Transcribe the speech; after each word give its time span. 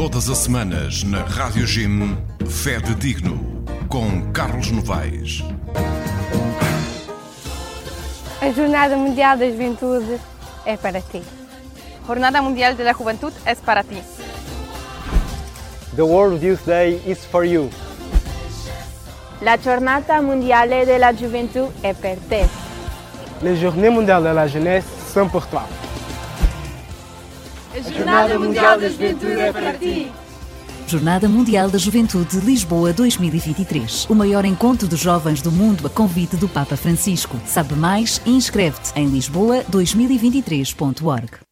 Todas 0.00 0.30
as 0.30 0.38
semanas 0.38 1.04
na 1.04 1.24
Rádio 1.24 1.66
Jim, 1.66 2.16
Fé 2.48 2.80
de 2.80 2.94
Digno, 2.94 3.62
com 3.86 4.32
Carlos 4.32 4.70
Novaes. 4.70 5.44
A 8.40 8.50
Jornada 8.50 8.96
Mundial 8.96 9.36
da 9.36 9.44
Juventude 9.44 10.18
é 10.64 10.78
para 10.78 11.02
ti. 11.02 11.22
Jornada 12.06 12.40
Mundial 12.40 12.76
de 12.76 12.82
la 12.82 12.94
Juventud 12.94 13.34
es 13.44 13.58
para 13.58 13.84
ti. 13.84 14.02
The 15.94 16.02
World 16.02 16.42
Youth 16.42 16.64
Day 16.64 17.02
is 17.06 17.26
for 17.26 17.44
you. 17.44 17.68
La 19.42 19.58
Giornata 19.58 20.22
Mondiale 20.22 20.86
della 20.86 21.12
Gioventù 21.12 21.70
è 21.82 21.92
per 21.92 22.16
te. 22.26 22.48
Les 23.42 23.60
Journées 23.60 23.90
Mondiales 23.90 24.30
de 24.30 24.34
la 24.34 24.46
Jeunesse 24.46 24.86
sont 25.12 25.28
pour 25.28 25.46
toi. 25.48 25.89
A 27.72 27.80
Jornada 27.80 28.36
Mundial 28.36 28.80
da 28.80 28.88
Juventude 28.88 29.32
é 29.32 29.52
para 29.52 29.72
ti. 29.74 30.10
Jornada 30.88 31.28
Mundial 31.28 31.70
da 31.70 31.78
Juventude 31.78 32.40
Lisboa 32.40 32.92
2023. 32.92 34.06
O 34.10 34.14
maior 34.14 34.44
encontro 34.44 34.88
de 34.88 34.96
jovens 34.96 35.40
do 35.40 35.52
mundo 35.52 35.86
a 35.86 35.90
convite 35.90 36.36
do 36.36 36.48
Papa 36.48 36.76
Francisco. 36.76 37.40
Sabe 37.46 37.74
mais 37.74 38.20
e 38.26 38.30
inscreve-te 38.30 38.90
em 38.96 39.08
lisboa2023.org. 39.08 41.49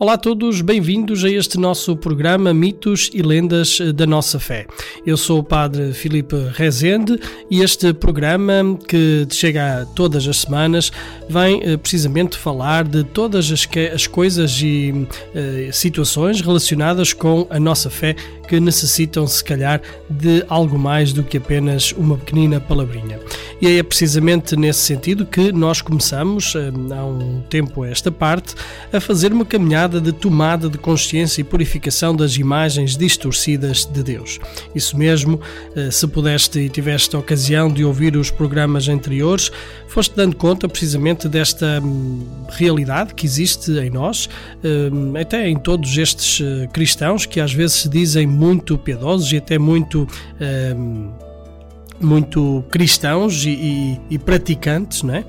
Olá 0.00 0.12
a 0.12 0.16
todos, 0.18 0.60
bem-vindos 0.60 1.24
a 1.24 1.28
este 1.28 1.58
nosso 1.58 1.96
programa 1.96 2.54
Mitos 2.54 3.10
e 3.12 3.20
Lendas 3.20 3.80
da 3.96 4.06
Nossa 4.06 4.38
Fé. 4.38 4.64
Eu 5.04 5.16
sou 5.16 5.40
o 5.40 5.42
Padre 5.42 5.92
Filipe 5.92 6.36
Rezende 6.54 7.18
e 7.50 7.62
este 7.62 7.92
programa, 7.92 8.78
que 8.86 9.26
chega 9.28 9.88
todas 9.96 10.28
as 10.28 10.36
semanas, 10.36 10.92
vem 11.28 11.60
eh, 11.64 11.76
precisamente 11.76 12.38
falar 12.38 12.84
de 12.84 13.02
todas 13.02 13.50
as, 13.50 13.68
as 13.92 14.06
coisas 14.06 14.62
e 14.62 15.04
eh, 15.34 15.70
situações 15.72 16.40
relacionadas 16.40 17.12
com 17.12 17.48
a 17.50 17.58
nossa 17.58 17.90
fé 17.90 18.14
que 18.48 18.58
necessitam, 18.58 19.26
se 19.26 19.44
calhar, 19.44 19.80
de 20.08 20.44
algo 20.48 20.78
mais 20.78 21.12
do 21.12 21.22
que 21.22 21.36
apenas 21.36 21.92
uma 21.92 22.16
pequenina 22.16 22.58
palavrinha. 22.58 23.20
E 23.60 23.78
é 23.78 23.82
precisamente 23.82 24.56
nesse 24.56 24.80
sentido 24.80 25.26
que 25.26 25.52
nós 25.52 25.82
começamos, 25.82 26.54
eh, 26.54 26.70
há 26.94 27.04
um 27.04 27.42
tempo 27.50 27.82
a 27.82 27.88
esta 27.88 28.10
parte, 28.10 28.54
a 28.92 29.00
fazer 29.00 29.32
uma 29.32 29.44
caminhada 29.44 30.00
de 30.00 30.12
tomada 30.12 30.68
de 30.68 30.78
consciência 30.78 31.40
e 31.40 31.44
purificação 31.44 32.14
das 32.14 32.36
imagens 32.36 32.96
distorcidas 32.96 33.84
de 33.84 34.02
Deus. 34.02 34.38
Isso 34.74 34.96
mesmo, 34.96 35.40
eh, 35.74 35.90
se 35.90 36.06
pudeste 36.06 36.60
e 36.60 36.68
tiveste 36.68 37.16
a 37.16 37.18
ocasião 37.18 37.70
de 37.70 37.84
ouvir 37.84 38.16
os 38.16 38.30
programas 38.30 38.88
anteriores, 38.88 39.50
foste 39.88 40.14
dando 40.14 40.36
conta 40.36 40.68
precisamente 40.68 41.28
desta 41.28 41.80
hum, 41.82 42.26
realidade 42.50 43.12
que 43.14 43.26
existe 43.26 43.72
em 43.72 43.90
nós, 43.90 44.28
hum, 44.64 45.14
até 45.20 45.48
em 45.48 45.56
todos 45.58 45.98
estes 45.98 46.40
eh, 46.40 46.68
cristãos 46.72 47.26
que 47.26 47.40
às 47.40 47.52
vezes 47.52 47.76
se 47.76 47.88
dizem 47.88 48.26
muito 48.38 48.78
piedosos 48.78 49.32
e 49.32 49.36
até 49.36 49.58
muito. 49.58 50.06
Um, 50.76 51.10
muito 52.00 52.64
cristãos 52.70 53.44
e, 53.44 53.50
e, 53.50 54.00
e 54.10 54.18
praticantes, 54.18 55.02
não 55.02 55.14
é? 55.16 55.24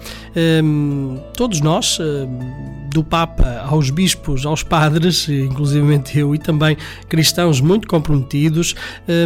Um, 0.63 1.17
todos 1.35 1.61
nós, 1.61 1.99
um, 1.99 2.87
do 2.91 3.03
Papa 3.03 3.65
aos 3.67 3.89
bispos, 3.89 4.45
aos 4.45 4.61
padres, 4.61 5.27
inclusive 5.27 6.01
eu, 6.13 6.35
e 6.35 6.37
também 6.37 6.77
cristãos 7.07 7.59
muito 7.59 7.87
comprometidos, 7.87 8.75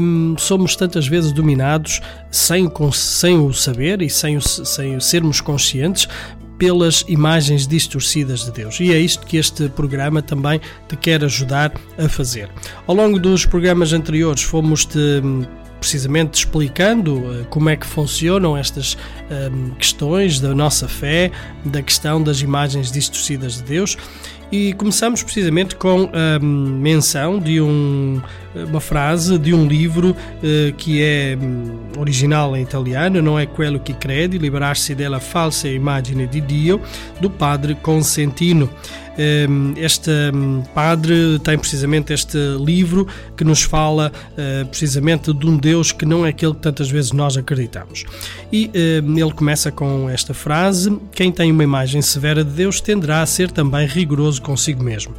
um, 0.01 0.35
somos 0.37 0.77
tantas 0.77 1.05
vezes 1.05 1.33
dominados 1.33 1.99
sem, 2.31 2.71
sem 2.93 3.37
o 3.37 3.51
saber 3.51 4.01
e 4.01 4.09
sem, 4.09 4.39
sem 4.39 4.97
sermos 5.01 5.41
conscientes 5.41 6.07
pelas 6.57 7.03
imagens 7.07 7.67
distorcidas 7.67 8.45
de 8.45 8.51
Deus. 8.51 8.79
E 8.79 8.91
é 8.93 8.99
isto 8.99 9.25
que 9.25 9.37
este 9.37 9.69
programa 9.69 10.21
também 10.21 10.59
te 10.87 10.95
quer 10.95 11.23
ajudar 11.23 11.71
a 11.97 12.07
fazer. 12.07 12.49
Ao 12.87 12.95
longo 12.95 13.19
dos 13.19 13.45
programas 13.45 13.93
anteriores 13.93 14.43
fomos-te 14.43 14.97
hum, 14.97 15.43
precisamente 15.83 16.35
explicando 16.35 17.17
uh, 17.17 17.45
como 17.49 17.69
é 17.69 17.75
que 17.75 17.85
funcionam 17.85 18.55
estas 18.55 18.97
um, 19.51 19.71
questões 19.71 20.39
da 20.39 20.55
nossa 20.55 20.87
fé, 20.87 21.29
da 21.65 21.81
questão 21.81 22.23
das 22.23 22.41
imagens 22.41 22.89
distorcidas 22.89 23.57
de 23.57 23.63
Deus 23.63 23.97
e 24.53 24.71
começamos 24.73 25.23
precisamente 25.23 25.75
com 25.75 26.11
a 26.13 26.37
menção 26.37 27.39
de 27.39 27.59
um, 27.59 28.21
uma 28.53 28.79
frase 28.79 29.39
de 29.39 29.51
um 29.51 29.65
livro 29.65 30.11
uh, 30.11 30.73
que 30.77 31.01
é 31.01 31.35
um, 31.41 31.99
original 31.99 32.55
em 32.55 32.61
italiano, 32.61 33.19
não 33.19 33.39
é 33.39 33.47
Quello 33.47 33.79
che 33.79 33.93
credi, 33.93 34.37
liberar-se 34.37 34.93
della 34.93 35.19
falsa 35.19 35.67
immagine 35.67 36.27
di 36.27 36.39
Dio, 36.39 36.79
do 37.19 37.31
padre 37.31 37.75
Consentino. 37.81 38.69
Ehm, 39.17 39.73
este 39.77 40.09
hum, 40.33 40.63
padre 40.73 41.39
tem 41.43 41.57
precisamente 41.57 42.13
este 42.13 42.37
livro 42.59 43.07
que 43.37 43.43
nos 43.43 43.61
fala 43.61 44.11
eh, 44.35 44.63
precisamente 44.65 45.33
de 45.33 45.45
um 45.45 45.57
Deus 45.57 45.91
que 45.91 46.05
não 46.05 46.25
é 46.25 46.29
aquele 46.29 46.53
que 46.53 46.61
tantas 46.61 46.89
vezes 46.89 47.11
nós 47.11 47.37
acreditamos. 47.37 48.05
E 48.51 48.71
hum, 49.03 49.17
ele 49.17 49.31
começa 49.31 49.71
com 49.71 50.09
esta 50.09 50.33
frase: 50.33 50.97
Quem 51.11 51.31
tem 51.31 51.51
uma 51.51 51.63
imagem 51.63 52.01
severa 52.01 52.43
de 52.43 52.51
Deus 52.51 52.81
tenderá 52.81 53.21
a 53.21 53.25
ser 53.25 53.51
também 53.51 53.85
rigoroso 53.87 54.41
consigo 54.41 54.83
mesmo. 54.83 55.13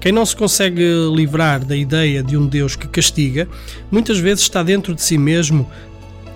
Quem 0.00 0.12
não 0.12 0.24
se 0.24 0.34
consegue 0.34 0.84
livrar 1.14 1.64
da 1.64 1.76
ideia 1.76 2.22
de 2.22 2.36
um 2.36 2.46
Deus 2.46 2.76
que 2.76 2.88
castiga, 2.88 3.48
muitas 3.90 4.18
vezes 4.18 4.42
está 4.42 4.62
dentro 4.62 4.94
de 4.94 5.02
si 5.02 5.18
mesmo, 5.18 5.68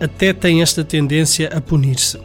até 0.01 0.33
tem 0.33 0.61
esta 0.61 0.85
tendência 0.85 1.49
a 1.49 1.61
punir-se. 1.61 2.19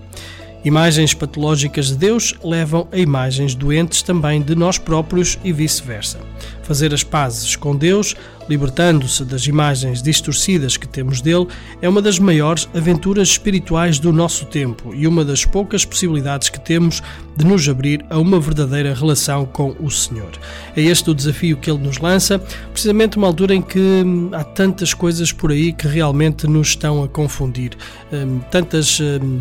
Imagens 0.63 1.13
patológicas 1.13 1.87
de 1.87 1.95
Deus 1.95 2.35
levam 2.43 2.85
a 2.91 2.97
imagens 2.97 3.55
doentes 3.55 4.01
também 4.01 4.41
de 4.41 4.55
nós 4.55 4.77
próprios 4.77 5.39
e 5.41 5.53
vice-versa. 5.53 6.19
Fazer 6.63 6.93
as 6.93 7.01
pazes 7.01 7.55
com 7.55 7.73
Deus, 7.73 8.13
libertando-se 8.49 9.23
das 9.23 9.47
imagens 9.47 10.03
distorcidas 10.03 10.75
que 10.75 10.85
temos 10.85 11.21
dele, 11.21 11.47
é 11.81 11.87
uma 11.87 12.01
das 12.01 12.19
maiores 12.19 12.67
aventuras 12.75 13.29
espirituais 13.29 13.99
do 13.99 14.11
nosso 14.11 14.45
tempo 14.47 14.93
e 14.93 15.07
uma 15.07 15.23
das 15.23 15.45
poucas 15.45 15.85
possibilidades 15.85 16.49
que 16.49 16.59
temos 16.59 17.01
de 17.37 17.45
nos 17.45 17.67
abrir 17.69 18.05
a 18.09 18.19
uma 18.19 18.37
verdadeira 18.37 18.93
relação 18.93 19.45
com 19.45 19.73
o 19.79 19.89
Senhor. 19.89 20.31
É 20.75 20.81
este 20.81 21.09
o 21.09 21.15
desafio 21.15 21.55
que 21.55 21.71
ele 21.71 21.79
nos 21.79 21.99
lança, 21.99 22.37
precisamente 22.73 23.15
numa 23.15 23.27
altura 23.27 23.55
em 23.55 23.61
que 23.61 23.79
hum, 23.79 24.29
há 24.33 24.43
tantas 24.43 24.93
coisas 24.93 25.31
por 25.31 25.51
aí 25.51 25.71
que 25.71 25.87
realmente 25.87 26.47
nos 26.47 26.69
estão 26.69 27.01
a 27.01 27.07
confundir. 27.07 27.71
Hum, 28.11 28.41
tantas 28.51 28.99
hum, 28.99 29.39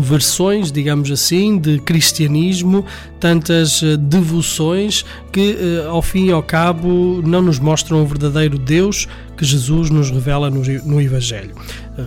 versões, 0.00 0.70
digamos 0.70 1.10
assim, 1.10 1.58
de 1.58 1.78
cristianismo, 1.78 2.84
tantas 3.18 3.82
eh, 3.82 3.96
devoções 3.96 5.04
que, 5.32 5.56
eh, 5.58 5.86
ao 5.86 6.02
fim 6.02 6.26
e 6.26 6.32
ao 6.32 6.42
cabo, 6.42 7.22
não 7.24 7.42
nos 7.42 7.58
mostram 7.58 8.02
o 8.02 8.06
verdadeiro 8.06 8.58
Deus 8.58 9.08
que 9.36 9.44
Jesus 9.44 9.90
nos 9.90 10.10
revela 10.10 10.50
no, 10.50 11.00
Evangelho. 11.00 11.54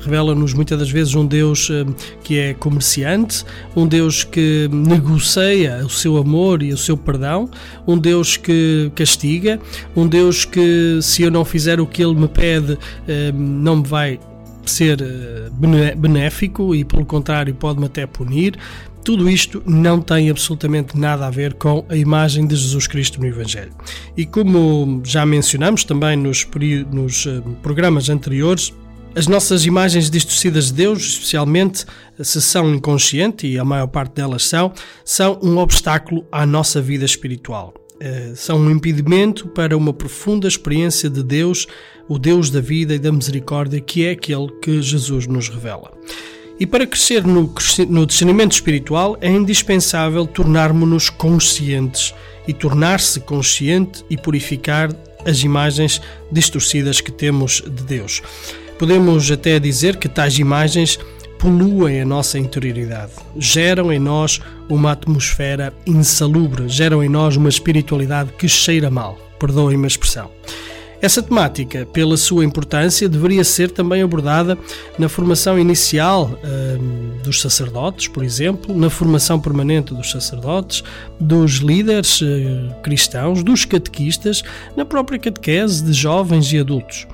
Revela-nos 0.03 0.53
muitas 0.53 0.79
das 0.79 0.89
vezes 0.89 1.13
um 1.13 1.25
Deus 1.25 1.69
eh, 1.71 1.85
que 2.23 2.39
é 2.39 2.53
comerciante, 2.53 3.43
um 3.75 3.87
Deus 3.87 4.23
que 4.23 4.69
negocia 4.71 5.81
o 5.85 5.89
seu 5.89 6.17
amor 6.17 6.63
e 6.63 6.73
o 6.73 6.77
seu 6.77 6.97
perdão, 6.97 7.49
um 7.87 7.97
Deus 7.97 8.37
que 8.37 8.91
castiga, 8.95 9.59
um 9.95 10.07
Deus 10.07 10.45
que, 10.45 10.99
se 11.01 11.23
eu 11.23 11.31
não 11.31 11.43
fizer 11.43 11.79
o 11.79 11.85
que 11.85 12.03
Ele 12.03 12.15
me 12.15 12.27
pede, 12.27 12.77
não 13.33 13.77
me 13.77 13.87
vai 13.87 14.19
ser 14.69 15.01
eh, 15.01 15.95
benéfico 15.95 16.73
e, 16.73 16.85
pelo 16.85 17.05
contrário, 17.05 17.53
pode-me 17.53 17.87
até 17.87 18.05
punir. 18.05 18.57
Tudo 19.03 19.29
isto 19.29 19.63
não 19.65 20.01
tem 20.01 20.29
absolutamente 20.29 20.97
nada 20.97 21.25
a 21.25 21.29
ver 21.29 21.53
com 21.55 21.85
a 21.89 21.95
imagem 21.95 22.45
de 22.45 22.55
Jesus 22.55 22.85
Cristo 22.85 23.19
no 23.19 23.25
Evangelho. 23.25 23.71
E 24.15 24.25
como 24.25 25.01
já 25.03 25.25
mencionamos 25.25 25.83
também 25.83 26.15
nos, 26.15 26.47
nos 26.91 27.25
eh, 27.25 27.41
programas 27.61 28.09
anteriores, 28.09 28.73
as 29.15 29.27
nossas 29.27 29.65
imagens 29.65 30.09
distorcidas 30.09 30.67
de 30.67 30.73
Deus, 30.73 30.99
especialmente 30.99 31.85
se 32.21 32.41
são 32.41 32.73
inconsciente, 32.73 33.47
e 33.47 33.57
a 33.57 33.65
maior 33.65 33.87
parte 33.87 34.13
delas 34.13 34.43
são, 34.43 34.71
são 35.03 35.39
um 35.41 35.57
obstáculo 35.57 36.25
à 36.31 36.45
nossa 36.45 36.81
vida 36.81 37.05
espiritual. 37.05 37.73
Eh, 37.99 38.31
são 38.33 38.59
um 38.59 38.71
impedimento 38.71 39.47
para 39.47 39.75
uma 39.75 39.91
profunda 39.91 40.47
experiência 40.47 41.09
de 41.09 41.21
Deus, 41.21 41.67
o 42.07 42.17
Deus 42.17 42.49
da 42.49 42.61
vida 42.61 42.95
e 42.95 42.99
da 42.99 43.11
misericórdia, 43.11 43.81
que 43.81 44.05
é 44.05 44.11
aquele 44.11 44.47
que 44.61 44.81
Jesus 44.81 45.27
nos 45.27 45.49
revela. 45.49 45.91
E 46.59 46.65
para 46.65 46.87
crescer 46.87 47.25
no, 47.25 47.53
no 47.89 48.05
discernimento 48.05 48.53
espiritual 48.53 49.17
é 49.21 49.29
indispensável 49.29 50.25
tornarmos-nos 50.25 51.09
conscientes 51.09 52.13
e 52.47 52.53
tornar-se 52.53 53.19
consciente 53.19 54.03
e 54.09 54.17
purificar 54.17 54.89
as 55.25 55.43
imagens 55.43 56.01
distorcidas 56.31 57.01
que 57.01 57.11
temos 57.11 57.61
de 57.61 57.83
Deus. 57.83 58.21
Podemos 58.77 59.29
até 59.29 59.59
dizer 59.59 59.97
que 59.97 60.07
tais 60.07 60.39
imagens 60.39 60.97
poluem 61.39 62.01
a 62.01 62.05
nossa 62.05 62.37
interioridade, 62.37 63.13
geram 63.37 63.91
em 63.91 63.97
nós 63.97 64.41
uma 64.69 64.91
atmosfera 64.91 65.73
insalubre, 65.87 66.67
geram 66.67 67.01
em 67.01 67.09
nós 67.09 67.37
uma 67.37 67.49
espiritualidade 67.49 68.33
que 68.37 68.47
cheira 68.47 68.91
mal. 68.91 69.17
Perdoem-me 69.39 69.85
a 69.85 69.87
expressão. 69.87 70.29
Essa 71.01 71.23
temática, 71.23 71.85
pela 71.85 72.17
sua 72.17 72.43
importância, 72.43 73.07
deveria 73.07 73.43
ser 73.45 73.71
também 73.71 74.01
abordada 74.01 74.57
na 74.97 75.07
formação 75.07 75.57
inicial 75.57 76.37
um, 76.43 77.23
dos 77.23 77.39
sacerdotes, 77.39 78.09
por 78.09 78.21
exemplo, 78.21 78.77
na 78.77 78.89
formação 78.89 79.39
permanente 79.39 79.93
dos 79.93 80.11
sacerdotes, 80.11 80.83
dos 81.17 81.53
líderes 81.53 82.19
uh, 82.19 82.75
cristãos, 82.83 83.43
dos 83.43 83.63
catequistas, 83.63 84.43
na 84.75 84.83
própria 84.83 85.17
catequese 85.17 85.81
de 85.85 85.93
jovens 85.93 86.51
e 86.51 86.59
adultos. 86.59 87.07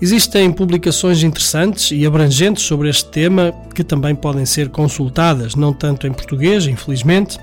Existem 0.00 0.52
publicações 0.52 1.24
interessantes 1.24 1.90
e 1.90 2.06
abrangentes 2.06 2.62
sobre 2.64 2.88
este 2.88 3.06
tema 3.06 3.52
que 3.74 3.82
também 3.82 4.14
podem 4.14 4.46
ser 4.46 4.68
consultadas, 4.68 5.56
não 5.56 5.72
tanto 5.72 6.06
em 6.06 6.12
português, 6.12 6.66
infelizmente, 6.68 7.38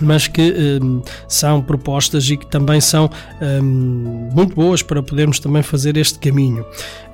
mas 0.00 0.26
que 0.26 0.80
um, 0.82 1.02
são 1.28 1.60
propostas 1.60 2.30
e 2.30 2.36
que 2.36 2.46
também 2.46 2.80
são 2.80 3.10
um, 3.40 4.30
muito 4.32 4.54
boas 4.54 4.82
para 4.82 5.02
podermos 5.02 5.38
também 5.38 5.62
fazer 5.62 5.96
este 5.96 6.18
caminho. 6.18 6.64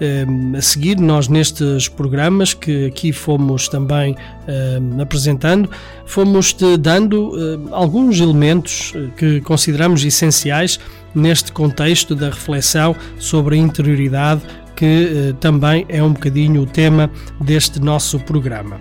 Um, 0.01 0.57
a 0.57 0.61
seguir, 0.61 0.99
nós 0.99 1.27
nestes 1.27 1.89
programas 1.89 2.55
que 2.55 2.87
aqui 2.87 3.13
fomos 3.13 3.69
também 3.69 4.15
hum, 4.47 5.01
apresentando, 5.01 5.71
fomos 6.05 6.53
te 6.53 6.77
dando 6.77 7.33
hum, 7.35 7.69
alguns 7.73 8.21
elementos 8.21 8.93
eh, 8.95 9.09
que 9.17 9.41
consideramos 9.41 10.05
essenciais 10.05 10.79
neste 11.15 11.51
contexto 11.51 12.15
da 12.15 12.27
reflexão 12.27 12.95
sobre 13.19 13.57
a 13.57 13.59
interioridade, 13.59 14.43
que 14.77 15.31
uh, 15.31 15.35
também 15.35 15.85
é 15.89 16.03
um 16.03 16.13
bocadinho 16.13 16.63
o 16.63 16.67
tema 16.67 17.11
deste 17.41 17.81
nosso 17.81 18.21
programa. 18.21 18.81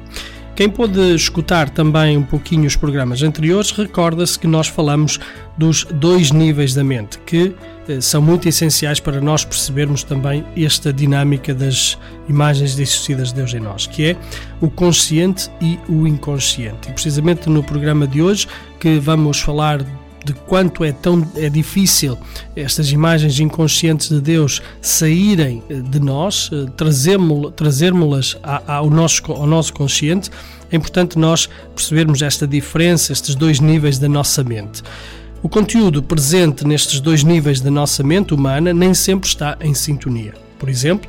Quem 0.55 0.69
pôde 0.69 1.13
escutar 1.13 1.69
também 1.69 2.15
um 2.15 2.23
pouquinho 2.23 2.65
os 2.65 2.77
programas 2.77 3.21
anteriores, 3.21 3.71
recorda-se 3.71 4.39
que 4.39 4.47
nós 4.47 4.67
falamos 4.67 5.19
dos 5.57 5.83
dois 5.83 6.31
níveis 6.31 6.73
da 6.73 6.81
mente, 6.81 7.19
que 7.25 7.53
eh, 7.89 7.99
são 7.99 8.21
muito 8.21 8.47
essenciais 8.47 9.01
para 9.01 9.19
nós 9.19 9.43
percebermos 9.43 10.01
também 10.01 10.45
esta 10.55 10.93
dinâmica 10.93 11.53
das 11.53 11.97
imagens 12.29 12.73
dissocidas 12.73 13.29
de 13.29 13.35
Deus 13.35 13.53
em 13.53 13.59
nós, 13.59 13.85
que 13.85 14.11
é 14.11 14.15
o 14.61 14.69
consciente 14.69 15.51
e 15.59 15.77
o 15.89 16.07
inconsciente. 16.07 16.89
E 16.89 16.93
precisamente 16.93 17.49
no 17.49 17.61
programa 17.61 18.07
de 18.07 18.21
hoje 18.21 18.47
que 18.79 18.97
vamos 18.97 19.41
falar 19.41 19.85
de 20.25 20.33
quanto 20.33 20.83
é 20.83 20.91
tão 20.91 21.25
é 21.35 21.47
difícil 21.49 22.17
estas 22.55 22.91
imagens 22.91 23.39
inconscientes 23.39 24.09
de 24.09 24.19
Deus 24.19 24.61
saírem 24.81 25.61
eh, 25.69 25.75
de 25.75 25.99
nós, 25.99 26.49
eh, 26.51 26.65
trazermos-las 27.55 28.37
ao 28.67 28.89
nosso, 28.89 29.31
ao 29.31 29.45
nosso 29.45 29.71
consciente, 29.73 30.31
é 30.71 30.75
importante 30.75 31.19
nós 31.19 31.47
percebermos 31.75 32.21
esta 32.21 32.47
diferença, 32.47 33.13
estes 33.13 33.35
dois 33.35 33.59
níveis 33.59 33.99
da 33.99 34.09
nossa 34.09 34.43
mente. 34.43 34.81
O 35.43 35.47
conteúdo 35.47 36.01
presente 36.01 36.65
nestes 36.65 36.99
dois 36.99 37.23
níveis 37.23 37.61
da 37.61 37.69
nossa 37.69 38.01
mente 38.01 38.33
humana 38.33 38.73
nem 38.73 38.95
sempre 38.95 39.29
está 39.29 39.55
em 39.61 39.75
sintonia. 39.75 40.33
Por 40.57 40.69
exemplo, 40.69 41.07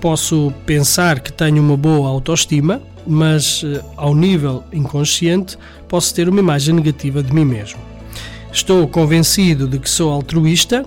posso 0.00 0.52
pensar 0.64 1.20
que 1.20 1.30
tenho 1.30 1.62
uma 1.62 1.76
boa 1.76 2.08
autoestima, 2.08 2.80
mas 3.06 3.62
eh, 3.62 3.84
ao 3.96 4.14
nível 4.14 4.64
inconsciente 4.72 5.58
posso 5.86 6.14
ter 6.14 6.30
uma 6.30 6.40
imagem 6.40 6.74
negativa 6.74 7.22
de 7.22 7.32
mim 7.32 7.44
mesmo. 7.44 7.93
Estou 8.54 8.86
convencido 8.86 9.66
de 9.66 9.80
que 9.80 9.90
sou 9.90 10.12
altruísta, 10.12 10.86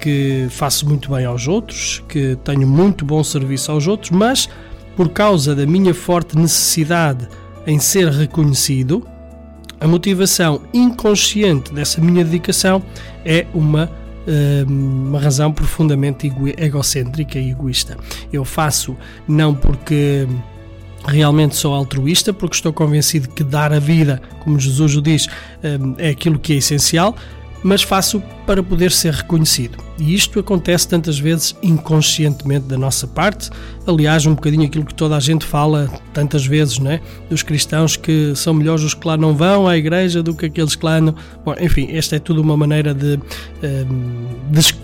que 0.00 0.46
faço 0.48 0.88
muito 0.88 1.10
bem 1.10 1.26
aos 1.26 1.48
outros, 1.48 2.00
que 2.08 2.38
tenho 2.44 2.68
muito 2.68 3.04
bom 3.04 3.22
serviço 3.24 3.72
aos 3.72 3.88
outros, 3.88 4.12
mas 4.12 4.48
por 4.96 5.08
causa 5.08 5.52
da 5.52 5.66
minha 5.66 5.92
forte 5.92 6.38
necessidade 6.38 7.28
em 7.66 7.80
ser 7.80 8.08
reconhecido, 8.10 9.04
a 9.80 9.88
motivação 9.88 10.62
inconsciente 10.72 11.74
dessa 11.74 12.00
minha 12.00 12.24
dedicação 12.24 12.80
é 13.24 13.44
uma, 13.52 13.90
eh, 14.28 14.64
uma 14.68 15.18
razão 15.18 15.52
profundamente 15.52 16.32
egocêntrica 16.56 17.40
e 17.40 17.50
egoísta. 17.50 17.98
Eu 18.32 18.44
faço 18.44 18.96
não 19.26 19.52
porque 19.52 20.28
realmente 21.06 21.56
sou 21.56 21.74
altruísta 21.74 22.32
porque 22.32 22.56
estou 22.56 22.72
convencido 22.72 23.28
que 23.28 23.42
dar 23.42 23.72
a 23.72 23.78
vida, 23.78 24.20
como 24.40 24.58
Jesus 24.58 24.96
o 24.96 25.02
diz, 25.02 25.26
hum, 25.62 25.94
é 25.98 26.10
aquilo 26.10 26.38
que 26.38 26.52
é 26.52 26.56
essencial, 26.56 27.14
mas 27.62 27.82
faço 27.82 28.22
para 28.46 28.62
poder 28.62 28.90
ser 28.90 29.12
reconhecido. 29.14 29.78
E 29.98 30.14
isto 30.14 30.40
acontece 30.40 30.88
tantas 30.88 31.18
vezes 31.18 31.54
inconscientemente 31.62 32.66
da 32.66 32.78
nossa 32.78 33.06
parte. 33.06 33.50
Aliás, 33.86 34.24
um 34.24 34.34
bocadinho 34.34 34.64
aquilo 34.64 34.84
que 34.84 34.94
toda 34.94 35.14
a 35.14 35.20
gente 35.20 35.44
fala 35.44 35.88
tantas 36.12 36.46
vezes, 36.46 36.78
não 36.78 36.90
é? 36.90 37.00
Dos 37.28 37.42
cristãos 37.42 37.96
que 37.96 38.32
são 38.34 38.54
melhores 38.54 38.82
os 38.82 38.94
que 38.94 39.06
lá 39.06 39.16
não 39.16 39.36
vão 39.36 39.68
à 39.68 39.76
igreja 39.76 40.22
do 40.22 40.34
que 40.34 40.46
aqueles 40.46 40.74
que 40.74 40.84
lá 40.84 41.00
não. 41.00 41.14
Bom, 41.44 41.54
enfim, 41.60 41.88
esta 41.90 42.16
é 42.16 42.18
tudo 42.18 42.40
uma 42.40 42.56
maneira 42.56 42.94
de 42.94 43.20
um, 43.62 44.26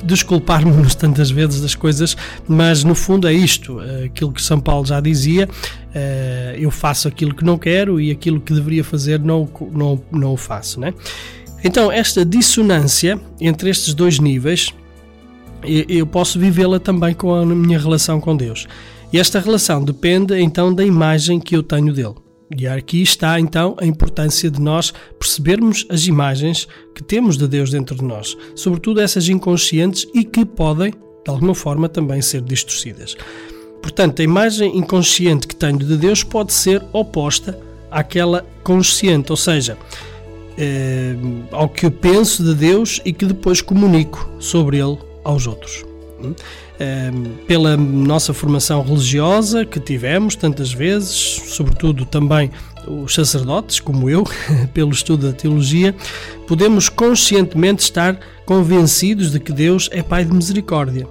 desculparmos-nos 0.04 0.94
tantas 0.96 1.30
vezes 1.30 1.62
das 1.62 1.74
coisas, 1.74 2.16
mas 2.46 2.84
no 2.84 2.94
fundo 2.94 3.26
é 3.26 3.32
isto, 3.32 3.80
aquilo 4.04 4.32
que 4.32 4.42
São 4.42 4.60
Paulo 4.60 4.86
já 4.86 5.00
dizia. 5.00 5.48
Uh, 5.96 6.58
eu 6.58 6.70
faço 6.70 7.08
aquilo 7.08 7.34
que 7.34 7.42
não 7.42 7.56
quero 7.56 7.98
e 7.98 8.10
aquilo 8.10 8.38
que 8.38 8.52
deveria 8.52 8.84
fazer 8.84 9.18
não, 9.18 9.48
não, 9.72 9.98
não 10.12 10.34
o 10.34 10.36
faço, 10.36 10.78
não 10.78 10.88
é? 10.88 10.94
Então, 11.64 11.90
esta 11.90 12.24
dissonância 12.24 13.20
entre 13.40 13.70
estes 13.70 13.94
dois 13.94 14.18
níveis, 14.18 14.72
eu 15.62 16.06
posso 16.06 16.38
vivê-la 16.38 16.78
também 16.78 17.14
com 17.14 17.34
a 17.34 17.44
minha 17.44 17.78
relação 17.78 18.20
com 18.20 18.36
Deus. 18.36 18.66
E 19.12 19.18
esta 19.18 19.40
relação 19.40 19.82
depende 19.82 20.38
então 20.38 20.74
da 20.74 20.84
imagem 20.84 21.40
que 21.40 21.56
eu 21.56 21.62
tenho 21.62 21.92
dele. 21.92 22.14
E 22.56 22.66
aqui 22.66 23.02
está 23.02 23.40
então 23.40 23.76
a 23.80 23.84
importância 23.84 24.48
de 24.48 24.60
nós 24.60 24.92
percebermos 25.18 25.84
as 25.88 26.06
imagens 26.06 26.68
que 26.94 27.02
temos 27.02 27.36
de 27.36 27.48
Deus 27.48 27.70
dentro 27.70 27.96
de 27.96 28.04
nós, 28.04 28.36
sobretudo 28.54 29.00
essas 29.00 29.28
inconscientes 29.28 30.06
e 30.14 30.22
que 30.22 30.44
podem, 30.44 30.92
de 30.92 31.30
alguma 31.30 31.54
forma, 31.54 31.88
também 31.88 32.22
ser 32.22 32.42
distorcidas. 32.42 33.16
Portanto, 33.82 34.20
a 34.20 34.24
imagem 34.24 34.76
inconsciente 34.78 35.46
que 35.46 35.56
tenho 35.56 35.78
de 35.78 35.96
Deus 35.96 36.22
pode 36.22 36.52
ser 36.52 36.84
oposta 36.92 37.58
àquela 37.90 38.46
consciente, 38.62 39.32
ou 39.32 39.36
seja, 39.36 39.76
ao 41.50 41.68
que 41.68 41.86
eu 41.86 41.90
penso 41.90 42.42
de 42.42 42.54
Deus 42.54 43.00
e 43.04 43.12
que 43.12 43.26
depois 43.26 43.60
comunico 43.60 44.28
sobre 44.38 44.78
ele 44.78 44.98
aos 45.24 45.46
outros. 45.46 45.84
Hum? 46.22 46.34
Eh, 46.78 47.10
pela 47.46 47.74
nossa 47.76 48.34
formação 48.34 48.82
religiosa 48.82 49.64
que 49.64 49.80
tivemos 49.80 50.36
tantas 50.36 50.72
vezes, 50.72 51.40
sobretudo 51.46 52.04
também 52.04 52.50
os 52.86 53.14
sacerdotes, 53.14 53.80
como 53.80 54.10
eu, 54.10 54.24
pelo 54.74 54.90
estudo 54.90 55.26
da 55.26 55.32
teologia, 55.32 55.94
podemos 56.46 56.88
conscientemente 56.88 57.82
estar 57.82 58.18
convencidos 58.44 59.32
de 59.32 59.40
que 59.40 59.52
Deus 59.52 59.88
é 59.90 60.02
Pai 60.02 60.24
de 60.24 60.32
misericórdia. 60.32 61.06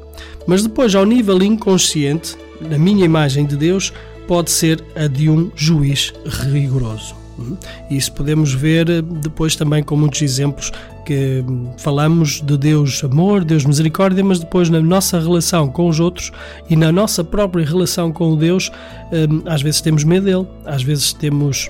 Mas 0.48 0.62
depois, 0.62 0.94
ao 0.94 1.06
nível 1.06 1.42
inconsciente, 1.42 2.36
na 2.62 2.78
minha 2.78 3.04
imagem 3.04 3.46
de 3.46 3.58
Deus, 3.58 3.92
pode 4.28 4.52
ser 4.52 4.84
a 4.96 5.08
de 5.08 5.30
um 5.30 5.52
juiz 5.56 6.14
rigoroso. 6.25 7.25
Uhum. 7.38 7.58
Isso 7.89 8.12
podemos 8.13 8.54
ver 8.54 8.89
eh, 8.89 9.01
depois 9.01 9.56
também 9.56 9.84
com 9.84 9.96
muitos 9.96 10.22
exemplos 10.22 10.72
que 11.06 11.44
hum, 11.48 11.72
falamos 11.77 12.42
de 12.42 12.58
Deus 12.58 13.04
amor, 13.04 13.44
Deus 13.44 13.65
misericórdia, 13.65 14.24
mas 14.24 14.39
depois 14.39 14.70
na 14.70 14.82
nossa 14.82 15.20
relação 15.20 15.68
com 15.68 15.88
os 15.88 16.00
outros 16.00 16.32
e 16.70 16.75
na 16.75 16.92
nossa 16.92 17.24
própria 17.24 17.65
relação 17.65 18.12
com 18.12 18.32
o 18.32 18.36
Deus, 18.36 18.72
hum, 19.12 19.44
às 19.46 19.62
vezes 19.62 19.82
temos 19.82 20.04
medo 20.04 20.25
dele, 20.25 20.48
às 20.65 20.82
vezes 20.82 21.13
temos 21.13 21.70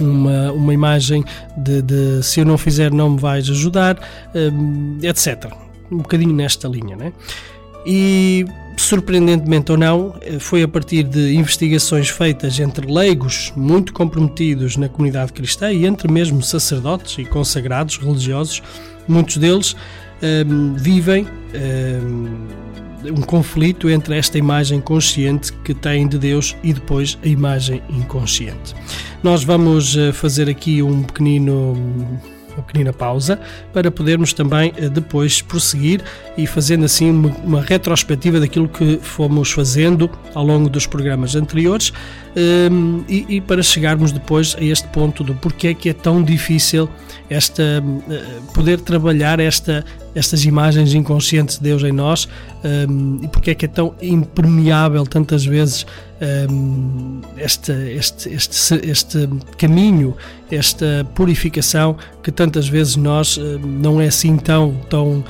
uma, 0.00 0.52
uma 0.52 0.74
imagem 0.74 1.24
de, 1.56 1.82
de 1.82 2.22
se 2.22 2.40
eu 2.40 2.44
não 2.44 2.58
fizer 2.58 2.92
não 2.92 3.10
me 3.10 3.18
vais 3.18 3.48
ajudar, 3.50 3.98
hum, 4.34 4.98
etc. 5.02 5.52
Um 5.90 5.98
bocadinho 5.98 6.32
nesta 6.32 6.68
linha, 6.68 6.96
né? 6.96 7.12
E 7.86 8.46
surpreendentemente 8.76 9.70
ou 9.72 9.78
não, 9.78 10.14
eh, 10.20 10.38
foi 10.38 10.62
a 10.62 10.68
partir 10.68 11.02
de 11.04 11.34
investigações 11.34 12.08
feitas 12.08 12.58
entre 12.58 12.90
leigos 12.90 13.52
muito 13.56 13.92
comprometidos 13.92 14.76
na 14.76 14.88
comunidade 14.88 15.32
cristã 15.32 15.72
e 15.72 15.86
entre 15.86 16.10
mesmo 16.10 16.42
sacerdotes 16.42 17.18
e 17.18 17.24
consagrados 17.24 17.96
religiosos, 17.96 18.62
muitos 19.06 19.36
deles 19.36 19.76
ehm, 20.22 20.74
vivem 20.74 21.24
um, 21.24 21.28
ehm, 23.04 23.12
um 23.12 23.22
conflito 23.22 23.90
entre 23.90 24.16
esta 24.16 24.38
imagem 24.38 24.80
consciente 24.80 25.52
que 25.52 25.74
têm 25.74 26.08
de 26.08 26.18
Deus 26.18 26.56
e 26.62 26.72
depois 26.72 27.18
a 27.22 27.28
imagem 27.28 27.82
inconsciente. 27.90 28.74
Nós 29.22 29.44
vamos 29.44 29.96
eh, 29.96 30.12
fazer 30.12 30.48
aqui 30.48 30.82
um 30.82 31.02
pequenino 31.02 31.76
uma 32.56 32.62
pequena 32.62 32.92
pausa 32.92 33.38
para 33.72 33.90
podermos 33.90 34.32
também 34.32 34.72
eh, 34.76 34.88
depois 34.88 35.42
prosseguir 35.42 36.02
e 36.36 36.46
fazendo 36.46 36.84
assim 36.84 37.10
uma, 37.10 37.60
retrospectiva 37.60 38.40
daquilo 38.40 38.68
que 38.68 38.98
fomos 39.02 39.50
fazendo 39.50 40.10
ao 40.34 40.44
longo 40.44 40.68
dos 40.68 40.86
programas 40.86 41.34
anteriores 41.34 41.92
ehm, 42.36 43.02
e, 43.08 43.40
para 43.40 43.62
chegarmos 43.62 44.12
depois 44.12 44.56
a 44.58 44.64
este 44.64 44.88
ponto 44.88 45.22
do 45.22 45.34
porquê 45.34 45.74
que 45.74 45.88
é 45.88 45.92
tão 45.92 46.22
difícil 46.22 46.88
esta 47.28 47.62
uh, 47.82 48.52
poder 48.52 48.80
trabalhar 48.80 49.40
esta 49.40 49.84
estas 50.14 50.44
imagens 50.44 50.94
inconscientes 50.94 51.56
de 51.56 51.64
Deus 51.64 51.82
em 51.82 51.92
nós 51.92 52.28
um, 52.88 53.20
e 53.22 53.28
porque 53.28 53.50
é 53.50 53.54
que 53.54 53.64
é 53.64 53.68
tão 53.68 53.94
impermeável 54.00 55.04
tantas 55.06 55.44
vezes 55.44 55.86
um, 56.50 57.20
este, 57.36 57.72
este, 57.72 58.32
este, 58.32 58.74
este 58.88 59.28
caminho, 59.58 60.16
esta 60.50 61.06
purificação 61.14 61.96
que 62.22 62.30
tantas 62.30 62.68
vezes 62.68 62.96
nós 62.96 63.36
uh, 63.36 63.58
não 63.58 64.00
é 64.00 64.06
assim 64.06 64.36
tão, 64.36 64.74
tão 64.88 65.24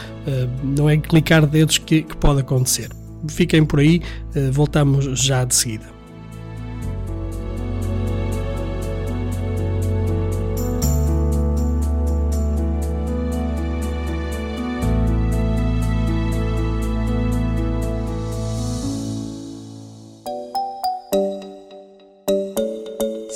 não 0.62 0.88
é 0.88 0.96
clicar 0.96 1.46
dedos 1.46 1.76
que, 1.76 2.02
que 2.02 2.16
pode 2.16 2.40
acontecer. 2.40 2.88
Fiquem 3.28 3.64
por 3.64 3.80
aí, 3.80 4.00
uh, 4.36 4.52
voltamos 4.52 5.18
já 5.20 5.44
de 5.44 5.54
seguida. 5.54 5.93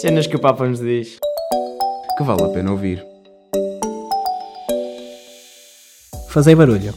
Cenas 0.08 0.26
que 0.26 0.36
o 0.36 0.38
Papa 0.38 0.66
nos 0.66 0.80
diz. 0.80 1.18
Que 2.16 2.24
vale 2.24 2.42
a 2.42 2.48
pena 2.48 2.70
ouvir. 2.70 3.04
Fazei 6.30 6.54
barulho. 6.54 6.94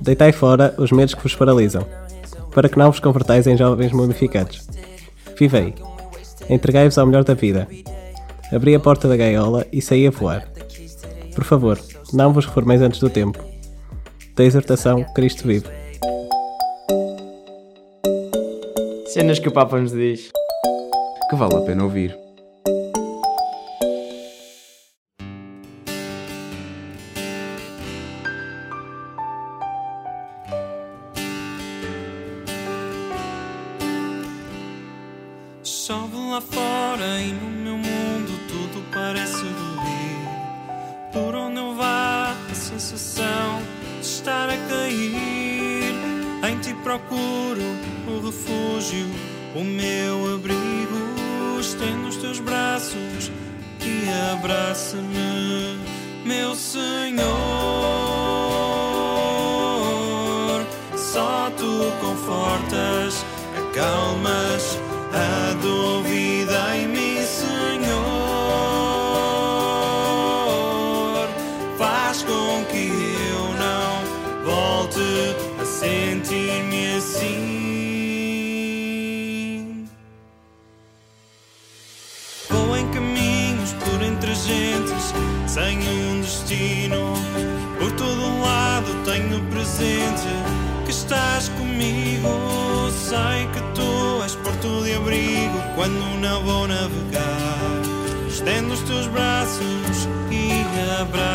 Deitai 0.00 0.32
fora 0.32 0.74
os 0.76 0.90
medos 0.90 1.14
que 1.14 1.22
vos 1.22 1.36
paralisam, 1.36 1.86
para 2.52 2.68
que 2.68 2.76
não 2.76 2.90
vos 2.90 2.98
convertais 2.98 3.46
em 3.46 3.56
jovens 3.56 3.92
mumificados. 3.92 4.66
Vivei. 5.38 5.72
Entregai-vos 6.50 6.98
ao 6.98 7.06
melhor 7.06 7.22
da 7.22 7.32
vida. 7.32 7.68
Abri 8.52 8.74
a 8.74 8.80
porta 8.80 9.06
da 9.06 9.16
gaiola 9.16 9.64
e 9.70 9.80
saí 9.80 10.04
a 10.08 10.10
voar. 10.10 10.48
Por 11.36 11.44
favor, 11.44 11.78
não 12.12 12.32
vos 12.32 12.44
reformeis 12.44 12.82
antes 12.82 12.98
do 12.98 13.08
tempo. 13.08 13.38
Da 14.34 14.42
exortação, 14.42 15.04
Cristo 15.14 15.46
vive. 15.46 15.68
Cenas 19.06 19.38
que 19.38 19.46
o 19.46 19.52
Papa 19.52 19.78
nos 19.78 19.92
diz. 19.92 20.32
Que 21.30 21.36
vale 21.36 21.54
a 21.54 21.60
pena 21.60 21.84
ouvir. 21.84 22.27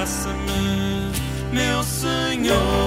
abraça-me, 0.03 1.11
meu 1.53 1.81
Senhor. 1.81 2.82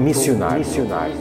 Missionário. 0.00 0.58
missionário. 0.60 1.16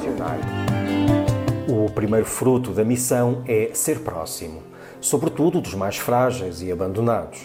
O 1.68 1.90
primeiro 1.90 2.28
fruto 2.28 2.70
da 2.74 2.84
missão 2.84 3.44
é 3.48 3.72
ser 3.74 4.02
próximo, 4.02 4.62
sobretudo 5.02 5.60
dos 5.60 5.74
mais 5.74 5.98
frágeis 5.98 6.62
e 6.62 6.72
abandonados. 6.72 7.42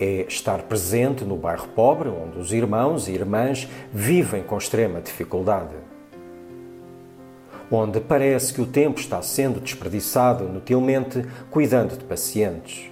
É 0.00 0.22
estar 0.22 0.62
presente 0.62 1.24
no 1.24 1.36
bairro 1.36 1.68
pobre 1.68 2.08
onde 2.08 2.40
os 2.40 2.52
irmãos 2.52 3.06
e 3.06 3.12
irmãs 3.12 3.68
vivem 3.92 4.42
com 4.42 4.58
extrema 4.58 5.00
dificuldade. 5.00 5.76
Onde 7.70 8.00
parece 8.00 8.52
que 8.52 8.60
o 8.60 8.66
tempo 8.66 8.98
está 8.98 9.22
sendo 9.22 9.60
desperdiçado 9.60 10.42
inutilmente 10.42 11.24
cuidando 11.52 11.96
de 11.96 12.02
pacientes. 12.02 12.90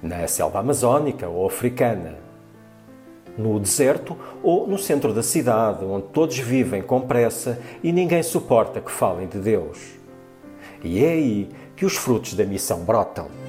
Na 0.00 0.28
selva 0.28 0.60
amazónica 0.60 1.26
ou 1.28 1.44
africana, 1.44 2.23
no 3.36 3.58
deserto 3.58 4.16
ou 4.42 4.66
no 4.66 4.78
centro 4.78 5.12
da 5.12 5.22
cidade, 5.22 5.84
onde 5.84 6.06
todos 6.12 6.38
vivem 6.38 6.82
com 6.82 7.00
pressa 7.00 7.58
e 7.82 7.92
ninguém 7.92 8.22
suporta 8.22 8.80
que 8.80 8.90
falem 8.90 9.26
de 9.26 9.38
Deus. 9.38 9.78
E 10.82 11.04
é 11.04 11.12
aí 11.12 11.48
que 11.76 11.84
os 11.84 11.96
frutos 11.96 12.34
da 12.34 12.44
missão 12.44 12.80
brotam. 12.80 13.43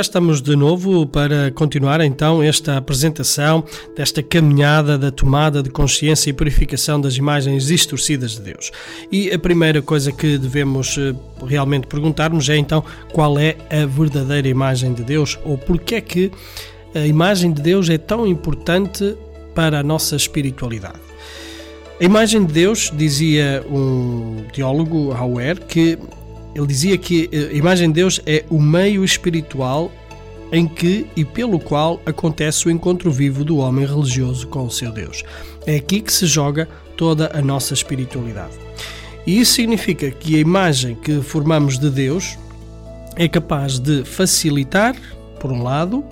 Cá 0.00 0.02
estamos 0.02 0.40
de 0.40 0.56
novo 0.56 1.06
para 1.06 1.50
continuar 1.50 2.00
então 2.00 2.42
esta 2.42 2.78
apresentação 2.78 3.62
desta 3.94 4.22
caminhada 4.22 4.96
da 4.96 5.10
tomada 5.10 5.62
de 5.62 5.68
consciência 5.68 6.30
e 6.30 6.32
purificação 6.32 6.98
das 6.98 7.18
imagens 7.18 7.66
distorcidas 7.66 8.30
de 8.30 8.40
Deus. 8.40 8.72
E 9.12 9.30
a 9.30 9.38
primeira 9.38 9.82
coisa 9.82 10.10
que 10.10 10.38
devemos 10.38 10.96
eh, 10.96 11.14
realmente 11.46 11.86
perguntarmos 11.86 12.48
é 12.48 12.56
então 12.56 12.82
qual 13.12 13.38
é 13.38 13.58
a 13.70 13.84
verdadeira 13.84 14.48
imagem 14.48 14.94
de 14.94 15.04
Deus 15.04 15.38
ou 15.44 15.58
porque 15.58 15.96
é 15.96 16.00
que 16.00 16.32
a 16.94 17.06
imagem 17.06 17.52
de 17.52 17.60
Deus 17.60 17.90
é 17.90 17.98
tão 17.98 18.26
importante 18.26 19.14
para 19.54 19.80
a 19.80 19.82
nossa 19.82 20.16
espiritualidade. 20.16 20.98
A 22.00 22.04
imagem 22.04 22.46
de 22.46 22.54
Deus, 22.54 22.90
dizia 22.96 23.62
um 23.70 24.46
teólogo, 24.50 25.12
Hauer, 25.12 25.60
que 25.66 25.98
ele 26.54 26.66
dizia 26.66 26.96
que 26.98 27.28
a 27.32 27.54
imagem 27.54 27.88
de 27.88 27.94
Deus 27.94 28.20
é 28.26 28.44
o 28.50 28.60
meio 28.60 29.04
espiritual 29.04 29.90
em 30.52 30.66
que 30.66 31.06
e 31.16 31.24
pelo 31.24 31.60
qual 31.60 32.00
acontece 32.04 32.66
o 32.66 32.70
encontro 32.70 33.10
vivo 33.10 33.44
do 33.44 33.58
homem 33.58 33.86
religioso 33.86 34.48
com 34.48 34.64
o 34.64 34.70
seu 34.70 34.90
Deus. 34.90 35.22
É 35.66 35.76
aqui 35.76 36.00
que 36.00 36.12
se 36.12 36.26
joga 36.26 36.68
toda 36.96 37.30
a 37.32 37.40
nossa 37.40 37.72
espiritualidade. 37.72 38.54
E 39.26 39.40
isso 39.40 39.54
significa 39.54 40.10
que 40.10 40.36
a 40.36 40.40
imagem 40.40 40.94
que 40.94 41.22
formamos 41.22 41.78
de 41.78 41.88
Deus 41.88 42.36
é 43.16 43.28
capaz 43.28 43.78
de 43.78 44.04
facilitar, 44.04 44.96
por 45.38 45.52
um 45.52 45.62
lado, 45.62 46.04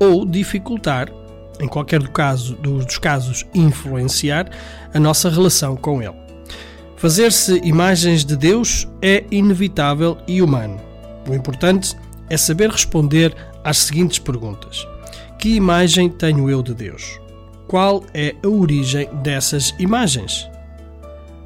ou 0.00 0.24
dificultar 0.24 1.10
em 1.60 1.68
qualquer 1.68 2.00
do 2.00 2.10
caso, 2.10 2.54
dos 2.56 2.98
casos, 2.98 3.46
influenciar 3.54 4.48
a 4.92 4.98
nossa 4.98 5.30
relação 5.30 5.76
com 5.76 6.02
Ele. 6.02 6.21
Fazer-se 7.02 7.60
imagens 7.64 8.24
de 8.24 8.36
Deus 8.36 8.86
é 9.02 9.24
inevitável 9.28 10.18
e 10.28 10.40
humano. 10.40 10.80
O 11.28 11.34
importante 11.34 11.96
é 12.30 12.36
saber 12.36 12.70
responder 12.70 13.34
às 13.64 13.78
seguintes 13.78 14.20
perguntas: 14.20 14.86
Que 15.36 15.56
imagem 15.56 16.08
tenho 16.08 16.48
eu 16.48 16.62
de 16.62 16.72
Deus? 16.72 17.18
Qual 17.66 18.04
é 18.14 18.36
a 18.40 18.46
origem 18.46 19.08
dessas 19.20 19.74
imagens? 19.80 20.48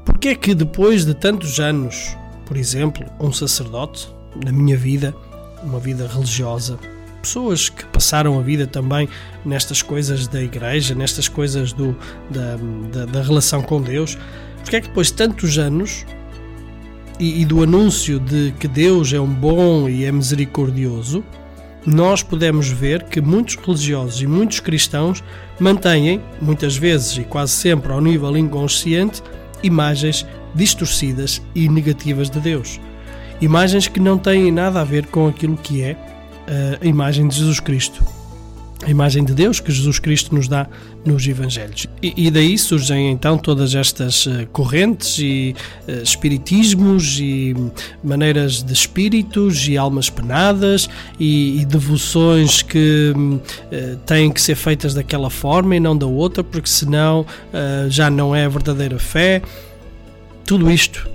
Por 0.05 0.19
que 0.19 0.29
é 0.29 0.35
que 0.35 0.55
depois 0.55 1.07
de 1.07 1.15
tantos 1.15 1.59
anos, 1.59 2.15
por 2.45 2.59
exemplo, 2.59 3.07
um 3.19 3.33
sacerdote, 3.33 4.15
na 4.45 4.53
minha 4.53 4.77
vida, 4.77 5.15
uma 5.63 5.81
vida 5.81 6.07
religiosa, 6.07 6.79
pessoas 7.23 7.71
que 7.71 7.83
passaram 7.87 8.39
a 8.39 8.43
vida 8.43 8.67
também 8.67 9.09
nestas 9.43 9.81
coisas 9.81 10.29
da 10.29 10.43
igreja, 10.43 10.95
nestas 10.95 11.29
coisas 11.29 11.73
do, 11.73 11.97
da, 12.29 12.59
da, 12.93 13.07
da 13.07 13.23
relação 13.23 13.63
com 13.63 13.81
Deus, 13.81 14.19
porque 14.67 14.77
é 14.77 14.81
que 14.81 14.89
depois 14.89 15.07
de 15.07 15.13
tantos 15.13 15.59
anos 15.59 16.05
e, 17.21 17.41
e 17.41 17.45
do 17.45 17.63
anúncio 17.63 18.19
de 18.19 18.53
que 18.59 18.67
Deus 18.67 19.13
é 19.13 19.21
um 19.21 19.33
bom 19.33 19.89
e 19.89 20.05
é 20.05 20.11
misericordioso, 20.11 21.23
nós 21.87 22.21
podemos 22.21 22.69
ver 22.69 23.05
que 23.05 23.21
muitos 23.21 23.55
religiosos 23.55 24.21
e 24.21 24.27
muitos 24.27 24.59
cristãos 24.59 25.23
mantêm, 25.61 26.21
muitas 26.43 26.77
vezes 26.77 27.17
e 27.17 27.23
quase 27.23 27.53
sempre 27.53 27.93
ao 27.93 28.01
nível 28.01 28.37
inconsciente, 28.37 29.23
imagens 29.63 30.27
distorcidas 30.53 31.41
e 31.55 31.69
negativas 31.69 32.29
de 32.29 32.41
Deus. 32.41 32.81
Imagens 33.41 33.87
que 33.87 34.01
não 34.01 34.19
têm 34.19 34.51
nada 34.51 34.81
a 34.81 34.85
ver 34.85 35.07
com 35.07 35.29
aquilo 35.29 35.57
que 35.57 35.81
é 35.81 35.97
a 36.81 36.85
imagem 36.85 37.29
de 37.29 37.37
Jesus 37.37 37.61
Cristo. 37.61 38.16
A 38.85 38.91
imagem 38.91 39.25
de 39.25 39.33
Deus 39.33 39.59
que 39.59 39.73
Jesus 39.73 39.99
Cristo 39.99 40.35
nos 40.35 40.49
dá 40.49 40.67
nos 41.05 41.27
Evangelhos. 41.27 41.87
E, 42.03 42.27
e 42.27 42.31
daí 42.31 42.59
surgem 42.59 43.11
então 43.11 43.39
todas 43.39 43.75
estas 43.75 44.27
uh, 44.27 44.47
correntes 44.53 45.19
e 45.19 45.55
uh, 45.89 46.03
espiritismos 46.03 47.19
e 47.19 47.55
maneiras 48.05 48.63
de 48.63 48.73
espíritos 48.73 49.67
e 49.67 49.77
almas 49.77 50.11
penadas 50.11 50.89
e, 51.19 51.61
e 51.61 51.65
devoções 51.65 52.61
que 52.63 53.13
uh, 53.17 53.97
têm 54.05 54.31
que 54.31 54.41
ser 54.41 54.57
feitas 54.57 54.95
daquela 54.95 55.31
forma 55.31 55.75
e 55.75 55.81
não 55.81 55.97
da 55.97 56.07
outra, 56.07 56.45
porque 56.45 56.69
senão 56.69 57.27
já 57.89 58.11
não 58.11 58.35
é 58.35 58.45
a 58.45 58.49
verdadeira 58.49 58.99
fé. 58.99 59.43
Tudo 60.45 60.71
isto 60.71 61.09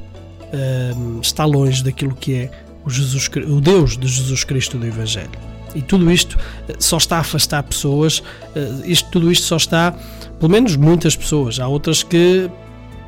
está 1.22 1.46
longe 1.46 1.84
daquilo 1.84 2.16
que 2.16 2.34
é 2.34 2.52
o, 2.86 2.90
Jesus, 2.90 3.30
o 3.48 3.62
Deus 3.62 3.98
de 3.98 4.08
Jesus 4.08 4.44
Cristo 4.44 4.78
do 4.78 4.86
Evangelho. 4.86 5.51
E 5.76 5.82
tudo 5.82 6.12
isto 6.12 6.38
eh, 6.68 6.76
só 6.80 6.98
está 6.98 7.18
a 7.18 7.20
afastar 7.20 7.64
pessoas, 7.64 8.24
eh, 8.56 8.70
isto, 8.86 9.10
tudo 9.10 9.32
isto 9.32 9.46
só 9.46 9.58
está, 9.58 9.94
pelo 10.40 10.52
menos 10.52 10.76
muitas 10.76 11.16
pessoas. 11.16 11.60
Há 11.60 11.68
outras 11.68 12.04
que 12.04 12.50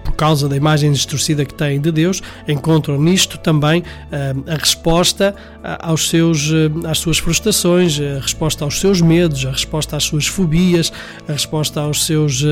por 0.04 0.14
causa 0.14 0.48
da 0.50 0.56
imagem 0.56 0.92
distorcida 0.92 1.46
que 1.46 1.54
têm 1.54 1.80
de 1.80 1.92
Deus, 1.92 2.22
encontram 2.48 3.02
nisto 3.02 3.38
também 3.38 3.82
uh, 3.82 4.52
a 4.52 4.56
resposta 4.56 5.36
aos 5.80 6.10
seus, 6.10 6.50
uh, 6.50 6.88
às 6.88 7.00
suas 7.00 7.18
frustrações, 7.18 8.00
a 8.00 8.20
resposta 8.20 8.64
aos 8.64 8.80
seus 8.80 9.02
medos, 9.02 9.46
a 9.46 9.52
resposta 9.52 9.96
às 9.96 10.04
suas 10.04 10.28
fobias, 10.28 10.92
a 11.28 11.32
resposta 11.32 11.80
aos 11.82 12.06
seus, 12.06 12.44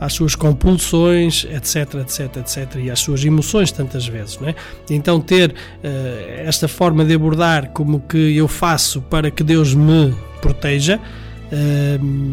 às 0.00 0.12
suas 0.12 0.34
compulsões, 0.34 1.44
etc, 1.44 1.94
etc, 1.96 2.36
etc, 2.36 2.76
e 2.76 2.90
às 2.90 3.00
suas 3.00 3.24
emoções 3.24 3.70
tantas 3.70 4.06
vezes. 4.06 4.38
Não 4.38 4.48
é? 4.48 4.54
Então 4.90 5.20
ter 5.20 5.54
esta 6.44 6.68
forma 6.68 7.04
de 7.04 7.14
abordar 7.14 7.70
como 7.70 8.00
que 8.00 8.36
eu 8.36 8.48
faço 8.48 9.00
para 9.02 9.30
que 9.30 9.42
Deus 9.42 9.74
me 9.74 10.14
proteja, 10.40 11.00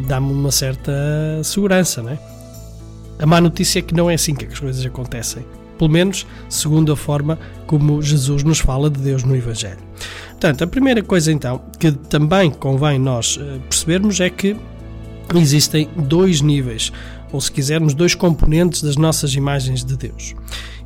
dá-me 0.08 0.32
uma 0.32 0.52
certa 0.52 0.92
segurança, 1.44 2.02
não 2.02 2.12
é? 2.12 2.33
A 3.24 3.26
má 3.26 3.40
notícia 3.40 3.80
é 3.80 3.82
que 3.82 3.94
não 3.94 4.10
é 4.10 4.16
assim 4.16 4.36
que 4.36 4.44
as 4.44 4.60
coisas 4.60 4.86
acontecem. 4.86 5.46
Pelo 5.78 5.90
menos 5.90 6.28
segundo 6.50 6.92
a 6.92 6.96
forma 6.98 7.40
como 7.66 8.02
Jesus 8.02 8.44
nos 8.44 8.60
fala 8.60 8.90
de 8.90 9.00
Deus 9.00 9.24
no 9.24 9.34
Evangelho. 9.34 9.80
Portanto, 10.32 10.66
a 10.66 10.68
primeira 10.68 11.02
coisa 11.02 11.32
então 11.32 11.62
que 11.80 11.94
também 11.94 12.52
convém 12.52 13.00
nós 13.00 13.40
eh, 13.42 13.60
percebermos 13.70 14.20
é 14.20 14.30
que 14.30 14.58
existem 15.36 15.88
dois 15.96 16.42
níveis, 16.42 16.92
ou 17.32 17.40
se 17.40 17.50
quisermos, 17.50 17.94
dois 17.94 18.14
componentes 18.14 18.84
das 18.84 18.98
nossas 18.98 19.34
imagens 19.36 19.86
de 19.86 19.96
Deus. 19.96 20.36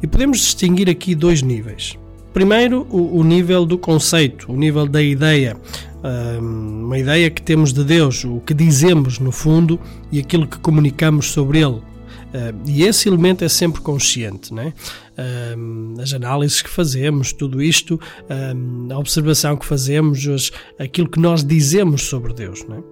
E 0.04 0.06
podemos 0.06 0.38
distinguir 0.38 0.91
aqui 0.91 1.15
dois 1.15 1.41
níveis. 1.41 1.97
Primeiro, 2.36 2.86
o, 2.91 3.17
o 3.17 3.23
nível 3.23 3.65
do 3.65 3.80
conceito, 3.80 4.52
o 4.52 4.56
nível 4.56 4.86
da 4.86 5.02
ideia, 5.02 5.58
uma 6.39 7.00
ideia 7.00 7.32
que 7.32 7.41
temos 7.41 7.73
de 7.73 7.84
Deus, 7.84 8.23
o 8.23 8.39
que 8.45 8.54
dizemos 8.54 9.17
no 9.17 9.32
fundo 9.32 9.80
e 10.12 10.19
aquilo 10.19 10.45
que 10.45 10.60
comunicamos 10.60 11.32
sobre 11.32 11.62
Ele, 11.62 11.82
e 12.65 12.83
esse 12.83 13.07
elemento 13.07 13.43
é 13.43 13.49
sempre 13.49 13.81
consciente, 13.81 14.53
né? 14.53 14.73
As 16.01 16.13
análises 16.13 16.61
que 16.61 16.69
fazemos, 16.69 17.33
tudo 17.33 17.61
isto, 17.61 17.95
uh, 17.95 18.93
a 18.93 18.97
observação 18.99 19.55
que 19.55 19.65
fazemos, 19.65 20.51
aquilo 20.77 21.09
que 21.09 21.19
nós 21.19 21.43
dizemos 21.43 22.03
sobre 22.03 22.33
Deus, 22.33 22.63
né? 22.67 22.83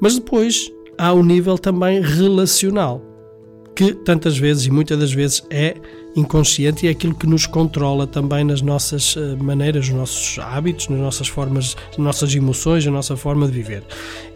Mas 0.00 0.14
depois 0.14 0.70
há 0.96 1.12
o 1.12 1.22
nível 1.22 1.58
também 1.58 2.00
relacional, 2.00 3.02
que 3.74 3.94
tantas 3.94 4.36
vezes 4.36 4.66
e 4.66 4.70
muitas 4.70 4.98
das 4.98 5.12
vezes 5.12 5.42
é 5.50 5.76
inconsciente 6.18 6.84
e 6.84 6.88
é 6.88 6.92
aquilo 6.92 7.14
que 7.14 7.26
nos 7.26 7.46
controla 7.46 8.06
também 8.06 8.44
nas 8.44 8.60
nossas 8.60 9.14
eh, 9.16 9.36
maneiras, 9.36 9.88
nos 9.88 9.98
nossos 9.98 10.38
hábitos, 10.38 10.88
nas 10.88 10.98
nossas 10.98 11.28
formas, 11.28 11.76
nas 11.92 11.98
nossas 11.98 12.34
emoções, 12.34 12.86
a 12.86 12.90
nossa 12.90 13.16
forma 13.16 13.46
de 13.46 13.52
viver. 13.52 13.82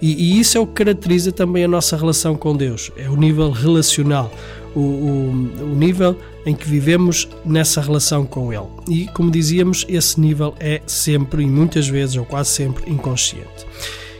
E, 0.00 0.12
e 0.12 0.40
isso 0.40 0.56
é 0.56 0.60
o 0.60 0.66
que 0.66 0.74
caracteriza 0.74 1.32
também 1.32 1.64
a 1.64 1.68
nossa 1.68 1.96
relação 1.96 2.34
com 2.36 2.56
Deus, 2.56 2.90
é 2.96 3.08
o 3.08 3.16
nível 3.16 3.50
relacional. 3.50 4.32
O, 4.74 4.80
o, 4.80 5.30
o, 5.64 5.76
nível 5.76 6.16
em 6.46 6.54
que 6.54 6.66
vivemos 6.66 7.28
nessa 7.44 7.78
relação 7.78 8.24
com 8.24 8.50
Ele. 8.50 8.68
E, 8.88 9.06
como 9.08 9.30
dizíamos, 9.30 9.84
esse 9.86 10.18
nível 10.18 10.54
é 10.58 10.80
sempre 10.86 11.42
e 11.42 11.46
muitas 11.46 11.86
vezes, 11.86 12.16
ou 12.16 12.24
quase 12.24 12.48
sempre, 12.48 12.90
inconsciente. 12.90 13.66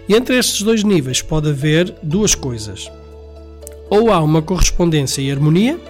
E 0.07 0.14
entre 0.14 0.37
estes 0.37 0.61
dois 0.61 0.85
níveis 0.85 1.22
pode 1.22 1.48
haver 1.48 1.94
duas 2.03 2.35
coisas. 2.35 2.90
Ou 3.88 4.12
há 4.12 4.20
uma 4.20 4.42
correspondência 4.42 5.22
e 5.22 5.33
harmonia, 5.33 5.81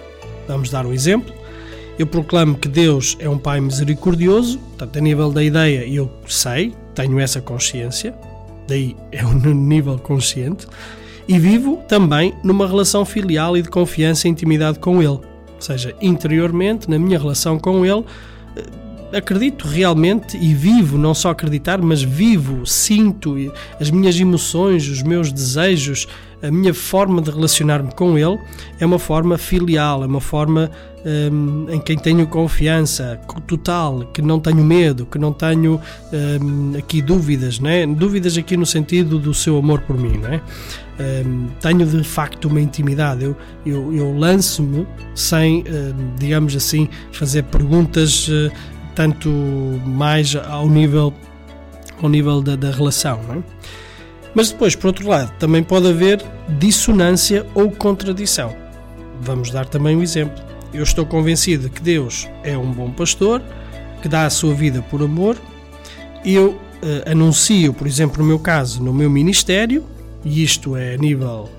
vamos 0.47 0.69
dar 0.69 0.85
um 0.85 0.93
exemplo, 0.93 1.33
eu 1.97 2.07
proclamo 2.07 2.55
que 2.55 2.67
Deus 2.67 3.15
é 3.19 3.29
um 3.29 3.37
Pai 3.37 3.59
misericordioso, 3.59 4.57
portanto, 4.59 4.97
a 4.97 5.01
nível 5.01 5.31
da 5.31 5.43
ideia 5.43 5.87
eu 5.87 6.11
sei, 6.27 6.73
tenho 6.95 7.19
essa 7.19 7.39
consciência, 7.39 8.15
daí 8.67 8.95
é 9.11 9.23
o 9.23 9.33
nível 9.53 9.97
consciente, 9.99 10.67
e 11.27 11.39
vivo 11.39 11.81
também 11.87 12.33
numa 12.43 12.67
relação 12.67 13.05
filial 13.05 13.55
e 13.55 13.61
de 13.61 13.69
confiança 13.69 14.27
e 14.27 14.31
intimidade 14.31 14.79
com 14.79 15.01
Ele. 15.01 15.19
Ou 15.19 15.21
seja, 15.59 15.95
interiormente, 16.01 16.89
na 16.89 16.99
minha 16.99 17.17
relação 17.17 17.57
com 17.57 17.85
Ele, 17.85 18.03
eh, 18.57 19.17
acredito 19.17 19.67
realmente 19.67 20.35
e 20.35 20.53
vivo, 20.53 20.97
não 20.97 21.13
só 21.13 21.29
acreditar, 21.29 21.81
mas 21.81 22.01
vivo, 22.01 22.65
sinto 22.65 23.35
as 23.79 23.89
minhas 23.89 24.19
emoções, 24.19 24.87
os 24.89 25.01
meus 25.01 25.31
desejos, 25.31 26.07
a 26.43 26.51
minha 26.51 26.73
forma 26.73 27.21
de 27.21 27.31
relacionar-me 27.31 27.91
com 27.93 28.17
Ele 28.17 28.37
é 28.77 28.85
uma 28.85 28.99
forma 28.99 29.37
filial, 29.37 30.03
é 30.03 30.05
uma 30.05 30.19
forma 30.19 30.69
um, 31.05 31.67
em 31.69 31.79
quem 31.79 31.97
tenho 31.97 32.27
confiança 32.27 33.19
total, 33.47 34.01
que 34.13 34.21
não 34.21 34.41
tenho 34.41 34.63
medo, 34.63 35.05
que 35.05 35.17
não 35.17 35.31
tenho 35.31 35.79
um, 36.41 36.77
aqui 36.77 37.01
dúvidas, 37.01 37.59
né? 37.59 37.87
dúvidas 37.87 38.37
aqui 38.37 38.57
no 38.57 38.65
sentido 38.65 39.17
do 39.17 39.33
seu 39.33 39.57
amor 39.57 39.79
por 39.81 39.97
mim. 39.97 40.17
Né? 40.17 40.41
Um, 41.25 41.47
tenho 41.61 41.85
de 41.85 42.03
facto 42.03 42.45
uma 42.45 42.59
intimidade, 42.59 43.23
eu, 43.23 43.37
eu, 43.65 43.93
eu 43.93 44.17
lanço-me 44.17 44.85
sem, 45.15 45.63
digamos 46.19 46.55
assim, 46.55 46.89
fazer 47.13 47.43
perguntas 47.43 48.27
uh, 48.27 48.51
tanto 48.93 49.29
mais 49.85 50.35
ao 50.35 50.69
nível, 50.69 51.13
ao 52.01 52.09
nível 52.09 52.41
da, 52.41 52.57
da 52.57 52.69
relação. 52.69 53.21
Né? 53.23 53.43
Mas 54.35 54.51
depois, 54.51 54.75
por 54.75 54.87
outro 54.87 55.07
lado, 55.07 55.31
também 55.37 55.63
pode 55.63 55.87
haver 55.87 56.23
dissonância 56.59 57.45
ou 57.53 57.69
contradição. 57.69 58.55
Vamos 59.21 59.51
dar 59.51 59.65
também 59.65 59.95
um 59.95 60.01
exemplo. 60.01 60.43
Eu 60.73 60.83
estou 60.83 61.05
convencido 61.05 61.69
que 61.69 61.81
Deus 61.81 62.27
é 62.43 62.57
um 62.57 62.71
bom 62.71 62.91
pastor, 62.91 63.41
que 64.01 64.07
dá 64.07 64.25
a 64.25 64.29
sua 64.29 64.53
vida 64.53 64.81
por 64.81 65.01
amor. 65.01 65.37
Eu 66.25 66.49
uh, 66.49 67.11
anuncio, 67.11 67.73
por 67.73 67.85
exemplo, 67.85 68.21
no 68.21 68.27
meu 68.27 68.39
caso, 68.39 68.83
no 68.83 68.93
meu 68.93 69.09
ministério, 69.09 69.85
e 70.25 70.43
isto 70.43 70.75
é 70.75 70.95
a 70.95 70.97
nível 70.97 71.49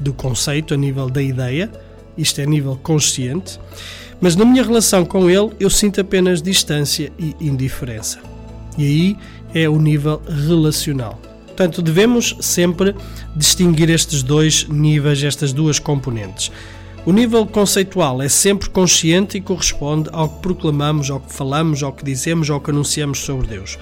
do 0.00 0.12
conceito, 0.12 0.74
a 0.74 0.76
nível 0.76 1.08
da 1.08 1.22
ideia, 1.22 1.70
isto 2.16 2.40
é 2.40 2.44
a 2.44 2.46
nível 2.46 2.78
consciente, 2.82 3.60
mas 4.20 4.36
na 4.36 4.44
minha 4.44 4.62
relação 4.62 5.04
com 5.04 5.30
Ele 5.30 5.50
eu 5.60 5.70
sinto 5.70 6.00
apenas 6.00 6.42
distância 6.42 7.12
e 7.18 7.34
indiferença. 7.40 8.18
E 8.76 8.84
aí 8.84 9.16
é 9.54 9.68
o 9.68 9.78
nível 9.78 10.20
relacional. 10.26 11.20
Portanto, 11.54 11.80
devemos 11.80 12.36
sempre 12.40 12.96
distinguir 13.36 13.88
estes 13.88 14.24
dois 14.24 14.66
níveis, 14.68 15.22
estas 15.22 15.52
duas 15.52 15.78
componentes. 15.78 16.50
O 17.06 17.12
nível 17.12 17.46
conceitual 17.46 18.20
é 18.20 18.28
sempre 18.28 18.68
consciente 18.68 19.38
e 19.38 19.40
corresponde 19.40 20.10
ao 20.12 20.28
que 20.28 20.42
proclamamos, 20.42 21.12
ao 21.12 21.20
que 21.20 21.32
falamos, 21.32 21.80
ao 21.84 21.92
que 21.92 22.04
dizemos, 22.04 22.50
ao 22.50 22.60
que 22.60 22.72
anunciamos 22.72 23.20
sobre 23.20 23.46
Deus. 23.46 23.78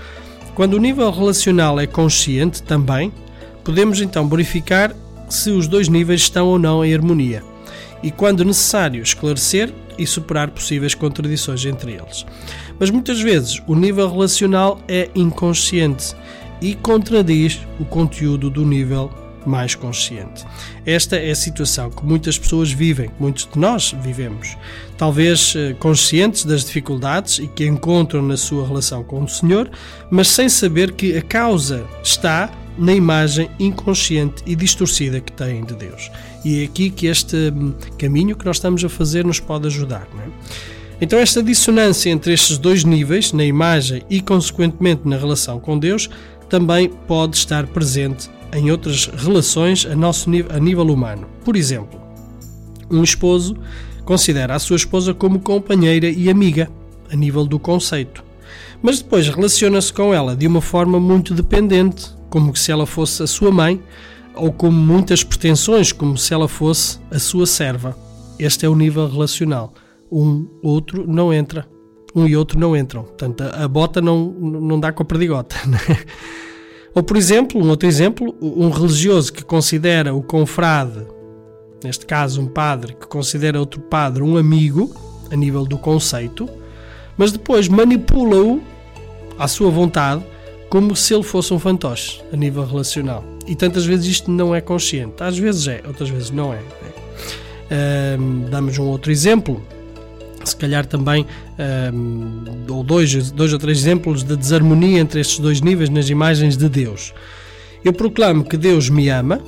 Quando 0.55 0.75
o 0.75 0.79
nível 0.79 1.11
relacional 1.11 1.81
é 1.81 1.87
consciente 1.87 2.63
também, 2.63 3.11
podemos 3.65 4.03
então 4.03 4.29
verificar 4.29 4.95
se 5.31 5.51
os 5.51 5.67
dois 5.67 5.89
níveis 5.89 6.21
estão 6.21 6.49
ou 6.49 6.59
não 6.59 6.85
em 6.85 6.95
harmonia 6.95 7.43
e, 8.03 8.11
quando 8.11 8.45
necessário, 8.45 9.03
esclarecer 9.03 9.73
e 9.97 10.07
superar 10.07 10.51
possíveis 10.51 10.95
contradições 10.95 11.65
entre 11.65 11.93
eles. 11.93 12.27
Mas 12.79 12.91
muitas 12.91 13.21
vezes 13.23 13.63
o 13.67 13.75
nível 13.75 14.11
relacional 14.11 14.79
é 14.87 15.09
inconsciente 15.15 16.15
e 16.63 16.75
contradiz 16.75 17.61
o 17.79 17.85
conteúdo 17.85 18.49
do 18.49 18.65
nível 18.65 19.11
mais 19.45 19.75
consciente. 19.75 20.45
Esta 20.87 21.17
é 21.17 21.33
a 21.33 21.35
situação 21.35 21.91
que 21.91 22.05
muitas 22.05 22.39
pessoas 22.39 22.71
vivem, 22.71 23.11
muitos 23.19 23.49
de 23.53 23.59
nós 23.59 23.95
vivemos. 24.01 24.57
Talvez 24.97 25.55
eh, 25.57 25.75
conscientes 25.81 26.45
das 26.45 26.65
dificuldades 26.65 27.41
e 27.41 27.49
que 27.49 27.67
encontram 27.67 28.23
na 28.23 28.37
sua 28.37 28.67
relação 28.67 29.03
com 29.03 29.25
o 29.25 29.29
Senhor, 29.29 29.69
mas 30.09 30.29
sem 30.29 30.49
saber 30.49 30.93
que 30.93 31.17
a 31.17 31.23
causa 31.23 31.85
está 32.05 32.51
na 32.79 32.95
imagem 32.95 33.51
inconsciente 33.59 34.43
e 34.47 34.55
distorcida 34.55 35.21
que 35.21 35.33
têm 35.33 35.65
de 35.65 35.75
Deus. 35.75 36.11
E 36.45 36.63
é 36.63 36.65
aqui 36.65 36.91
que 36.91 37.07
este 37.07 37.37
hum, 37.37 37.75
caminho 37.99 38.37
que 38.37 38.45
nós 38.45 38.57
estamos 38.57 38.85
a 38.85 38.89
fazer 38.89 39.25
nos 39.25 39.41
pode 39.41 39.67
ajudar. 39.67 40.07
É? 40.19 40.73
Então, 41.01 41.19
esta 41.19 41.43
dissonância 41.43 42.11
entre 42.11 42.33
estes 42.33 42.59
dois 42.59 42.85
níveis, 42.85 43.33
na 43.33 43.45
imagem 43.45 44.03
e, 44.09 44.21
consequentemente, 44.21 45.03
na 45.05 45.17
relação 45.17 45.59
com 45.59 45.77
Deus, 45.77 46.09
também 46.53 46.91
pode 47.09 47.35
estar 47.35 47.67
presente 47.67 48.31
em 48.53 48.71
outras 48.71 49.07
relações 49.07 49.87
a, 49.87 49.97
nosso, 49.97 50.29
a 50.51 50.61
nível 50.61 50.85
humano. 50.85 51.27
Por 51.43 51.57
exemplo, 51.57 51.99
um 52.91 53.03
esposo 53.03 53.57
considera 54.05 54.55
a 54.55 54.59
sua 54.59 54.77
esposa 54.77 55.15
como 55.15 55.41
companheira 55.41 56.11
e 56.11 56.29
amiga, 56.29 56.71
a 57.11 57.17
nível 57.17 57.47
do 57.47 57.59
conceito, 57.59 58.23
mas 58.83 59.01
depois 59.01 59.27
relaciona-se 59.29 59.91
com 59.95 60.13
ela 60.13 60.37
de 60.37 60.47
uma 60.47 60.61
forma 60.61 61.01
muito 61.01 61.33
dependente, 61.33 62.11
como 62.29 62.55
se 62.55 62.71
ela 62.71 62.85
fosse 62.85 63.23
a 63.23 63.27
sua 63.27 63.51
mãe, 63.51 63.81
ou 64.35 64.53
com 64.53 64.71
muitas 64.71 65.25
pretensões, 65.25 65.91
como 65.91 66.19
se 66.19 66.35
ela 66.35 66.49
fosse 66.49 66.99
a 67.11 67.19
sua 67.19 67.47
serva. 67.47 67.97
Este 68.39 68.67
é 68.67 68.69
o 68.69 68.77
nível 68.77 69.09
relacional. 69.09 69.73
Um 70.11 70.47
outro 70.63 71.11
não 71.11 71.33
entra. 71.33 71.67
Um 72.15 72.27
e 72.27 72.37
outro 72.37 72.59
não 72.59 72.77
entram. 72.77 73.05
Portanto, 73.05 73.43
a, 73.43 73.67
bota 73.67 74.03
não, 74.03 74.29
não 74.29 74.79
dá 74.79 74.93
com 74.93 75.03
a 75.03 75.07
perdigota. 75.07 75.57
Né? 75.67 75.79
Ou, 76.95 77.03
por 77.03 77.17
exemplo, 77.17 77.61
um 77.63 77.69
outro 77.69 77.89
exemplo, 77.89 78.35
um 78.41 78.69
religioso 78.71 79.33
que 79.33 79.43
considera 79.43 80.15
o 80.15 80.23
confrade, 80.23 81.07
neste 81.83 82.05
caso 82.05 82.41
um 82.41 82.47
padre, 82.47 82.95
que 82.95 83.07
considera 83.07 83.59
outro 83.59 83.81
padre 83.81 84.23
um 84.23 84.37
amigo, 84.37 84.95
a 85.31 85.37
nível 85.37 85.65
do 85.65 85.79
conceito, 85.79 86.49
mas 87.17 87.33
depois 87.33 87.69
manipula-o 87.69 88.61
à 89.39 89.49
sua 89.49 89.71
vontade 89.71 90.23
como 90.69 90.95
se 90.97 91.15
ele 91.15 91.23
fosse 91.23 91.53
um 91.53 91.59
fantoche, 91.59 92.23
a 92.33 92.37
nível 92.37 92.65
relacional. 92.65 93.25
E 93.47 93.55
tantas 93.55 93.85
vezes 93.85 94.07
isto 94.07 94.31
não 94.31 94.55
é 94.55 94.61
consciente. 94.61 95.23
Às 95.23 95.37
vezes 95.37 95.69
é, 95.69 95.83
outras 95.87 96.09
vezes 96.09 96.31
não 96.31 96.53
é. 96.53 96.61
é. 97.71 98.17
damos 98.51 98.79
um 98.79 98.85
outro 98.85 99.11
exemplo 99.11 99.63
se 100.49 100.57
calhar 100.57 100.87
também 100.87 101.27
um, 101.93 102.73
ou 102.73 102.83
dois, 102.83 103.31
dois 103.31 103.53
ou 103.53 103.59
três 103.59 103.79
exemplos 103.79 104.23
de 104.23 104.37
desarmonia 104.37 105.01
entre 105.01 105.21
estes 105.21 105.39
dois 105.39 105.61
níveis 105.61 105.89
nas 105.89 106.09
imagens 106.09 106.57
de 106.57 106.69
Deus. 106.69 107.13
Eu 107.85 107.93
proclamo 107.93 108.45
que 108.45 108.57
Deus 108.57 108.89
me 108.89 109.09
ama, 109.09 109.41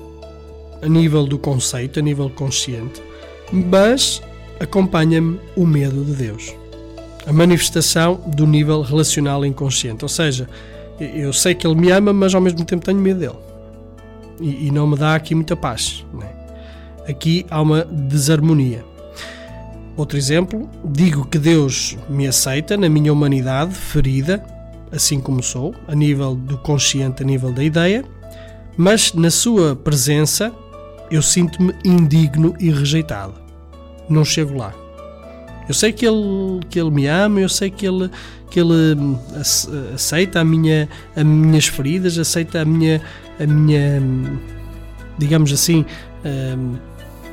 a 0.83 0.89
nível 0.89 1.27
do 1.27 1.39
conceito, 1.39 1.99
a 1.99 2.03
nível 2.03 2.29
consciente, 2.29 3.03
mas 3.53 4.21
acompanha-me 4.59 5.39
o 5.57 5.67
medo 5.67 6.05
de 6.05 6.13
Deus. 6.13 6.55
A 7.27 7.33
manifestação 7.33 8.21
do 8.35 8.47
nível 8.47 8.83
relacional 8.83 9.45
inconsciente. 9.47 10.05
Ou 10.05 10.09
seja, 10.09 10.49
eu 11.01 11.33
sei 11.33 11.55
que 11.55 11.67
Ele 11.67 11.77
me 11.77 11.91
ama, 11.91 12.13
mas 12.13 12.35
ao 12.35 12.41
mesmo 12.41 12.65
tempo 12.65 12.85
tenho 12.85 12.99
medo 12.99 13.21
dele. 13.21 13.39
E, 14.41 14.67
e 14.67 14.71
não 14.71 14.87
me 14.87 14.97
dá 14.97 15.15
aqui 15.15 15.35
muita 15.35 15.57
paz. 15.57 16.05
Né? 16.13 16.29
Aqui 17.09 17.47
há 17.51 17.63
uma 17.63 17.85
desarmonia. 17.85 18.85
Outro 19.97 20.19
exemplo, 20.19 20.69
digo 20.85 21.25
que 21.25 21.39
Deus 21.39 21.97
me 22.09 22.27
aceita 22.27 22.77
na 22.77 22.89
minha 22.89 23.13
humanidade 23.13 23.73
ferida, 23.75 24.45
assim 24.91 25.21
como 25.21 25.43
sou, 25.43 25.75
a 25.87 25.95
nível 25.95 26.35
do 26.35 26.59
consciente, 26.59 27.23
a 27.23 27.27
nível 27.27 27.53
da 27.53 27.63
ideia, 27.63 28.05
mas 28.77 29.13
na 29.13 29.31
sua 29.31 29.77
presença 29.77 30.53
eu 31.11 31.23
sinto-me 31.23 31.73
indigno 31.85 32.55
e 32.59 32.71
rejeitado. 32.71 33.35
Não 34.09 34.25
chego 34.25 34.57
lá. 34.57 34.75
Eu 35.69 35.75
sei 35.75 35.93
que 35.93 36.05
ele, 36.07 36.61
que 36.69 36.79
ele 36.79 36.91
me 36.91 37.07
ama, 37.07 37.41
eu 37.41 37.49
sei 37.49 37.71
que 37.71 37.87
ele, 37.87 38.11
que 38.51 38.61
ele 38.61 38.99
hum, 38.99 39.17
aceita 39.95 40.41
a 40.41 40.45
minha, 40.45 40.89
as 41.15 41.25
minhas 41.25 41.67
feridas, 41.67 42.19
aceita 42.19 42.61
a 42.61 42.65
minha, 42.65 43.01
a 43.41 43.47
minha 43.47 44.01
hum, 44.03 44.39
digamos 45.17 45.53
assim, 45.53 45.87
um, 46.25 46.77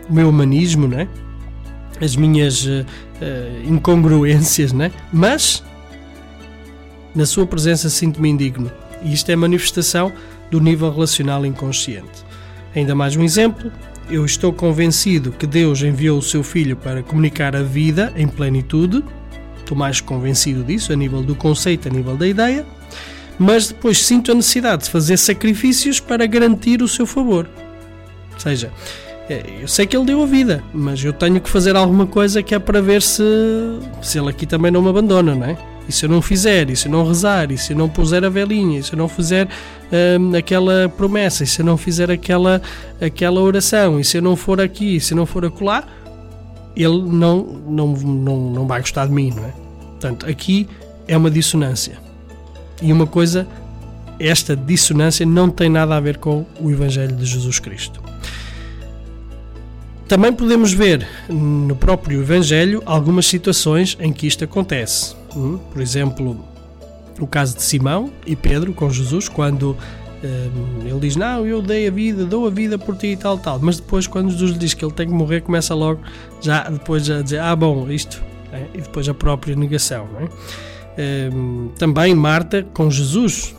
o 0.09 0.13
meu 0.13 0.29
humanismo, 0.29 0.87
não 0.87 0.99
é? 0.99 1.07
As 2.01 2.15
minhas 2.15 2.65
uh, 2.65 2.85
incongruências, 3.63 4.73
né? 4.73 4.91
mas 5.13 5.63
na 7.13 7.25
sua 7.25 7.45
presença 7.45 7.89
sinto-me 7.89 8.29
indigno. 8.29 8.71
E 9.03 9.13
isto 9.13 9.31
é 9.31 9.35
manifestação 9.35 10.11
do 10.49 10.59
nível 10.59 10.91
relacional 10.91 11.45
inconsciente. 11.45 12.25
Ainda 12.75 12.95
mais 12.95 13.15
um 13.15 13.23
exemplo. 13.23 13.71
Eu 14.09 14.25
estou 14.25 14.51
convencido 14.51 15.31
que 15.31 15.47
Deus 15.47 15.81
enviou 15.81 16.17
o 16.17 16.21
seu 16.21 16.43
Filho 16.43 16.75
para 16.75 17.01
comunicar 17.01 17.55
a 17.55 17.63
vida 17.63 18.11
em 18.15 18.27
plenitude. 18.27 19.03
Estou 19.59 19.77
mais 19.77 20.01
convencido 20.01 20.63
disso, 20.63 20.91
a 20.91 20.95
nível 20.95 21.21
do 21.21 21.35
conceito, 21.35 21.87
a 21.87 21.91
nível 21.91 22.17
da 22.17 22.27
ideia. 22.27 22.65
Mas 23.39 23.69
depois 23.69 23.99
sinto 23.99 24.31
a 24.31 24.35
necessidade 24.35 24.83
de 24.83 24.89
fazer 24.89 25.17
sacrifícios 25.17 25.99
para 25.99 26.25
garantir 26.25 26.81
o 26.81 26.87
seu 26.87 27.05
favor. 27.05 27.47
Ou 28.33 28.39
seja, 28.39 28.71
eu 29.61 29.67
sei 29.67 29.85
que 29.85 29.95
ele 29.95 30.05
deu 30.05 30.23
a 30.23 30.25
vida, 30.25 30.63
mas 30.73 31.03
eu 31.03 31.13
tenho 31.13 31.39
que 31.39 31.49
fazer 31.49 31.75
alguma 31.75 32.05
coisa 32.07 32.41
que 32.41 32.55
é 32.55 32.59
para 32.59 32.81
ver 32.81 33.01
se, 33.01 33.23
se 34.01 34.19
ele 34.19 34.29
aqui 34.29 34.45
também 34.45 34.71
não 34.71 34.81
me 34.81 34.89
abandona, 34.89 35.35
não 35.35 35.45
é? 35.45 35.57
E 35.87 35.91
se 35.91 36.05
eu 36.05 36.09
não 36.09 36.21
fizer, 36.21 36.69
e 36.69 36.75
se 36.75 36.87
eu 36.87 36.91
não 36.91 37.05
rezar, 37.05 37.51
e 37.51 37.57
se 37.57 37.73
eu 37.73 37.77
não 37.77 37.89
puser 37.89 38.23
a 38.23 38.29
velinha, 38.29 38.79
e 38.79 38.83
se 38.83 38.93
eu 38.93 38.97
não 38.97 39.07
fizer 39.07 39.47
hum, 40.19 40.35
aquela 40.37 40.87
promessa, 40.89 41.43
e 41.43 41.47
se 41.47 41.61
eu 41.61 41.65
não 41.65 41.77
fizer 41.77 42.09
aquela, 42.09 42.61
aquela 42.99 43.41
oração, 43.41 43.99
e 43.99 44.03
se 44.03 44.17
eu 44.17 44.21
não 44.21 44.35
for 44.35 44.61
aqui, 44.61 44.95
e 44.95 45.01
se 45.01 45.13
eu 45.13 45.17
não 45.17 45.25
for 45.25 45.43
acolá, 45.43 45.83
ele 46.75 47.01
não, 47.01 47.43
não, 47.67 47.87
não, 47.87 48.49
não 48.51 48.67
vai 48.67 48.79
gostar 48.79 49.07
de 49.07 49.11
mim, 49.11 49.33
não 49.35 49.43
é? 49.43 49.51
Portanto, 49.91 50.25
aqui 50.27 50.67
é 51.07 51.17
uma 51.17 51.29
dissonância. 51.29 51.97
E 52.81 52.91
uma 52.93 53.05
coisa, 53.05 53.47
esta 54.19 54.55
dissonância 54.55 55.25
não 55.25 55.49
tem 55.49 55.69
nada 55.69 55.95
a 55.95 55.99
ver 55.99 56.17
com 56.17 56.45
o 56.59 56.71
Evangelho 56.71 57.15
de 57.15 57.25
Jesus 57.25 57.59
Cristo. 57.59 58.10
Também 60.11 60.33
podemos 60.33 60.73
ver 60.73 61.07
no 61.29 61.73
próprio 61.73 62.21
Evangelho 62.21 62.83
algumas 62.85 63.25
situações 63.25 63.97
em 63.97 64.11
que 64.11 64.27
isto 64.27 64.43
acontece. 64.43 65.15
Hum? 65.33 65.57
Por 65.71 65.81
exemplo, 65.81 66.37
o 67.17 67.25
caso 67.25 67.55
de 67.55 67.63
Simão 67.63 68.11
e 68.25 68.35
Pedro 68.35 68.73
com 68.73 68.89
Jesus, 68.89 69.29
quando 69.29 69.77
hum, 70.21 70.85
ele 70.85 70.99
diz: 70.99 71.15
Não, 71.15 71.47
eu 71.47 71.61
dei 71.61 71.87
a 71.87 71.91
vida, 71.91 72.25
dou 72.25 72.45
a 72.45 72.49
vida 72.49 72.77
por 72.77 72.97
ti 72.97 73.07
e 73.07 73.15
tal, 73.15 73.37
tal. 73.37 73.57
Mas 73.61 73.77
depois, 73.79 74.05
quando 74.05 74.31
Jesus 74.31 74.51
lhe 74.51 74.57
diz 74.57 74.73
que 74.73 74.83
ele 74.83 74.91
tem 74.91 75.07
que 75.07 75.13
morrer, 75.13 75.39
começa 75.43 75.73
logo 75.73 76.01
já 76.41 76.63
depois 76.63 77.09
a 77.09 77.21
dizer: 77.21 77.39
Ah, 77.39 77.55
bom, 77.55 77.89
isto. 77.89 78.21
É? 78.51 78.65
E 78.73 78.81
depois 78.81 79.07
a 79.07 79.13
própria 79.13 79.55
negação. 79.55 80.09
É? 80.97 81.29
Também 81.79 82.13
Marta 82.13 82.67
com 82.73 82.91
Jesus. 82.91 83.55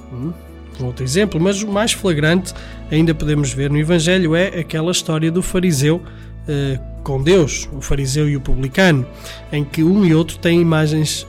Um 0.78 0.84
outro 0.84 1.02
exemplo, 1.02 1.40
mas 1.40 1.62
o 1.62 1.68
mais 1.68 1.92
flagrante 1.92 2.52
ainda 2.90 3.14
podemos 3.14 3.52
ver 3.54 3.70
no 3.70 3.78
Evangelho 3.78 4.34
é 4.34 4.48
aquela 4.48 4.90
história 4.90 5.30
do 5.30 5.42
fariseu 5.42 6.02
com 7.02 7.22
Deus, 7.22 7.68
o 7.72 7.80
fariseu 7.80 8.28
e 8.28 8.36
o 8.36 8.40
publicano, 8.40 9.06
em 9.52 9.64
que 9.64 9.82
um 9.82 10.04
e 10.04 10.14
outro 10.14 10.38
têm 10.38 10.60
imagens 10.60 11.26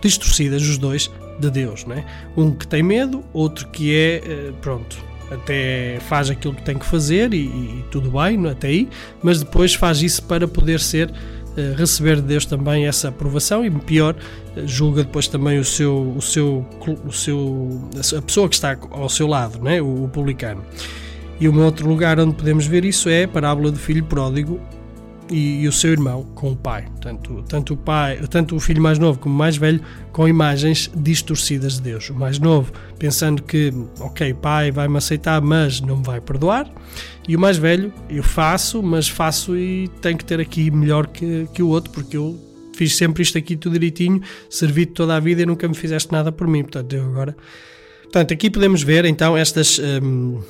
distorcidas, 0.00 0.62
os 0.62 0.78
dois, 0.78 1.10
de 1.38 1.50
Deus. 1.50 1.84
Não 1.84 1.96
é? 1.96 2.04
Um 2.36 2.52
que 2.52 2.66
tem 2.66 2.82
medo, 2.82 3.24
outro 3.32 3.68
que 3.68 3.94
é, 3.94 4.22
uh, 4.24 4.52
pronto, 4.54 4.96
até 5.30 5.98
faz 6.00 6.30
aquilo 6.30 6.54
que 6.54 6.62
tem 6.62 6.78
que 6.78 6.86
fazer 6.86 7.34
e, 7.34 7.46
e 7.46 7.84
tudo 7.90 8.10
bem, 8.10 8.46
até 8.48 8.68
aí, 8.68 8.88
mas 9.22 9.42
depois 9.42 9.74
faz 9.74 10.02
isso 10.02 10.22
para 10.22 10.46
poder 10.46 10.80
ser 10.80 11.12
Uh, 11.56 11.72
receber 11.74 12.16
de 12.16 12.20
Deus 12.20 12.44
também 12.44 12.86
essa 12.86 13.08
aprovação 13.08 13.64
e 13.64 13.70
pior 13.70 14.14
julga 14.66 15.02
depois 15.02 15.26
também 15.26 15.58
o 15.58 15.64
seu 15.64 16.12
o 16.14 16.20
seu 16.20 16.66
o 17.02 17.10
seu 17.10 17.80
a 18.14 18.20
pessoa 18.20 18.46
que 18.46 18.56
está 18.56 18.76
ao 18.90 19.08
seu 19.08 19.26
lado, 19.26 19.58
né, 19.62 19.80
o, 19.80 20.04
o 20.04 20.08
publicano. 20.10 20.62
E 21.38 21.48
um 21.48 21.62
outro 21.62 21.88
lugar 21.88 22.18
onde 22.18 22.34
podemos 22.34 22.66
ver 22.66 22.84
isso 22.84 23.08
é 23.08 23.24
a 23.24 23.28
parábola 23.28 23.70
do 23.70 23.78
filho 23.78 24.04
pródigo 24.04 24.60
e, 25.30 25.62
e, 25.62 25.68
o 25.68 25.72
seu 25.72 25.92
irmão 25.92 26.24
com 26.34 26.52
o 26.52 26.56
pai. 26.56 26.86
Tanto, 27.00 27.42
tanto, 27.48 27.74
o 27.74 27.76
pai, 27.76 28.20
tanto 28.30 28.56
o 28.56 28.60
filho 28.60 28.80
mais 28.80 28.98
novo 28.98 29.18
como 29.18 29.34
o 29.34 29.38
mais 29.38 29.56
velho 29.56 29.80
com 30.12 30.28
imagens 30.28 30.90
distorcidas 30.94 31.74
de 31.74 31.82
Deus. 31.82 32.10
O 32.10 32.14
mais 32.14 32.38
novo 32.38 32.72
pensando 32.98 33.42
que, 33.42 33.72
ok, 34.00 34.34
pai 34.34 34.70
vai-me 34.70 34.96
aceitar, 34.96 35.40
mas 35.40 35.80
não 35.80 35.98
me 35.98 36.04
vai 36.04 36.20
perdoar. 36.20 36.70
E 37.28 37.36
o 37.36 37.40
mais 37.40 37.56
velho, 37.56 37.92
eu 38.08 38.22
faço, 38.22 38.82
mas 38.82 39.08
faço 39.08 39.56
e 39.56 39.88
tenho 40.00 40.16
que 40.16 40.24
ter 40.24 40.40
aqui 40.40 40.70
melhor 40.70 41.06
que, 41.06 41.48
que 41.52 41.62
o 41.62 41.68
outro, 41.68 41.90
porque 41.90 42.16
eu 42.16 42.38
fiz 42.74 42.96
sempre 42.96 43.22
isto 43.22 43.36
aqui 43.36 43.56
tudo 43.56 43.72
direitinho, 43.72 44.20
servi 44.48 44.86
toda 44.86 45.16
a 45.16 45.20
vida 45.20 45.42
e 45.42 45.46
nunca 45.46 45.66
me 45.66 45.74
fizeste 45.74 46.12
nada 46.12 46.30
por 46.30 46.46
mim. 46.46 46.62
Portanto, 46.62 46.92
eu 46.92 47.04
agora. 47.04 47.36
Portanto, 48.02 48.32
aqui 48.32 48.48
podemos 48.48 48.82
ver 48.82 49.04
então 49.04 49.36
estas. 49.36 49.78
Hum, 49.78 50.40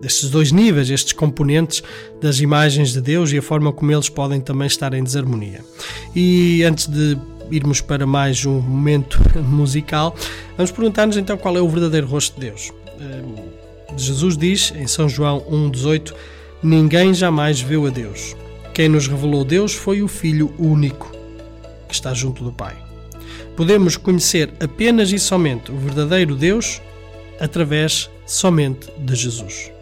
destes 0.00 0.30
dois 0.30 0.52
níveis, 0.52 0.90
estes 0.90 1.12
componentes 1.12 1.82
das 2.20 2.40
imagens 2.40 2.92
de 2.92 3.00
Deus 3.00 3.32
e 3.32 3.38
a 3.38 3.42
forma 3.42 3.72
como 3.72 3.92
eles 3.92 4.08
podem 4.08 4.40
também 4.40 4.66
estar 4.66 4.92
em 4.94 5.02
desarmonia. 5.02 5.64
E 6.14 6.62
antes 6.64 6.86
de 6.86 7.16
irmos 7.50 7.80
para 7.80 8.06
mais 8.06 8.44
um 8.44 8.60
momento 8.60 9.20
musical, 9.40 10.14
vamos 10.56 10.70
perguntar-nos 10.70 11.16
então 11.16 11.36
qual 11.36 11.56
é 11.56 11.60
o 11.60 11.68
verdadeiro 11.68 12.06
rosto 12.06 12.34
de 12.34 12.46
Deus. 12.48 12.72
Jesus 13.96 14.36
diz 14.36 14.72
em 14.76 14.86
São 14.86 15.08
João 15.08 15.40
1,18: 15.50 16.14
Ninguém 16.62 17.14
jamais 17.14 17.60
viu 17.60 17.86
a 17.86 17.90
Deus. 17.90 18.36
Quem 18.74 18.88
nos 18.88 19.06
revelou 19.08 19.44
Deus 19.44 19.72
foi 19.72 20.02
o 20.02 20.08
Filho 20.08 20.52
único 20.58 21.10
que 21.88 21.94
está 21.94 22.12
junto 22.12 22.44
do 22.44 22.52
Pai. 22.52 22.76
Podemos 23.56 23.96
conhecer 23.96 24.52
apenas 24.60 25.12
e 25.12 25.18
somente 25.18 25.72
o 25.72 25.78
verdadeiro 25.78 26.34
Deus 26.34 26.82
através 27.40 28.10
somente 28.26 28.90
de 28.98 29.14
Jesus. 29.14 29.75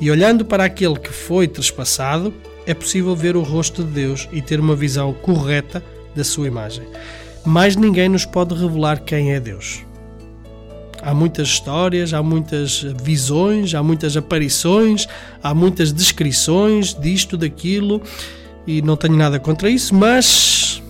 E 0.00 0.10
olhando 0.10 0.44
para 0.44 0.64
aquele 0.64 0.98
que 0.98 1.12
foi 1.12 1.46
trespassado, 1.46 2.32
é 2.66 2.74
possível 2.74 3.14
ver 3.14 3.36
o 3.36 3.42
rosto 3.42 3.82
de 3.82 3.90
Deus 3.90 4.28
e 4.32 4.40
ter 4.40 4.60
uma 4.60 4.76
visão 4.76 5.12
correta 5.12 5.82
da 6.14 6.24
sua 6.24 6.46
imagem. 6.46 6.86
Mas 7.44 7.76
ninguém 7.76 8.08
nos 8.08 8.24
pode 8.24 8.54
revelar 8.54 9.00
quem 9.00 9.32
é 9.32 9.40
Deus. 9.40 9.84
Há 11.02 11.12
muitas 11.12 11.48
histórias, 11.48 12.14
há 12.14 12.22
muitas 12.22 12.82
visões, 13.02 13.74
há 13.74 13.82
muitas 13.82 14.16
aparições, 14.16 15.08
há 15.42 15.52
muitas 15.52 15.92
descrições 15.92 16.94
disto, 16.94 17.36
daquilo, 17.36 18.00
e 18.64 18.80
não 18.82 18.96
tenho 18.96 19.16
nada 19.16 19.40
contra 19.40 19.68
isso, 19.68 19.92
mas 19.92 20.80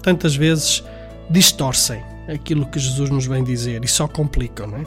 tantas 0.00 0.36
vezes 0.36 0.84
distorcem 1.28 2.00
aquilo 2.28 2.66
que 2.66 2.78
Jesus 2.78 3.10
nos 3.10 3.26
vem 3.26 3.42
dizer 3.42 3.84
e 3.84 3.88
só 3.88 4.06
complicam, 4.06 4.68
não 4.68 4.78
é? 4.78 4.84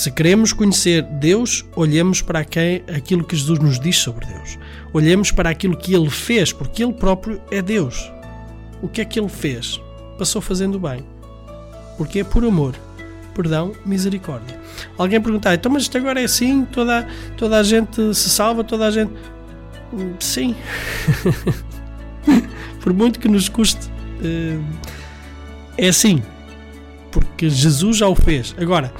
Se 0.00 0.10
queremos 0.10 0.54
conhecer 0.54 1.02
Deus, 1.02 1.62
olhemos 1.76 2.22
para 2.22 2.42
quem, 2.42 2.82
aquilo 2.88 3.22
que 3.22 3.36
Jesus 3.36 3.58
nos 3.58 3.78
diz 3.78 3.98
sobre 3.98 4.24
Deus. 4.24 4.58
Olhemos 4.94 5.30
para 5.30 5.50
aquilo 5.50 5.76
que 5.76 5.94
Ele 5.94 6.08
fez, 6.08 6.54
porque 6.54 6.82
Ele 6.82 6.94
próprio 6.94 7.38
é 7.50 7.60
Deus. 7.60 8.10
O 8.80 8.88
que 8.88 9.02
é 9.02 9.04
que 9.04 9.20
Ele 9.20 9.28
fez? 9.28 9.78
Passou 10.16 10.40
fazendo 10.40 10.80
bem. 10.80 11.04
Porque 11.98 12.20
é 12.20 12.24
por 12.24 12.42
amor, 12.42 12.74
perdão, 13.34 13.72
misericórdia. 13.84 14.58
Alguém 14.96 15.20
perguntar, 15.20 15.54
então, 15.54 15.70
mas 15.70 15.82
isto 15.82 15.98
agora 15.98 16.18
é 16.18 16.24
assim? 16.24 16.64
Toda, 16.64 17.06
toda 17.36 17.58
a 17.58 17.62
gente 17.62 18.14
se 18.14 18.30
salva? 18.30 18.64
Toda 18.64 18.86
a 18.86 18.90
gente. 18.90 19.12
Sim. 20.18 20.56
por 22.80 22.94
muito 22.94 23.20
que 23.20 23.28
nos 23.28 23.50
custe, 23.50 23.90
eh, 24.24 24.58
é 25.76 25.88
assim. 25.88 26.22
Porque 27.12 27.50
Jesus 27.50 27.98
já 27.98 28.08
o 28.08 28.14
fez. 28.14 28.54
Agora 28.56 28.90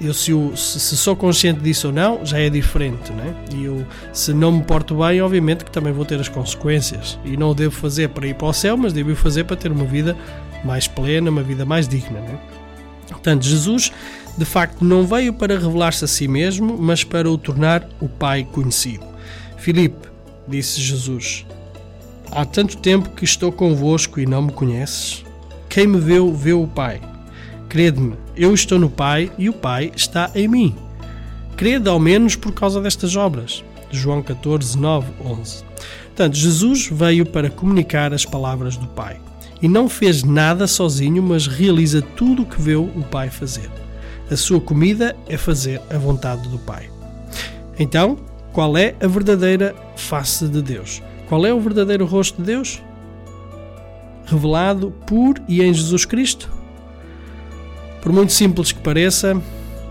eu 0.00 0.12
se, 0.12 0.32
eu, 0.32 0.56
se, 0.56 0.96
sou 0.96 1.14
consciente 1.14 1.60
disso 1.60 1.88
ou 1.88 1.92
não, 1.92 2.24
já 2.24 2.38
é 2.38 2.50
diferente, 2.50 3.12
né? 3.12 3.34
E 3.54 3.64
eu, 3.64 3.86
se 4.12 4.32
não 4.32 4.50
me 4.52 4.62
porto 4.62 4.96
bem, 4.96 5.22
obviamente 5.22 5.64
que 5.64 5.70
também 5.70 5.92
vou 5.92 6.04
ter 6.04 6.20
as 6.20 6.28
consequências. 6.28 7.18
E 7.24 7.36
não 7.36 7.50
o 7.50 7.54
devo 7.54 7.74
fazer 7.74 8.08
para 8.08 8.26
ir 8.26 8.34
para 8.34 8.48
o 8.48 8.52
céu, 8.52 8.76
mas 8.76 8.92
devo 8.92 9.14
fazer 9.14 9.44
para 9.44 9.56
ter 9.56 9.70
uma 9.70 9.84
vida 9.84 10.16
mais 10.64 10.88
plena, 10.88 11.30
uma 11.30 11.42
vida 11.42 11.64
mais 11.64 11.86
digna, 11.86 12.20
né? 12.20 12.38
Portanto, 13.08 13.44
Jesus, 13.44 13.92
de 14.36 14.44
facto, 14.44 14.84
não 14.84 15.06
veio 15.06 15.32
para 15.32 15.58
revelar-se 15.58 16.04
a 16.04 16.08
si 16.08 16.26
mesmo, 16.26 16.76
mas 16.78 17.04
para 17.04 17.30
o 17.30 17.38
tornar 17.38 17.88
o 18.00 18.08
Pai 18.08 18.46
conhecido. 18.50 19.04
Filipe, 19.56 20.08
disse 20.48 20.80
Jesus, 20.80 21.46
há 22.30 22.44
tanto 22.44 22.76
tempo 22.78 23.10
que 23.10 23.24
estou 23.24 23.52
convosco 23.52 24.18
e 24.18 24.26
não 24.26 24.42
me 24.42 24.52
conheces. 24.52 25.24
Quem 25.68 25.86
me 25.86 26.00
viu, 26.00 26.34
vê 26.34 26.52
o 26.52 26.66
Pai. 26.66 27.00
Crede-me, 27.74 28.14
eu 28.36 28.54
estou 28.54 28.78
no 28.78 28.88
Pai 28.88 29.32
e 29.36 29.48
o 29.48 29.52
Pai 29.52 29.90
está 29.96 30.30
em 30.32 30.46
mim. 30.46 30.76
Crede 31.56 31.88
ao 31.88 31.98
menos 31.98 32.36
por 32.36 32.52
causa 32.52 32.80
destas 32.80 33.16
obras. 33.16 33.64
João 33.90 34.22
14, 34.22 34.78
9, 34.78 35.08
11. 35.24 35.64
Portanto, 36.04 36.36
Jesus 36.36 36.86
veio 36.86 37.26
para 37.26 37.50
comunicar 37.50 38.14
as 38.14 38.24
palavras 38.24 38.76
do 38.76 38.86
Pai. 38.86 39.16
E 39.60 39.66
não 39.66 39.88
fez 39.88 40.22
nada 40.22 40.68
sozinho, 40.68 41.20
mas 41.20 41.48
realiza 41.48 42.00
tudo 42.00 42.42
o 42.42 42.46
que 42.46 42.62
vê 42.62 42.76
o 42.76 42.86
Pai 43.10 43.28
fazer. 43.28 43.68
A 44.30 44.36
sua 44.36 44.60
comida 44.60 45.16
é 45.28 45.36
fazer 45.36 45.82
a 45.90 45.98
vontade 45.98 46.48
do 46.48 46.60
Pai. 46.60 46.88
Então, 47.76 48.16
qual 48.52 48.76
é 48.76 48.94
a 49.02 49.08
verdadeira 49.08 49.74
face 49.96 50.46
de 50.46 50.62
Deus? 50.62 51.02
Qual 51.28 51.44
é 51.44 51.52
o 51.52 51.58
verdadeiro 51.58 52.06
rosto 52.06 52.36
de 52.36 52.44
Deus? 52.44 52.80
Revelado 54.26 54.92
por 55.08 55.42
e 55.48 55.60
em 55.60 55.74
Jesus 55.74 56.04
Cristo? 56.04 56.54
Por 58.04 58.12
muito 58.12 58.34
simples 58.34 58.70
que 58.70 58.80
pareça, 58.80 59.42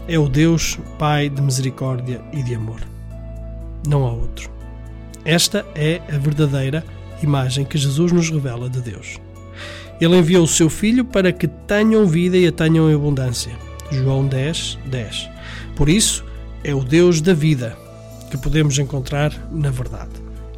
é 0.07 0.19
o 0.19 0.29
Deus 0.29 0.77
Pai 0.99 1.29
de 1.29 1.41
misericórdia 1.41 2.21
e 2.31 2.43
de 2.43 2.53
amor. 2.53 2.79
Não 3.87 4.05
há 4.05 4.11
outro. 4.11 4.51
Esta 5.25 5.65
é 5.73 5.99
a 6.07 6.19
verdadeira 6.19 6.85
imagem 7.23 7.65
que 7.65 7.75
Jesus 7.75 8.11
nos 8.11 8.29
revela 8.29 8.69
de 8.69 8.81
Deus. 8.81 9.19
Ele 9.99 10.15
enviou 10.15 10.43
o 10.43 10.47
seu 10.47 10.69
Filho 10.69 11.03
para 11.03 11.31
que 11.31 11.47
tenham 11.47 12.05
vida 12.05 12.37
e 12.37 12.45
a 12.45 12.51
tenham 12.51 12.87
em 12.87 12.93
abundância. 12.93 13.51
João 13.89 14.27
10, 14.27 14.77
10. 14.85 15.29
Por 15.75 15.89
isso, 15.89 16.23
é 16.63 16.75
o 16.75 16.83
Deus 16.83 17.19
da 17.19 17.33
vida 17.33 17.75
que 18.29 18.37
podemos 18.37 18.77
encontrar 18.77 19.33
na 19.51 19.71
verdade. 19.71 20.11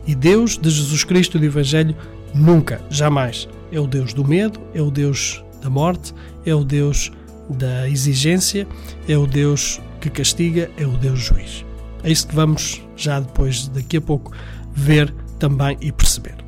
E 0.05 0.13
Deus 0.13 0.57
de 0.57 0.69
Jesus 0.69 1.05
Cristo 1.05 1.39
do 1.39 1.45
Evangelho 1.45 1.95
nunca, 2.33 2.81
jamais. 2.89 3.47
É 3.71 3.79
o 3.79 3.87
Deus 3.87 4.13
do 4.13 4.27
medo, 4.27 4.59
é 4.73 4.81
o 4.81 4.91
Deus 4.91 5.41
da 5.61 5.69
morte, 5.69 6.13
é 6.45 6.53
o 6.53 6.65
Deus 6.65 7.13
da 7.49 7.89
exigência, 7.89 8.67
é 9.08 9.17
o 9.17 9.25
Deus 9.25 9.81
que 10.01 10.10
castiga, 10.10 10.69
é 10.77 10.86
o 10.86 10.97
Deus 10.97 11.19
juiz. 11.19 11.65
É 12.03 12.12
isso 12.12 12.27
que 12.27 12.36
vamos 12.36 12.81
já 12.95 13.19
depois, 13.19 13.67
daqui 13.69 13.97
a 13.97 14.01
pouco, 14.01 14.31
ver 14.73 15.13
também 15.39 15.77
e 15.81 15.91
perceber. 15.91 16.44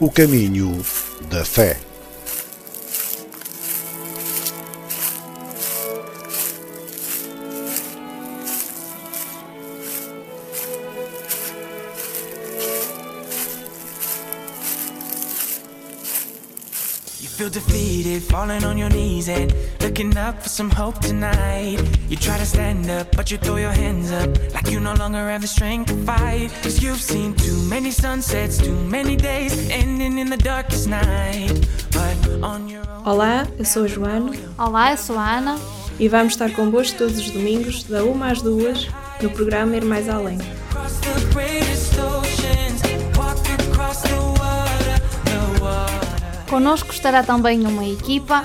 O 0.00 0.10
caminho 0.10 0.80
da 1.28 1.44
fé. 1.44 1.89
Feel 17.40 17.48
defeated, 17.48 18.22
falling 18.22 18.62
on 18.64 18.76
your 18.76 18.90
knees 18.90 19.26
and 19.26 19.54
looking 19.80 20.14
up 20.18 20.42
for 20.42 20.50
some 20.50 20.68
hope 20.68 21.00
tonight. 21.00 21.78
You 22.10 22.16
try 22.18 22.36
to 22.36 22.44
stand 22.44 22.90
up, 22.90 23.16
but 23.16 23.30
you 23.30 23.38
throw 23.38 23.56
your 23.56 23.72
hands 23.72 24.12
up 24.12 24.28
like 24.52 24.70
you 24.70 24.78
no 24.78 24.92
longer 24.92 25.30
have 25.30 25.40
the 25.40 25.46
strength 25.46 25.86
to 25.86 25.96
fight. 26.04 26.50
Cause 26.62 26.82
you've 26.82 27.00
seen 27.00 27.32
too 27.34 27.56
many 27.62 27.92
sunsets, 27.92 28.58
too 28.58 28.76
many 28.84 29.16
days 29.16 29.70
ending 29.70 30.18
in 30.18 30.28
the 30.28 30.36
darkest 30.36 30.86
night. 30.86 31.66
But 31.92 32.42
on 32.42 32.68
your 32.68 32.84
own. 32.86 33.04
Olá, 33.06 33.46
eu 33.58 33.64
sou 33.64 33.84
a 33.84 33.88
Joana. 33.88 34.32
Olá, 34.58 34.90
eu 34.90 34.98
sou 34.98 35.16
a 35.16 35.38
Ana. 35.38 35.58
E 35.98 36.08
vamos 36.08 36.34
estar 36.34 36.52
convosco 36.52 36.98
todos 36.98 37.18
os 37.18 37.30
domingos, 37.30 37.84
da 37.84 38.04
1 38.04 38.22
às 38.22 38.42
2, 38.42 38.88
no 39.22 39.30
programa 39.30 39.76
Ir 39.76 39.84
Mais 39.86 40.10
Além. 40.10 40.38
Connosco 46.50 46.92
estará 46.92 47.22
também 47.22 47.64
uma 47.64 47.86
equipa 47.86 48.42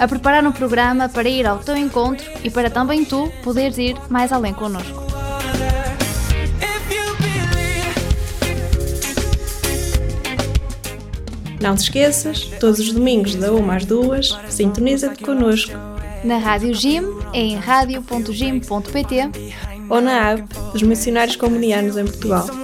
a 0.00 0.08
preparar 0.08 0.44
um 0.44 0.50
programa 0.50 1.08
para 1.08 1.28
ir 1.28 1.46
ao 1.46 1.58
teu 1.58 1.76
encontro 1.76 2.28
e 2.42 2.50
para 2.50 2.68
também 2.68 3.04
tu 3.04 3.32
poderes 3.44 3.78
ir 3.78 3.96
mais 4.10 4.32
além 4.32 4.52
connosco. 4.52 5.04
Não 11.60 11.76
te 11.76 11.84
esqueças, 11.84 12.40
todos 12.58 12.80
os 12.80 12.92
domingos 12.92 13.36
da 13.36 13.52
1 13.52 13.70
às 13.70 13.84
2, 13.84 14.38
sintoniza-te 14.50 15.22
connosco. 15.22 15.72
Na 16.24 16.38
Rádio 16.38 16.74
Gym, 16.74 17.04
em 17.32 17.54
radio.gym.pt 17.54 19.30
ou 19.88 20.00
na 20.00 20.32
app 20.32 20.42
dos 20.72 20.82
missionários 20.82 21.36
comunianos 21.36 21.96
em 21.96 22.04
Portugal. 22.04 22.63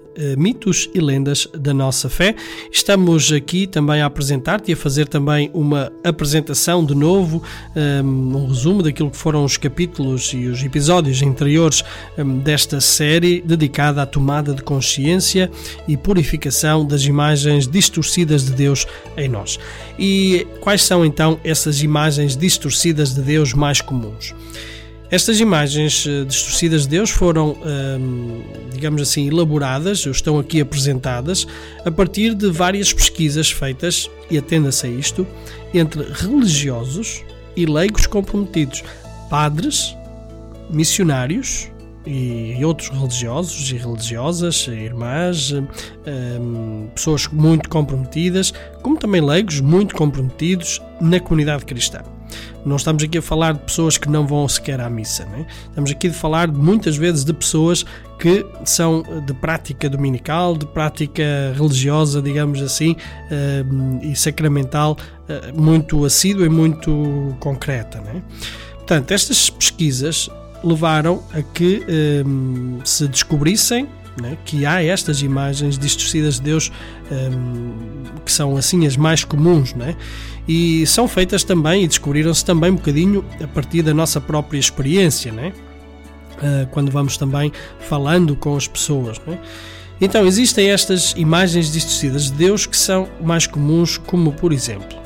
Mitos 0.37 0.89
e 0.93 0.99
Lendas 0.99 1.47
da 1.53 1.73
Nossa 1.73 2.09
Fé. 2.09 2.35
Estamos 2.71 3.31
aqui 3.31 3.67
também 3.67 4.01
a 4.01 4.05
apresentar-te 4.05 4.71
e 4.71 4.73
a 4.73 4.77
fazer 4.77 5.07
também 5.07 5.49
uma 5.53 5.91
apresentação 6.03 6.85
de 6.85 6.95
novo, 6.95 7.41
um, 7.75 8.35
um, 8.35 8.47
resumo 8.47 8.83
daquilo 8.83 9.09
que 9.09 9.17
foram 9.17 9.43
os 9.43 9.57
capítulos 9.57 10.33
e 10.33 10.47
os 10.47 10.63
episódios 10.63 11.21
anteriores 11.21 11.83
um, 12.17 12.39
desta 12.39 12.81
série 12.81 13.41
dedicada 13.41 14.01
à 14.01 14.05
tomada 14.05 14.53
de 14.53 14.61
consciência 14.61 15.49
e 15.87 15.95
purificação 15.95 16.85
das 16.85 17.03
imagens 17.03 17.67
distorcidas 17.67 18.45
de 18.45 18.51
Deus 18.51 18.85
em 19.17 19.29
nós. 19.29 19.59
E 19.97 20.47
quais 20.59 20.81
são 20.83 21.05
então 21.05 21.39
essas 21.43 21.81
imagens 21.81 22.35
distorcidas 22.35 23.13
de 23.13 23.21
Deus 23.21 23.53
mais 23.53 23.81
comuns? 23.81 24.33
Estas 25.11 25.41
imagens 25.41 26.05
eh, 26.07 26.23
distorcidas 26.23 26.83
de 26.83 26.87
Deus 26.87 27.09
foram, 27.09 27.57
ehm, 27.65 28.69
digamos 28.71 29.01
assim, 29.01 29.27
elaboradas, 29.27 30.05
estão 30.05 30.39
aqui 30.39 30.61
apresentadas, 30.61 31.45
a 31.83 31.91
partir 31.91 32.33
de 32.33 32.49
várias 32.49 32.93
pesquisas 32.93 33.51
feitas, 33.51 34.09
e 34.29 34.37
atenda-se 34.37 34.87
a 34.87 34.89
isto, 34.89 35.27
entre 35.73 36.01
religiosos 36.13 37.25
e 37.57 37.65
leigos 37.65 38.07
comprometidos, 38.07 38.85
padres, 39.29 39.93
missionários 40.69 41.67
e 42.07 42.63
outros 42.63 42.87
religiosos 42.87 43.69
e 43.69 43.75
religiosas, 43.75 44.65
irmãs, 44.69 45.51
ehm, 45.51 46.87
pessoas 46.95 47.27
muito 47.27 47.67
comprometidas, 47.69 48.53
como 48.81 48.97
também 48.97 49.19
leigos 49.19 49.59
muito 49.59 49.93
comprometidos 49.93 50.81
na 51.01 51.19
comunidade 51.19 51.65
cristã. 51.65 52.01
Não 52.65 52.75
estamos 52.75 53.03
aqui 53.03 53.17
a 53.17 53.21
falar 53.21 53.53
de 53.53 53.59
pessoas 53.59 53.97
que 53.97 54.09
não 54.09 54.25
vão 54.25 54.47
sequer 54.47 54.79
à 54.79 54.89
missa. 54.89 55.23
É? 55.23 55.45
Estamos 55.69 55.91
aqui 55.91 56.07
a 56.07 56.13
falar 56.13 56.47
muitas 56.51 56.95
vezes 56.97 57.23
de 57.23 57.33
pessoas 57.33 57.85
que 58.19 58.45
são 58.65 59.03
de 59.25 59.33
prática 59.33 59.89
dominical, 59.89 60.55
de 60.55 60.65
prática 60.67 61.23
religiosa, 61.55 62.21
digamos 62.21 62.61
assim, 62.61 62.95
eh, 63.31 63.63
e 64.03 64.15
sacramental 64.15 64.95
eh, 65.27 65.51
muito 65.55 66.05
assídua 66.05 66.45
e 66.45 66.49
muito 66.49 67.35
concreta. 67.39 67.97
É? 67.97 68.21
Portanto, 68.75 69.11
estas 69.11 69.49
pesquisas 69.49 70.29
levaram 70.63 71.23
a 71.33 71.41
que 71.41 71.83
eh, 71.87 72.23
se 72.83 73.07
descobrissem 73.07 73.87
né, 74.19 74.37
que 74.43 74.65
há 74.65 74.83
estas 74.83 75.21
imagens 75.21 75.77
distorcidas 75.77 76.35
de 76.35 76.41
Deus 76.41 76.71
que 78.25 78.31
são 78.31 78.55
assim 78.57 78.85
as 78.85 78.95
mais 78.97 79.23
comuns, 79.23 79.73
né? 79.73 79.95
e 80.47 80.85
são 80.87 81.07
feitas 81.07 81.43
também 81.43 81.83
e 81.83 81.87
descobriram-se 81.87 82.43
também 82.43 82.71
um 82.71 82.75
bocadinho 82.75 83.23
a 83.41 83.47
partir 83.47 83.81
da 83.81 83.93
nossa 83.93 84.19
própria 84.19 84.59
experiência, 84.59 85.31
né? 85.31 85.53
Uh, 86.37 86.67
quando 86.71 86.91
vamos 86.91 87.17
também 87.17 87.51
falando 87.81 88.35
com 88.35 88.55
as 88.55 88.67
pessoas. 88.67 89.21
Né? 89.27 89.37
Então, 89.99 90.25
existem 90.25 90.71
estas 90.71 91.13
imagens 91.15 91.71
distorcidas 91.71 92.25
de 92.25 92.33
Deus 92.33 92.65
que 92.65 92.75
são 92.75 93.07
mais 93.21 93.45
comuns, 93.45 93.97
como 93.97 94.31
por 94.31 94.51
exemplo, 94.51 94.97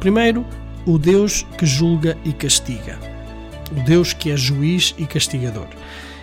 primeiro, 0.00 0.46
o 0.86 0.98
Deus 0.98 1.46
que 1.58 1.66
julga 1.66 2.16
e 2.24 2.32
castiga, 2.32 2.98
o 3.70 3.84
Deus 3.84 4.14
que 4.14 4.30
é 4.30 4.36
juiz 4.36 4.94
e 4.96 5.04
castigador. 5.04 5.66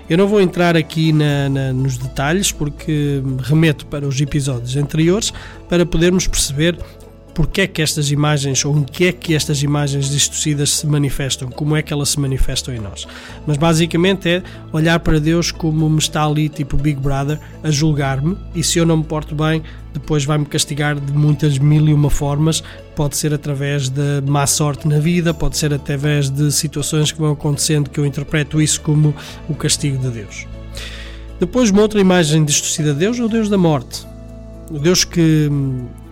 Eu 0.10 0.18
não 0.18 0.28
vou 0.28 0.40
entrar 0.40 0.78
aqui 0.78 1.12
na, 1.12 1.50
na, 1.50 1.74
nos 1.74 1.98
detalhes 1.98 2.52
porque 2.52 3.22
remeto 3.44 3.86
para 3.88 4.08
os 4.08 4.20
episódios 4.22 4.76
anteriores 4.78 5.34
para 5.68 5.86
podermos 5.86 6.28
perceber 6.28 6.78
porque 7.36 7.62
é 7.62 7.68
que 7.68 7.82
estas 7.82 8.10
imagens, 8.12 8.64
ou 8.64 8.78
em 8.78 8.84
que 8.84 9.06
é 9.06 9.12
que 9.12 9.36
estas 9.36 9.62
imagens 9.62 10.10
distorcidas 10.10 10.72
se 10.78 10.88
manifestam, 10.88 11.50
como 11.50 11.76
é 11.76 11.82
que 11.82 11.92
elas 11.92 12.10
se 12.10 12.20
manifestam 12.20 12.74
em 12.74 12.80
nós. 12.80 13.06
Mas 13.46 13.58
basicamente 13.58 14.30
é 14.30 14.44
olhar 14.72 14.98
para 15.02 15.20
Deus 15.20 15.52
como 15.52 15.88
me 15.90 16.00
está 16.00 16.26
ali, 16.26 16.48
tipo 16.48 16.78
Big 16.78 17.00
Brother, 17.00 17.38
a 17.62 17.70
julgar-me, 17.70 18.38
e 18.56 18.64
se 18.64 18.80
eu 18.80 18.86
não 18.86 18.98
me 18.98 19.04
porto 19.04 19.36
bem, 19.36 19.62
depois 19.94 20.24
vai-me 20.24 20.46
castigar 20.46 20.98
de 20.98 21.12
muitas 21.12 21.60
mil 21.60 21.90
e 21.90 21.94
uma 21.94 22.10
formas. 22.10 22.64
Pode 22.96 23.18
ser 23.18 23.34
através 23.34 23.90
de 23.90 24.22
má 24.26 24.48
sorte 24.48 24.88
na 24.88 25.00
vida, 25.00 25.34
pode 25.34 25.58
ser 25.58 25.74
através 25.74 26.30
de 26.30 26.50
situações 26.54 27.12
que 27.12 27.20
vão 27.20 27.34
acontecendo 27.34 27.90
que 27.90 28.00
eu 28.00 28.06
interpreto 28.06 28.62
isso 28.62 28.80
como 28.80 29.14
o 29.50 29.54
castigo 29.54 29.98
de 29.98 30.10
Deus. 30.10 30.48
Depois, 31.38 31.70
uma 31.70 31.82
outra 31.82 32.00
imagem 32.00 32.46
distorcida 32.46 32.94
de 32.94 33.00
Deus 33.00 33.20
é 33.20 33.24
o 33.24 33.28
Deus 33.28 33.50
da 33.50 33.58
morte. 33.58 34.08
O 34.72 34.80
Deus 34.80 35.04
que 35.04 35.52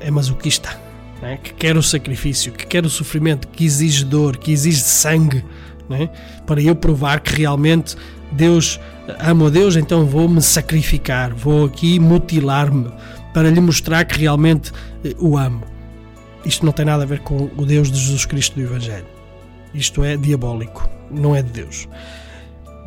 é 0.02 0.12
masoquista 0.12 0.83
é? 1.24 1.38
que 1.38 1.54
quer 1.54 1.78
o 1.78 1.84
sacrifício, 1.84 2.52
que 2.52 2.66
quer 2.66 2.86
o 2.86 2.90
sofrimento, 2.90 3.48
que 3.48 3.66
exige 3.66 4.04
dor, 4.04 4.38
que 4.38 4.52
exige 4.52 4.82
sangue, 4.82 5.44
é? 5.90 6.10
para 6.46 6.62
eu 6.62 6.76
provar 6.76 7.20
que 7.20 7.36
realmente 7.36 7.96
Deus 8.32 8.80
amo 9.20 9.48
a 9.48 9.50
Deus, 9.50 9.76
então 9.76 10.06
vou 10.06 10.28
me 10.28 10.42
sacrificar, 10.42 11.34
vou 11.34 11.66
aqui 11.66 12.00
mutilar-me 12.00 12.92
para 13.34 13.50
lhe 13.50 13.60
mostrar 13.60 14.06
que 14.06 14.20
realmente 14.20 14.72
eh, 15.04 15.16
o 15.20 15.38
amo. 15.38 15.64
Isto 16.46 16.66
não 16.66 16.72
tem 16.74 16.86
nada 16.86 17.04
a 17.04 17.06
ver 17.06 17.20
com 17.20 17.50
o 17.58 17.66
Deus 17.66 17.92
de 17.92 18.00
Jesus 18.00 18.26
Cristo 18.26 18.56
do 18.56 18.62
Evangelho. 18.62 19.06
Isto 19.74 20.04
é 20.04 20.16
diabólico, 20.18 20.88
não 21.10 21.36
é 21.36 21.42
de 21.42 21.50
Deus. 21.50 21.88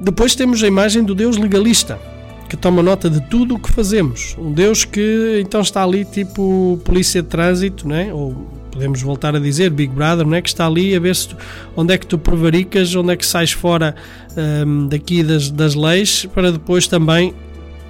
Depois 0.00 0.34
temos 0.34 0.62
a 0.62 0.66
imagem 0.66 1.02
do 1.02 1.14
Deus 1.14 1.36
legalista 1.36 1.98
que 2.48 2.56
toma 2.56 2.82
nota 2.82 3.10
de 3.10 3.20
tudo 3.20 3.56
o 3.56 3.58
que 3.58 3.70
fazemos. 3.70 4.36
Um 4.38 4.52
Deus 4.52 4.84
que 4.84 5.40
então 5.42 5.60
está 5.60 5.82
ali 5.82 6.04
tipo 6.04 6.80
polícia 6.84 7.22
de 7.22 7.28
trânsito, 7.28 7.88
né? 7.88 8.12
ou 8.12 8.34
podemos 8.70 9.00
voltar 9.00 9.34
a 9.34 9.38
dizer 9.38 9.70
Big 9.70 9.92
Brother, 9.92 10.26
não 10.26 10.34
é? 10.34 10.42
que 10.42 10.48
está 10.48 10.66
ali 10.66 10.94
a 10.94 11.00
ver 11.00 11.16
se 11.16 11.28
tu, 11.28 11.36
onde 11.74 11.94
é 11.94 11.98
que 11.98 12.06
tu 12.06 12.18
prevaricas, 12.18 12.94
onde 12.94 13.12
é 13.12 13.16
que 13.16 13.24
sais 13.24 13.52
fora 13.52 13.94
um, 14.66 14.86
daqui 14.86 15.22
das, 15.22 15.50
das 15.50 15.74
leis, 15.74 16.26
para 16.26 16.52
depois 16.52 16.86
também 16.86 17.34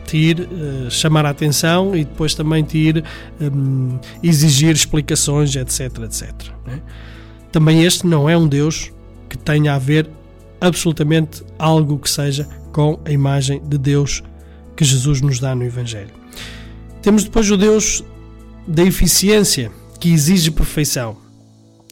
te 0.06 0.16
ir 0.16 0.40
uh, 0.40 0.90
chamar 0.90 1.26
a 1.26 1.30
atenção 1.30 1.96
e 1.96 2.04
depois 2.04 2.34
também 2.34 2.62
te 2.62 2.78
ir 2.78 3.04
um, 3.40 3.98
exigir 4.22 4.74
explicações, 4.74 5.56
etc, 5.56 5.98
etc. 6.04 6.32
Né? 6.64 6.80
Também 7.50 7.82
este 7.82 8.06
não 8.06 8.28
é 8.30 8.36
um 8.36 8.46
Deus 8.46 8.92
que 9.28 9.36
tenha 9.36 9.74
a 9.74 9.78
ver 9.78 10.08
absolutamente 10.60 11.42
algo 11.58 11.98
que 11.98 12.08
seja 12.08 12.48
com 12.72 12.98
a 13.04 13.10
imagem 13.10 13.60
de 13.66 13.76
Deus 13.76 14.22
que 14.76 14.84
Jesus 14.84 15.20
nos 15.20 15.38
dá 15.40 15.54
no 15.54 15.64
Evangelho. 15.64 16.10
Temos 17.02 17.24
depois 17.24 17.50
o 17.50 17.56
Deus 17.56 18.04
da 18.66 18.82
eficiência, 18.82 19.70
que 20.00 20.10
exige 20.10 20.50
perfeição. 20.50 21.16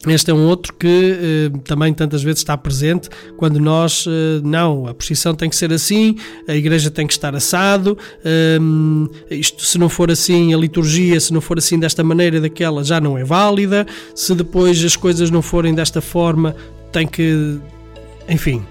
Este 0.07 0.29
é 0.29 0.33
um 0.33 0.45
outro 0.45 0.73
que 0.73 0.87
eh, 0.87 1.57
também 1.63 1.91
tantas 1.91 2.21
vezes 2.21 2.39
está 2.39 2.55
presente 2.55 3.09
quando 3.37 3.59
nós, 3.59 4.05
eh, 4.07 4.39
não, 4.43 4.85
a 4.85 4.93
posição 4.93 5.33
tem 5.33 5.49
que 5.49 5.55
ser 5.55 5.73
assim, 5.73 6.15
a 6.47 6.53
igreja 6.53 6.91
tem 6.91 7.07
que 7.07 7.13
estar 7.13 7.35
assado, 7.35 7.97
eh, 8.23 8.59
isto 9.31 9.65
se 9.65 9.79
não 9.79 9.89
for 9.89 10.11
assim, 10.11 10.53
a 10.53 10.57
liturgia, 10.57 11.19
se 11.19 11.33
não 11.33 11.41
for 11.41 11.57
assim 11.57 11.79
desta 11.79 12.03
maneira, 12.03 12.39
daquela, 12.39 12.83
já 12.83 13.01
não 13.01 13.17
é 13.17 13.23
válida, 13.23 13.87
se 14.13 14.35
depois 14.35 14.83
as 14.83 14.95
coisas 14.95 15.31
não 15.31 15.41
forem 15.41 15.73
desta 15.73 16.01
forma, 16.01 16.55
tem 16.91 17.07
que. 17.07 17.57
Enfim. 18.29 18.63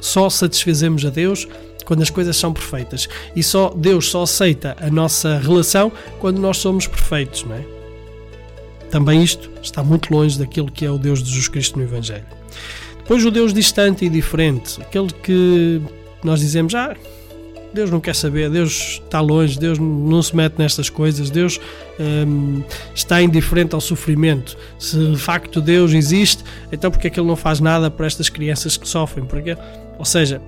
Só 0.00 0.28
satisfazemos 0.28 1.04
a 1.06 1.10
Deus 1.10 1.46
quando 1.84 2.02
as 2.02 2.10
coisas 2.10 2.36
são 2.36 2.52
perfeitas. 2.52 3.08
E 3.34 3.42
só 3.42 3.70
Deus 3.70 4.10
só 4.10 4.22
aceita 4.22 4.76
a 4.80 4.90
nossa 4.90 5.38
relação 5.38 5.92
quando 6.20 6.38
nós 6.38 6.58
somos 6.58 6.86
perfeitos, 6.86 7.44
não 7.44 7.56
é? 7.56 7.64
Também 8.90 9.22
isto 9.22 9.50
está 9.60 9.82
muito 9.82 10.12
longe 10.12 10.38
daquilo 10.38 10.70
que 10.70 10.84
é 10.84 10.90
o 10.90 10.98
Deus 10.98 11.22
de 11.22 11.28
Jesus 11.28 11.48
Cristo 11.48 11.78
no 11.78 11.84
Evangelho. 11.84 12.26
Depois 12.98 13.24
o 13.24 13.30
Deus 13.30 13.52
distante 13.52 14.04
e 14.04 14.08
diferente, 14.08 14.80
aquele 14.80 15.12
que 15.12 15.82
nós 16.22 16.40
dizemos, 16.40 16.74
ah, 16.74 16.94
Deus 17.74 17.90
não 17.90 18.00
quer 18.00 18.14
saber, 18.14 18.48
Deus 18.48 19.00
está 19.04 19.20
longe, 19.20 19.58
Deus 19.58 19.80
não 19.80 20.22
se 20.22 20.34
mete 20.34 20.54
nestas 20.58 20.88
coisas, 20.88 21.28
Deus 21.28 21.60
hum, 21.98 22.62
está 22.94 23.20
indiferente 23.20 23.74
ao 23.74 23.80
sofrimento. 23.80 24.56
Se 24.78 24.96
de 24.96 25.18
facto 25.18 25.60
Deus 25.60 25.92
existe, 25.92 26.44
então 26.70 26.88
porque 26.88 27.08
é 27.08 27.10
que 27.10 27.18
Ele 27.18 27.26
não 27.26 27.34
faz 27.34 27.58
nada 27.58 27.90
para 27.90 28.06
estas 28.06 28.28
crianças 28.28 28.76
que 28.76 28.88
sofrem? 28.88 29.26
Porque, 29.26 29.56
ou 29.98 30.04
seja, 30.04 30.40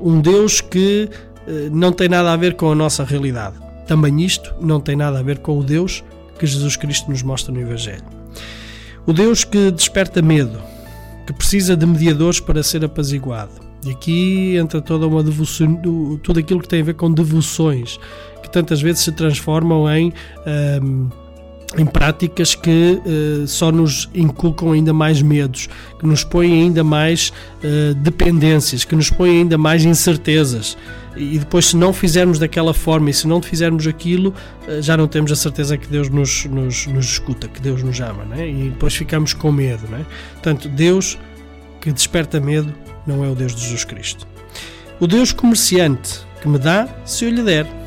um 0.00 0.20
Deus 0.20 0.60
que 0.60 1.08
eh, 1.46 1.68
não 1.70 1.92
tem 1.92 2.08
nada 2.08 2.32
a 2.32 2.36
ver 2.36 2.54
com 2.54 2.70
a 2.70 2.74
nossa 2.74 3.04
realidade. 3.04 3.56
Também 3.86 4.24
isto 4.24 4.54
não 4.60 4.80
tem 4.80 4.96
nada 4.96 5.18
a 5.18 5.22
ver 5.22 5.38
com 5.38 5.58
o 5.58 5.62
Deus 5.62 6.02
que 6.38 6.46
Jesus 6.46 6.76
Cristo 6.76 7.10
nos 7.10 7.22
mostra 7.22 7.52
no 7.52 7.60
Evangelho. 7.60 8.04
O 9.06 9.12
Deus 9.12 9.44
que 9.44 9.70
desperta 9.70 10.22
medo, 10.22 10.58
que 11.26 11.32
precisa 11.32 11.76
de 11.76 11.86
mediadores 11.86 12.40
para 12.40 12.62
ser 12.62 12.84
apaziguado. 12.84 13.52
E 13.84 13.90
aqui 13.90 14.56
entra 14.56 14.80
toda 14.80 15.06
uma 15.06 15.22
devoção, 15.22 15.78
tudo 16.22 16.40
aquilo 16.40 16.60
que 16.60 16.68
tem 16.68 16.80
a 16.80 16.84
ver 16.84 16.94
com 16.94 17.12
devoções, 17.12 18.00
que 18.42 18.50
tantas 18.50 18.80
vezes 18.80 19.02
se 19.02 19.12
transformam 19.12 19.88
em. 19.90 20.12
Um, 20.82 21.08
em 21.76 21.86
práticas 21.86 22.54
que 22.54 23.00
uh, 23.04 23.46
só 23.46 23.72
nos 23.72 24.08
inculcam 24.14 24.72
ainda 24.72 24.92
mais 24.92 25.20
medos, 25.20 25.68
que 25.98 26.06
nos 26.06 26.22
põem 26.22 26.62
ainda 26.62 26.84
mais 26.84 27.32
uh, 27.62 27.94
dependências, 27.94 28.84
que 28.84 28.94
nos 28.94 29.10
põem 29.10 29.38
ainda 29.38 29.58
mais 29.58 29.84
incertezas. 29.84 30.76
E 31.16 31.38
depois, 31.38 31.66
se 31.66 31.76
não 31.76 31.92
fizermos 31.92 32.38
daquela 32.38 32.74
forma 32.74 33.10
e 33.10 33.14
se 33.14 33.26
não 33.26 33.40
fizermos 33.40 33.86
aquilo, 33.86 34.34
uh, 34.68 34.82
já 34.82 34.96
não 34.96 35.08
temos 35.08 35.32
a 35.32 35.36
certeza 35.36 35.76
que 35.76 35.88
Deus 35.88 36.08
nos, 36.08 36.44
nos, 36.46 36.86
nos 36.86 37.06
escuta, 37.06 37.48
que 37.48 37.60
Deus 37.60 37.82
nos 37.82 38.00
ama, 38.00 38.24
né? 38.24 38.48
e 38.48 38.70
depois 38.70 38.94
ficamos 38.94 39.32
com 39.32 39.50
medo. 39.50 39.86
Né? 39.88 40.04
Portanto, 40.34 40.68
Deus 40.68 41.18
que 41.84 41.92
desperta 41.92 42.40
medo 42.40 42.72
não 43.06 43.22
é 43.22 43.28
o 43.28 43.34
Deus 43.34 43.54
de 43.54 43.60
Jesus 43.62 43.84
Cristo. 43.84 44.26
O 44.98 45.06
Deus 45.06 45.32
comerciante, 45.32 46.20
que 46.40 46.48
me 46.48 46.58
dá 46.58 46.88
se 47.04 47.26
eu 47.26 47.30
lhe 47.30 47.42
der. 47.42 47.83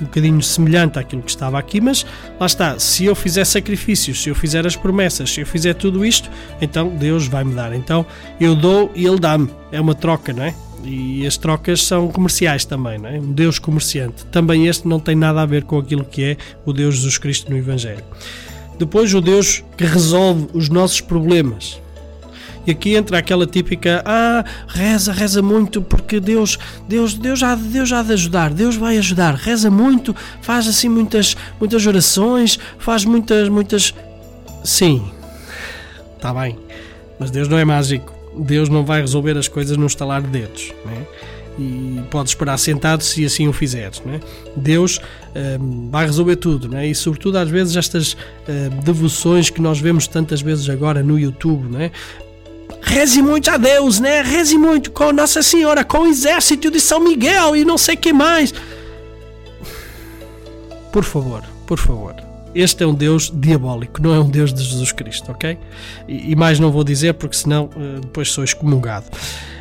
Um 0.00 0.04
bocadinho 0.04 0.42
semelhante 0.42 0.98
àquilo 0.98 1.22
que 1.22 1.30
estava 1.30 1.58
aqui, 1.58 1.80
mas 1.80 2.04
lá 2.38 2.46
está. 2.46 2.78
Se 2.78 3.04
eu 3.06 3.14
fizer 3.14 3.44
sacrifícios, 3.44 4.22
se 4.22 4.28
eu 4.28 4.34
fizer 4.34 4.66
as 4.66 4.76
promessas, 4.76 5.30
se 5.30 5.40
eu 5.40 5.46
fizer 5.46 5.74
tudo 5.74 6.04
isto, 6.04 6.30
então 6.60 6.88
Deus 6.88 7.26
vai 7.26 7.44
me 7.44 7.54
dar. 7.54 7.74
Então 7.74 8.04
eu 8.40 8.54
dou 8.54 8.90
e 8.94 9.06
Ele 9.06 9.18
dá-me. 9.18 9.48
É 9.72 9.80
uma 9.80 9.94
troca, 9.94 10.32
não 10.32 10.44
é? 10.44 10.54
E 10.84 11.26
as 11.26 11.36
trocas 11.36 11.82
são 11.84 12.08
comerciais 12.08 12.64
também, 12.64 12.98
não 12.98 13.08
é? 13.08 13.18
Um 13.18 13.32
Deus 13.32 13.58
comerciante. 13.58 14.24
Também 14.26 14.66
este 14.66 14.86
não 14.86 15.00
tem 15.00 15.16
nada 15.16 15.42
a 15.42 15.46
ver 15.46 15.64
com 15.64 15.78
aquilo 15.78 16.04
que 16.04 16.22
é 16.22 16.36
o 16.64 16.72
Deus 16.72 16.96
Jesus 16.96 17.18
Cristo 17.18 17.50
no 17.50 17.56
Evangelho. 17.56 18.04
Depois, 18.78 19.12
o 19.14 19.20
Deus 19.20 19.64
que 19.76 19.84
resolve 19.84 20.48
os 20.52 20.68
nossos 20.68 21.00
problemas. 21.00 21.80
E 22.66 22.70
aqui 22.72 22.94
entra 22.96 23.18
aquela 23.18 23.46
típica, 23.46 24.02
ah, 24.04 24.44
reza, 24.66 25.12
reza 25.12 25.40
muito, 25.40 25.80
porque 25.80 26.18
Deus, 26.18 26.58
Deus, 26.88 27.14
Deus 27.14 27.38
já, 27.38 27.54
Deus 27.54 27.88
já 27.88 28.02
de 28.02 28.12
ajudar, 28.12 28.52
Deus 28.52 28.76
vai 28.76 28.98
ajudar. 28.98 29.34
Reza 29.34 29.70
muito, 29.70 30.14
faz 30.42 30.66
assim 30.66 30.88
muitas, 30.88 31.36
muitas 31.60 31.86
orações, 31.86 32.58
faz 32.78 33.04
muitas, 33.04 33.48
muitas. 33.48 33.94
Sim, 34.64 35.08
está 36.16 36.34
bem. 36.34 36.58
Mas 37.18 37.30
Deus 37.30 37.48
não 37.48 37.58
é 37.58 37.64
mágico. 37.64 38.14
Deus 38.36 38.68
não 38.68 38.84
vai 38.84 39.00
resolver 39.00 39.36
as 39.38 39.48
coisas 39.48 39.76
num 39.76 39.86
estalar 39.86 40.20
de 40.20 40.28
dedos. 40.28 40.72
Né? 40.84 41.06
E 41.58 42.02
podes 42.10 42.32
esperar 42.32 42.58
sentado 42.58 43.02
se 43.02 43.24
assim 43.24 43.48
o 43.48 43.52
fizeres. 43.52 44.02
Né? 44.04 44.20
Deus 44.54 45.00
um, 45.58 45.88
vai 45.90 46.04
resolver 46.04 46.36
tudo. 46.36 46.68
Né? 46.68 46.88
E, 46.88 46.94
sobretudo, 46.94 47.38
às 47.38 47.48
vezes, 47.48 47.76
estas 47.76 48.12
uh, 48.12 48.82
devoções 48.84 49.48
que 49.48 49.60
nós 49.60 49.80
vemos 49.80 50.06
tantas 50.06 50.42
vezes 50.42 50.68
agora 50.68 51.02
no 51.02 51.18
YouTube. 51.18 51.68
Né? 51.68 51.90
Reze 52.82 53.20
muito 53.20 53.50
a 53.50 53.56
Deus, 53.56 54.00
né? 54.00 54.22
Reze 54.22 54.56
muito 54.56 54.90
com 54.90 55.12
Nossa 55.12 55.42
Senhora, 55.42 55.84
com 55.84 55.98
o 55.98 56.06
exército 56.06 56.70
de 56.70 56.80
São 56.80 57.00
Miguel 57.00 57.56
e 57.56 57.64
não 57.64 57.76
sei 57.76 57.96
que 57.96 58.12
mais. 58.12 58.54
Por 60.92 61.04
favor, 61.04 61.42
por 61.66 61.78
favor. 61.78 62.14
Este 62.54 62.84
é 62.84 62.86
um 62.86 62.94
Deus 62.94 63.30
diabólico, 63.34 64.00
não 64.00 64.14
é 64.14 64.18
um 64.18 64.30
Deus 64.30 64.54
de 64.54 64.62
Jesus 64.64 64.90
Cristo, 64.92 65.30
ok? 65.30 65.58
E, 66.08 66.32
e 66.32 66.34
mais 66.34 66.58
não 66.58 66.72
vou 66.72 66.82
dizer 66.82 67.12
porque 67.14 67.36
senão 67.36 67.68
uh, 67.76 68.00
depois 68.00 68.30
sou 68.30 68.42
excomungado. 68.42 69.04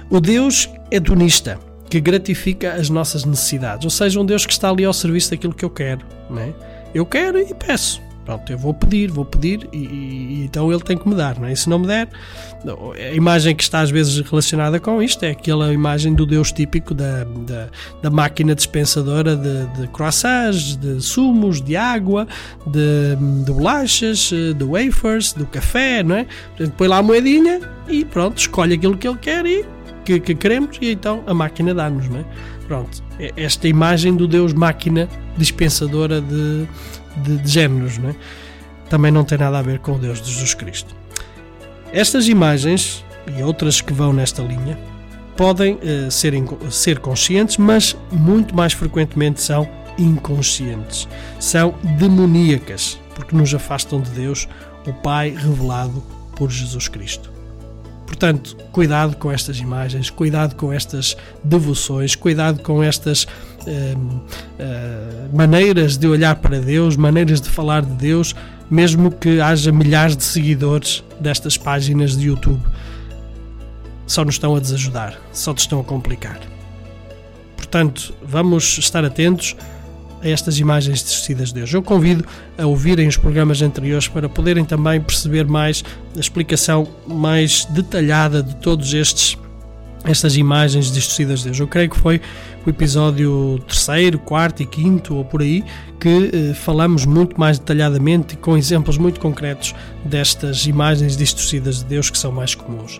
O 0.10 0.22
Deus 0.22 0.70
hedonista, 0.90 1.60
que 1.90 2.00
gratifica 2.00 2.74
as 2.74 2.90
nossas 2.90 3.26
necessidades, 3.26 3.84
ou 3.84 3.90
seja, 3.90 4.18
um 4.18 4.26
Deus 4.26 4.46
que 4.46 4.54
está 4.54 4.70
ali 4.70 4.86
ao 4.86 4.94
serviço 4.94 5.32
daquilo 5.32 5.54
que 5.54 5.66
eu 5.66 5.70
quero, 5.70 6.06
né? 6.30 6.54
Eu 6.94 7.06
quero 7.06 7.38
e 7.38 7.54
peço. 7.54 8.02
Pronto, 8.26 8.52
eu 8.52 8.58
vou 8.58 8.74
pedir, 8.74 9.12
vou 9.12 9.24
pedir 9.24 9.70
e, 9.72 9.78
e, 9.78 10.44
então 10.46 10.72
ele 10.72 10.82
tem 10.82 10.98
que 10.98 11.08
me 11.08 11.14
dar, 11.14 11.38
não 11.40 11.48
é? 11.48 11.54
E 11.54 11.56
se 11.56 11.70
não 11.70 11.78
me 11.78 11.86
der, 11.86 12.10
a 12.66 13.14
imagem 13.14 13.56
que 13.56 13.62
está 13.62 13.82
às 13.82 13.92
vezes 13.92 14.20
relacionada 14.22 14.80
com 14.80 15.00
isto 15.00 15.24
é 15.24 15.30
aquela 15.30 15.72
imagem 15.72 16.16
do 16.16 16.26
Deus 16.26 16.52
típico 16.52 16.96
da, 16.96 17.24
da, 17.24 17.68
da 18.02 18.10
máquina 18.10 18.56
dispensadora 18.56 19.36
de, 19.36 19.68
de 19.80 19.88
croissants, 19.90 20.76
de 20.76 21.00
sumos, 21.02 21.62
de 21.62 21.78
água, 21.78 22.28
de, 22.66 23.16
de 23.46 23.52
bolachas, 23.52 24.32
de 24.32 24.64
wafers, 24.64 25.32
do 25.34 25.46
café, 25.46 26.02
não 26.02 26.16
é? 26.16 26.26
Portanto, 26.58 26.74
põe 26.78 26.88
lá 26.88 26.98
a 26.98 27.04
moedinha 27.04 27.62
e 27.88 28.04
pronto, 28.04 28.40
escolhe 28.40 28.74
aquilo 28.74 28.98
que 28.98 29.08
ele 29.08 29.20
quer 29.20 29.46
e 29.46 29.64
que, 30.04 30.20
que 30.20 30.34
queremos 30.34 30.80
e 30.82 30.92
então 30.92 31.22
a 31.28 31.34
máquina 31.34 31.76
dá-nos, 31.76 32.10
não 32.10 32.22
é? 32.22 32.26
Pronto, 32.68 33.04
é 33.20 33.32
esta 33.38 33.68
imagem 33.68 34.16
do 34.16 34.28
Deus 34.28 34.52
máquina 34.52 35.08
dispensadora 35.38 36.20
de 36.20 36.68
de, 37.18 37.38
de 37.38 37.50
géneros, 37.50 37.98
não 37.98 38.10
é? 38.10 38.16
também 38.90 39.12
não 39.12 39.24
tem 39.24 39.38
nada 39.38 39.60
a 39.60 39.62
ver 39.62 39.80
com 39.80 39.94
o 39.94 40.00
Deus 40.00 40.22
de 40.22 40.32
Jesus 40.32 40.54
Cristo. 40.54 40.96
Estas 41.92 42.28
imagens 42.28 43.04
e 43.38 43.42
outras 43.42 43.82
que 43.82 43.94
vão 43.94 44.14
nesta 44.14 44.42
linha 44.42 44.78
podem 45.36 45.76
uh, 45.76 46.12
ser, 46.12 46.34
ser 46.70 47.00
conscientes, 47.00 47.58
mas 47.58 47.96
muito 48.12 48.56
mais 48.56 48.74
frequentemente 48.74 49.42
são 49.42 49.68
inconscientes, 49.98 51.08
são 51.40 51.74
demoníacas, 51.98 53.00
porque 53.14 53.36
nos 53.36 53.54
afastam 53.54 54.02
de 54.02 54.10
Deus, 54.12 54.48
o 54.86 54.94
Pai 54.94 55.30
revelado 55.30 56.04
por 56.36 56.52
Jesus 56.52 56.88
Cristo. 56.88 57.32
Portanto, 58.06 58.56
cuidado 58.72 59.16
com 59.18 59.32
estas 59.32 59.58
imagens, 59.58 60.10
cuidado 60.10 60.56
com 60.56 60.72
estas 60.72 61.18
devoções, 61.44 62.16
cuidado 62.16 62.62
com 62.62 62.84
estas 62.84 63.28
uh, 63.68 64.00
uh, 64.00 65.36
maneiras 65.36 65.98
de 65.98 66.08
olhar 66.08 66.36
para 66.36 66.60
Deus, 66.60 66.96
maneiras 66.96 67.42
de 67.42 67.50
falar 67.50 67.82
de 67.82 67.94
Deus, 67.94 68.36
mesmo 68.70 69.12
que 69.12 69.40
haja 69.42 69.72
milhares 69.72 70.16
de 70.16 70.24
seguidores 70.24 71.04
destas 71.20 71.58
páginas 71.58 72.18
de 72.18 72.28
YouTube. 72.28 72.62
Só 74.08 74.24
nos 74.24 74.36
estão 74.36 74.56
a 74.56 74.60
desajudar, 74.60 75.20
só 75.32 75.54
te 75.54 75.60
estão 75.60 75.80
a 75.80 75.84
complicar. 75.84 76.40
Portanto, 77.56 78.14
vamos 78.24 78.78
estar 78.78 79.04
atentos 79.04 79.56
a 80.22 80.30
estas 80.30 80.60
imagens 80.60 81.04
distorcidas 81.04 81.50
de 81.50 81.56
Deus. 81.56 81.74
Eu 81.74 81.84
convido 81.84 82.26
a 82.58 82.66
ouvirem 82.66 83.08
os 83.08 83.18
programas 83.18 83.62
anteriores 83.62 84.08
para 84.08 84.30
poderem 84.30 84.64
também 84.64 85.02
perceber 85.02 85.46
mais 85.46 85.84
a 86.16 86.20
explicação 86.20 86.88
mais 87.08 87.66
detalhada 87.66 88.42
de 88.42 88.56
todos 88.58 88.94
estes 88.94 89.38
estas 90.06 90.38
imagens 90.38 90.92
distorcidas 90.92 91.40
de 91.40 91.46
Deus. 91.46 91.60
Eu 91.60 91.68
creio 91.68 91.90
que 91.90 91.98
foi 91.98 92.22
o 92.66 92.70
episódio 92.70 93.60
terceiro, 93.68 94.20
quarto 94.20 94.64
e 94.64 94.66
quinto 94.66 95.16
ou 95.16 95.26
por 95.26 95.42
aí 95.42 95.64
que 96.00 96.32
eh, 96.34 96.54
falamos 96.54 97.06
muito 97.06 97.40
mais 97.40 97.60
detalhadamente 97.60 98.34
e 98.34 98.38
com 98.38 98.58
exemplos 98.58 98.98
muito 98.98 99.20
concretos 99.20 99.74
destas 100.04 100.66
imagens 100.66 101.16
distorcidas 101.16 101.80
de 101.80 101.86
Deus 101.86 102.10
que 102.10 102.18
são 102.18 102.32
mais 102.32 102.56
comuns. 102.56 103.00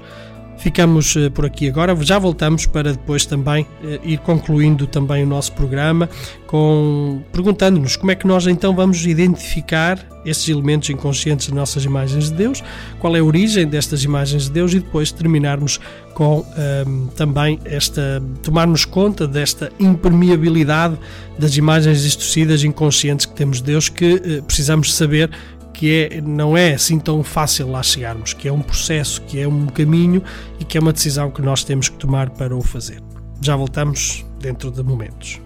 Ficamos 0.66 1.16
uh, 1.16 1.30
por 1.30 1.46
aqui 1.46 1.70
agora, 1.70 1.96
já 2.02 2.18
voltamos 2.18 2.66
para 2.66 2.92
depois 2.92 3.24
também 3.24 3.68
uh, 3.84 4.00
ir 4.04 4.18
concluindo 4.18 4.88
também 4.88 5.22
o 5.22 5.28
nosso 5.28 5.52
programa 5.52 6.10
com 6.48 7.22
perguntando-nos 7.32 7.96
como 7.96 8.10
é 8.10 8.16
que 8.16 8.26
nós 8.26 8.48
então 8.48 8.76
vamos 8.76 9.06
identificar 9.06 10.04
esses 10.26 10.50
elementos 10.50 10.90
inconscientes 10.90 11.48
das 11.48 11.56
nossas 11.56 11.86
imagens 11.86 12.32
de 12.32 12.38
Deus, 12.38 12.64
qual 13.00 13.16
é 13.16 13.20
a 13.20 13.24
origem 13.24 13.68
destas 13.68 14.04
imagens 14.04 14.46
de 14.46 14.52
Deus 14.52 14.74
e 14.74 14.80
depois 14.80 15.12
terminarmos 15.12 15.80
com 16.16 16.44
ehm, 16.58 17.08
também 17.16 17.60
esta 17.64 18.24
tomarmos 18.42 18.86
conta 18.86 19.28
desta 19.28 19.72
impermeabilidade 19.80 20.98
das 21.38 21.58
imagens 21.58 22.02
distorcidas 22.02 22.64
inconscientes 22.64 23.26
que 23.28 23.34
temos 23.34 23.58
de 23.58 23.66
Deus 23.66 23.88
que 23.88 24.16
uh, 24.16 24.44
precisamos 24.44 24.96
saber 24.96 25.30
que 25.78 26.10
é, 26.12 26.22
não 26.22 26.56
é 26.58 26.74
assim 26.74 26.98
tão 27.00 27.22
fácil 27.24 27.70
lá 27.70 27.84
chegarmos, 27.84 28.34
que 28.34 28.48
é 28.48 28.52
um 28.52 28.62
processo, 28.62 29.22
que 29.24 29.40
é 29.40 29.48
um 29.48 29.68
caminho 29.68 30.24
e 30.60 30.64
que 30.64 30.78
é 30.78 30.82
uma 30.82 30.94
decisão 30.94 31.30
que 31.30 31.42
nós 31.42 31.64
temos 31.64 31.90
que 31.90 31.98
tomar 31.98 32.30
para 32.30 32.56
o 32.56 32.62
fazer. 32.62 33.02
Já 33.42 33.56
voltamos 33.56 34.26
dentro 34.40 34.72
de 34.72 34.82
momentos. 34.82 35.45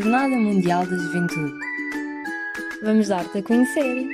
Jornada 0.00 0.34
Mundial 0.34 0.86
da 0.86 0.96
Juventude. 0.96 1.52
Vamos 2.82 3.08
dar-te 3.08 3.36
a 3.36 3.42
conhecer. 3.42 4.08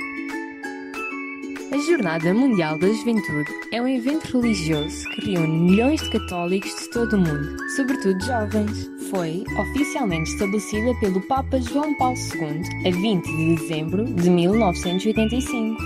A 1.72 1.78
Jornada 1.89 2.34
Mundial 2.34 2.76
da 2.80 2.89
Juventude 2.89 3.49
é 3.70 3.80
um 3.80 3.87
evento 3.87 4.37
religioso 4.37 5.09
que 5.11 5.30
reúne 5.30 5.70
milhões 5.70 6.03
de 6.03 6.11
católicos 6.11 6.74
de 6.74 6.91
todo 6.91 7.12
o 7.12 7.20
mundo, 7.20 7.57
sobretudo 7.76 8.20
jovens. 8.24 8.91
Foi 9.12 9.45
oficialmente 9.61 10.28
estabelecida 10.32 10.93
pelo 10.99 11.20
Papa 11.28 11.61
João 11.61 11.97
Paulo 11.99 12.18
II 12.34 12.89
a 12.89 12.91
20 12.91 13.24
de 13.24 13.55
dezembro 13.55 14.05
de 14.07 14.28
1985. 14.28 15.76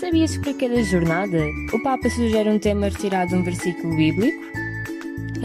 Sabias 0.00 0.38
que 0.38 0.42
para 0.42 0.54
cada 0.54 0.82
jornada 0.82 1.38
o 1.70 1.82
Papa 1.82 2.08
sugere 2.08 2.48
um 2.48 2.58
tema 2.58 2.88
retirado 2.88 3.32
de 3.32 3.36
um 3.36 3.42
versículo 3.42 3.94
bíblico? 3.94 4.53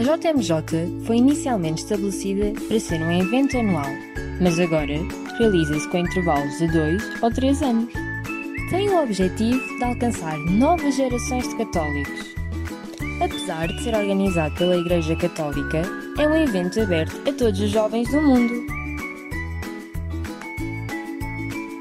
A 0.00 0.02
JMJ 0.02 1.04
foi 1.04 1.18
inicialmente 1.18 1.82
estabelecida 1.82 2.58
para 2.66 2.80
ser 2.80 3.02
um 3.02 3.12
evento 3.20 3.58
anual, 3.58 3.84
mas 4.40 4.58
agora 4.58 4.94
realiza-se 5.38 5.86
com 5.90 5.98
intervalos 5.98 6.56
de 6.56 6.68
2 6.68 7.22
ou 7.22 7.30
3 7.30 7.62
anos. 7.62 7.92
Tem 8.70 8.88
o 8.88 9.02
objetivo 9.02 9.60
de 9.76 9.84
alcançar 9.84 10.38
novas 10.38 10.96
gerações 10.96 11.46
de 11.50 11.56
católicos. 11.56 12.34
Apesar 13.22 13.68
de 13.68 13.82
ser 13.82 13.94
organizado 13.94 14.54
pela 14.54 14.78
Igreja 14.78 15.14
Católica, 15.16 15.82
é 16.18 16.26
um 16.26 16.34
evento 16.34 16.80
aberto 16.80 17.28
a 17.28 17.32
todos 17.34 17.60
os 17.60 17.68
jovens 17.68 18.10
do 18.10 18.22
mundo. 18.22 18.54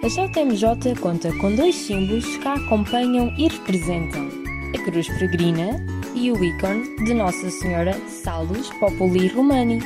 A 0.03 0.07
JMJ 0.09 0.99
conta 0.99 1.31
com 1.37 1.55
dois 1.55 1.73
símbolos 1.73 2.25
que 2.35 2.47
a 2.49 2.55
acompanham 2.55 3.33
e 3.37 3.47
representam: 3.47 4.27
a 4.75 4.83
cruz 4.83 5.07
peregrina 5.07 5.98
e 6.15 6.31
o 6.31 6.43
ícone 6.43 6.95
de 7.03 7.13
Nossa 7.13 7.49
Senhora 7.49 7.93
Salus 8.07 8.69
Populi 8.79 9.27
Romani. 9.27 9.79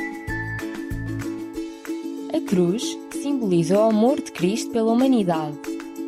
A 2.34 2.42
cruz 2.48 2.98
simboliza 3.12 3.78
o 3.78 3.90
amor 3.90 4.22
de 4.22 4.32
Cristo 4.32 4.72
pela 4.72 4.92
humanidade. 4.92 5.58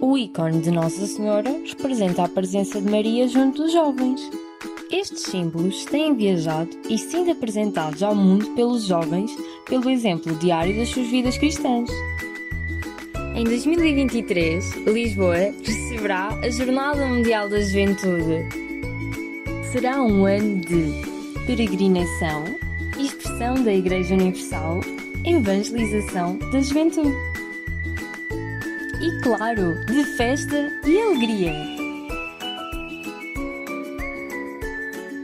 O 0.01 0.17
ícone 0.17 0.61
de 0.61 0.71
Nossa 0.71 1.05
Senhora 1.05 1.49
representa 1.67 2.23
a 2.23 2.29
presença 2.29 2.81
de 2.81 2.89
Maria 2.89 3.27
junto 3.27 3.63
dos 3.63 3.73
jovens. 3.73 4.21
Estes 4.91 5.23
símbolos 5.23 5.85
têm 5.85 6.15
viajado 6.15 6.69
e 6.89 6.97
sido 6.97 7.31
apresentados 7.31 8.03
ao 8.03 8.15
mundo 8.15 8.51
pelos 8.51 8.85
jovens 8.85 9.35
pelo 9.67 9.89
exemplo 9.89 10.35
diário 10.35 10.75
das 10.77 10.89
suas 10.89 11.07
vidas 11.07 11.37
cristãs. 11.37 11.89
Em 13.35 13.43
2023, 13.43 14.75
Lisboa 14.87 15.53
receberá 15.63 16.29
a 16.29 16.49
Jornada 16.49 17.05
Mundial 17.05 17.49
da 17.49 17.59
Juventude. 17.59 18.64
Será 19.75 20.01
um 20.01 20.25
ano 20.25 20.55
de 20.61 21.45
peregrinação, 21.45 22.45
expressão 22.97 23.61
da 23.61 23.73
Igreja 23.73 24.13
Universal, 24.13 24.79
evangelização 25.25 26.37
da 26.37 26.61
juventude. 26.61 27.13
E 29.01 29.21
claro, 29.21 29.75
de 29.85 30.01
festa 30.15 30.71
e 30.85 30.97
alegria. 30.97 31.51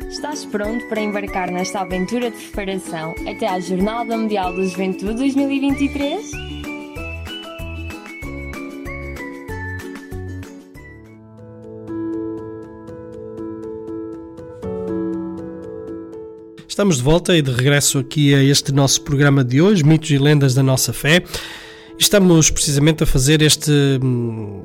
Estás 0.09 0.43
pronto 0.43 0.85
para 0.87 0.99
embarcar 0.99 1.49
nesta 1.49 1.79
aventura 1.79 2.29
de 2.29 2.37
preparação 2.47 3.15
até 3.25 3.47
à 3.47 3.57
Jornada 3.57 4.17
Mundial 4.17 4.53
da 4.53 4.65
Juventude 4.65 5.13
2023? 5.13 6.29
Estamos 16.71 16.95
de 16.95 17.03
volta 17.03 17.35
e 17.35 17.41
de 17.41 17.51
regresso 17.51 17.99
aqui 17.99 18.33
a 18.33 18.41
este 18.41 18.71
nosso 18.71 19.01
programa 19.01 19.43
de 19.43 19.61
hoje, 19.61 19.83
Mitos 19.83 20.09
e 20.09 20.17
Lendas 20.17 20.53
da 20.53 20.63
Nossa 20.63 20.93
Fé. 20.93 21.21
Estamos 21.99 22.49
precisamente 22.49 23.03
a 23.03 23.05
fazer 23.05 23.41
este 23.41 23.99
hum, 24.01 24.61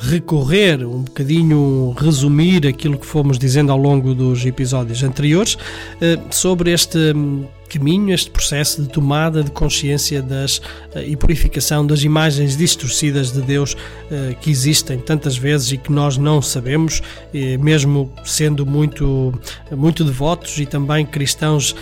recorrer, 0.00 0.86
um 0.86 1.02
bocadinho 1.02 1.92
resumir 1.98 2.68
aquilo 2.68 2.96
que 2.96 3.04
fomos 3.04 3.36
dizendo 3.36 3.72
ao 3.72 3.78
longo 3.78 4.14
dos 4.14 4.46
episódios 4.46 5.02
anteriores 5.02 5.58
eh, 6.00 6.20
sobre 6.30 6.70
este 6.70 6.96
hum, 7.16 7.44
caminho, 7.78 8.12
este 8.12 8.30
processo 8.30 8.82
de 8.82 8.88
tomada 8.88 9.42
de 9.42 9.50
consciência 9.50 10.20
das, 10.20 10.60
eh, 10.94 11.06
e 11.06 11.16
purificação 11.16 11.86
das 11.86 12.02
imagens 12.02 12.56
distorcidas 12.56 13.32
de 13.32 13.40
Deus 13.40 13.76
eh, 14.10 14.34
que 14.40 14.50
existem 14.50 14.98
tantas 14.98 15.36
vezes 15.36 15.72
e 15.72 15.78
que 15.78 15.92
nós 15.92 16.16
não 16.16 16.42
sabemos, 16.42 17.02
mesmo 17.32 18.12
sendo 18.24 18.66
muito, 18.66 19.32
muito 19.70 20.04
devotos 20.04 20.58
e 20.58 20.66
também 20.66 21.06
cristãos 21.06 21.74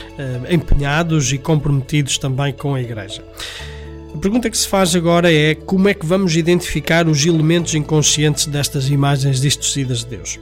empenhados 0.51 1.33
e 1.33 1.39
comprometidos 1.39 2.19
também 2.19 2.53
com 2.53 2.75
a 2.75 2.81
Igreja. 2.81 3.23
A 4.15 4.19
pergunta 4.19 4.49
que 4.49 4.57
se 4.57 4.67
faz 4.67 4.97
agora 4.97 5.33
é 5.33 5.55
como 5.55 5.89
é 5.89 5.95
que 5.95 6.07
vamos 6.07 6.35
identificar 6.35 7.07
os 7.07 7.25
elementos 7.27 7.75
inconscientes 7.75 8.47
destas 8.47 8.89
imagens 8.89 9.41
distorcidas 9.41 9.99
de 10.01 10.17
Deus? 10.17 10.39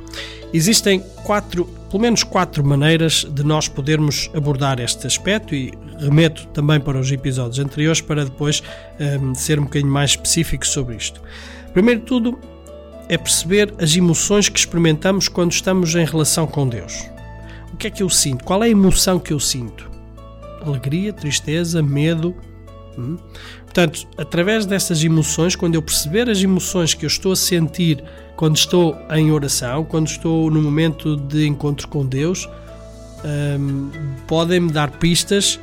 Existem 0.55 1.01
quatro, 1.25 1.65
pelo 1.91 2.01
menos 2.01 2.23
quatro 2.23 2.65
maneiras 2.65 3.27
de 3.29 3.43
nós 3.43 3.67
podermos 3.67 4.31
abordar 4.33 4.79
este 4.79 5.07
aspecto 5.07 5.55
e 5.55 5.73
remeto 5.99 6.47
também 6.49 6.81
para 6.81 6.99
os 6.99 7.11
episódios 7.11 7.59
anteriores 7.59 8.01
para 8.01 8.25
depois 8.25 8.63
um, 9.21 9.35
ser 9.35 9.59
um 9.59 9.65
bocadinho 9.65 9.93
mais 9.93 10.11
específico 10.11 10.67
sobre 10.67 10.97
isto. 10.97 11.21
Primeiro 11.73 12.01
de 12.01 12.07
tudo 12.07 12.39
é 13.09 13.19
perceber 13.19 13.75
as 13.79 13.95
emoções 13.97 14.49
que 14.49 14.59
experimentamos 14.59 15.29
quando 15.29 15.53
estamos 15.53 15.95
em 15.97 16.05
relação 16.05 16.47
com 16.47 16.69
Deus. 16.69 17.05
O 17.73 17.77
que 17.77 17.89
é 17.89 17.91
que 17.91 18.03
eu 18.03 18.09
sinto? 18.09 18.45
Qual 18.45 18.63
é 18.63 18.67
a 18.67 18.71
emoção 18.71 19.19
que 19.19 19.33
eu 19.33 19.41
sinto? 19.41 19.91
Alegria, 20.65 21.13
tristeza, 21.13 21.83
medo, 21.83 22.35
Hum? 22.99 23.19
Portanto, 23.77 24.09
através 24.17 24.65
dessas 24.65 25.05
emoções, 25.05 25.55
quando 25.55 25.75
eu 25.75 25.83
perceber 25.83 26.31
as 26.31 26.43
emoções 26.43 26.95
que 26.95 27.05
eu 27.05 27.09
estou 27.09 27.33
a 27.33 27.37
sentir 27.37 28.03
quando 28.35 28.57
estou 28.57 28.97
em 29.11 29.31
oração, 29.31 29.85
quando 29.85 30.07
estou 30.07 30.51
no 30.51 30.63
momento 30.63 31.15
de 31.15 31.47
encontro 31.47 31.87
com 31.87 32.07
Deus, 32.07 32.49
um, 33.61 33.91
podem-me 34.27 34.73
dar 34.73 34.93
pistas 34.93 35.61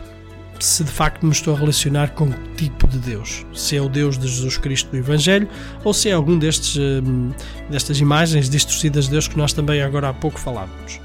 se 0.60 0.84
de 0.84 0.92
facto 0.92 1.26
me 1.26 1.32
estou 1.32 1.56
a 1.56 1.58
relacionar 1.58 2.12
com 2.12 2.32
que 2.32 2.50
tipo 2.56 2.88
de 2.88 3.00
Deus. 3.00 3.48
Se 3.52 3.78
é 3.78 3.82
o 3.82 3.90
Deus 3.90 4.16
de 4.16 4.28
Jesus 4.28 4.58
Cristo 4.58 4.92
do 4.92 4.98
Evangelho 4.98 5.50
ou 5.84 5.92
se 5.92 6.10
é 6.10 6.12
algum 6.12 6.38
destes, 6.38 6.78
um, 6.78 7.32
destas 7.68 8.00
imagens 8.00 8.48
distorcidas 8.48 9.06
de 9.06 9.12
Deus 9.12 9.28
que 9.28 9.40
nós 9.40 9.54
também 9.54 9.82
agora 9.82 10.10
há 10.10 10.14
pouco 10.14 10.40
falávamos. 10.40 11.02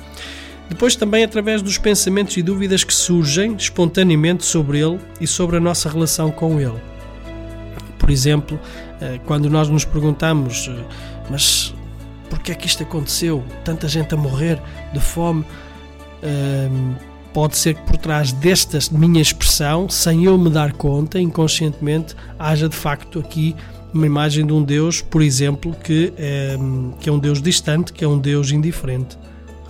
Depois 0.68 0.94
também 0.94 1.24
através 1.24 1.62
dos 1.62 1.78
pensamentos 1.78 2.36
e 2.36 2.42
dúvidas 2.42 2.84
que 2.84 2.92
surgem 2.92 3.54
espontaneamente 3.54 4.44
sobre 4.44 4.78
ele 4.78 5.00
e 5.18 5.26
sobre 5.26 5.56
a 5.56 5.60
nossa 5.60 5.88
relação 5.88 6.30
com 6.30 6.60
ele. 6.60 6.97
Por 8.08 8.12
exemplo, 8.12 8.58
eh, 9.02 9.20
quando 9.26 9.50
nós 9.50 9.68
nos 9.68 9.84
perguntamos, 9.84 10.70
eh, 10.70 10.82
mas 11.28 11.74
por 12.30 12.38
que 12.38 12.52
é 12.52 12.54
que 12.54 12.66
isto 12.66 12.82
aconteceu? 12.82 13.44
Tanta 13.62 13.86
gente 13.86 14.14
a 14.14 14.16
morrer 14.16 14.58
de 14.94 14.98
fome. 14.98 15.44
Ehm, 16.22 16.94
pode 17.34 17.58
ser 17.58 17.74
que 17.74 17.82
por 17.82 17.98
trás 17.98 18.32
desta 18.32 18.78
minha 18.92 19.20
expressão, 19.20 19.90
sem 19.90 20.24
eu 20.24 20.38
me 20.38 20.48
dar 20.48 20.72
conta, 20.72 21.20
inconscientemente, 21.20 22.16
haja 22.38 22.66
de 22.66 22.74
facto 22.74 23.18
aqui 23.18 23.54
uma 23.92 24.06
imagem 24.06 24.46
de 24.46 24.54
um 24.54 24.62
Deus, 24.62 25.02
por 25.02 25.20
exemplo, 25.20 25.76
que 25.84 26.10
é, 26.16 26.56
que 27.00 27.10
é 27.10 27.12
um 27.12 27.18
Deus 27.18 27.42
distante, 27.42 27.92
que 27.92 28.02
é 28.02 28.08
um 28.08 28.18
Deus 28.18 28.52
indiferente 28.52 29.18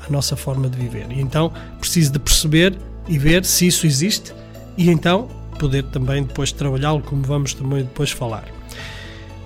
a 0.06 0.12
nossa 0.12 0.36
forma 0.36 0.68
de 0.68 0.78
viver. 0.78 1.10
E 1.10 1.20
então 1.20 1.52
preciso 1.80 2.12
de 2.12 2.20
perceber 2.20 2.78
e 3.08 3.18
ver 3.18 3.44
se 3.44 3.66
isso 3.66 3.84
existe 3.84 4.32
e 4.76 4.88
então 4.90 5.28
poder 5.58 5.84
também 5.84 6.22
depois 6.22 6.52
trabalhá-lo, 6.52 7.02
como 7.02 7.22
vamos 7.22 7.52
também 7.52 7.82
depois 7.82 8.10
falar. 8.10 8.44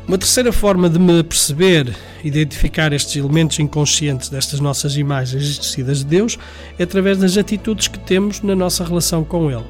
Uma 0.06 0.18
terceira 0.18 0.52
forma 0.52 0.90
de 0.90 0.98
me 0.98 1.22
perceber, 1.22 1.94
identificar 2.24 2.92
estes 2.92 3.16
elementos 3.16 3.58
inconscientes 3.60 4.28
destas 4.28 4.58
nossas 4.58 4.96
imagens 4.96 5.44
distorcidas 5.44 5.98
de 5.98 6.04
Deus 6.04 6.38
é 6.78 6.82
através 6.82 7.18
das 7.18 7.36
atitudes 7.36 7.86
que 7.86 7.98
temos 8.00 8.42
na 8.42 8.54
nossa 8.54 8.84
relação 8.84 9.22
com 9.22 9.50
Ele. 9.50 9.64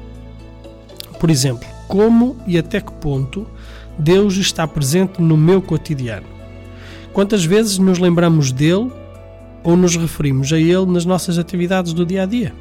Por 1.19 1.29
exemplo, 1.29 1.67
como 1.87 2.35
e 2.47 2.57
até 2.57 2.81
que 2.81 2.91
ponto 2.93 3.47
Deus 3.97 4.35
está 4.35 4.67
presente 4.67 5.21
no 5.21 5.37
meu 5.37 5.61
cotidiano? 5.61 6.25
Quantas 7.13 7.45
vezes 7.45 7.77
nos 7.77 7.99
lembramos 7.99 8.51
dele 8.51 8.91
ou 9.63 9.77
nos 9.77 9.95
referimos 9.95 10.51
a 10.51 10.57
ele 10.57 10.87
nas 10.87 11.05
nossas 11.05 11.37
atividades 11.37 11.93
do 11.93 12.05
dia 12.05 12.23
a 12.23 12.25
dia? 12.25 12.53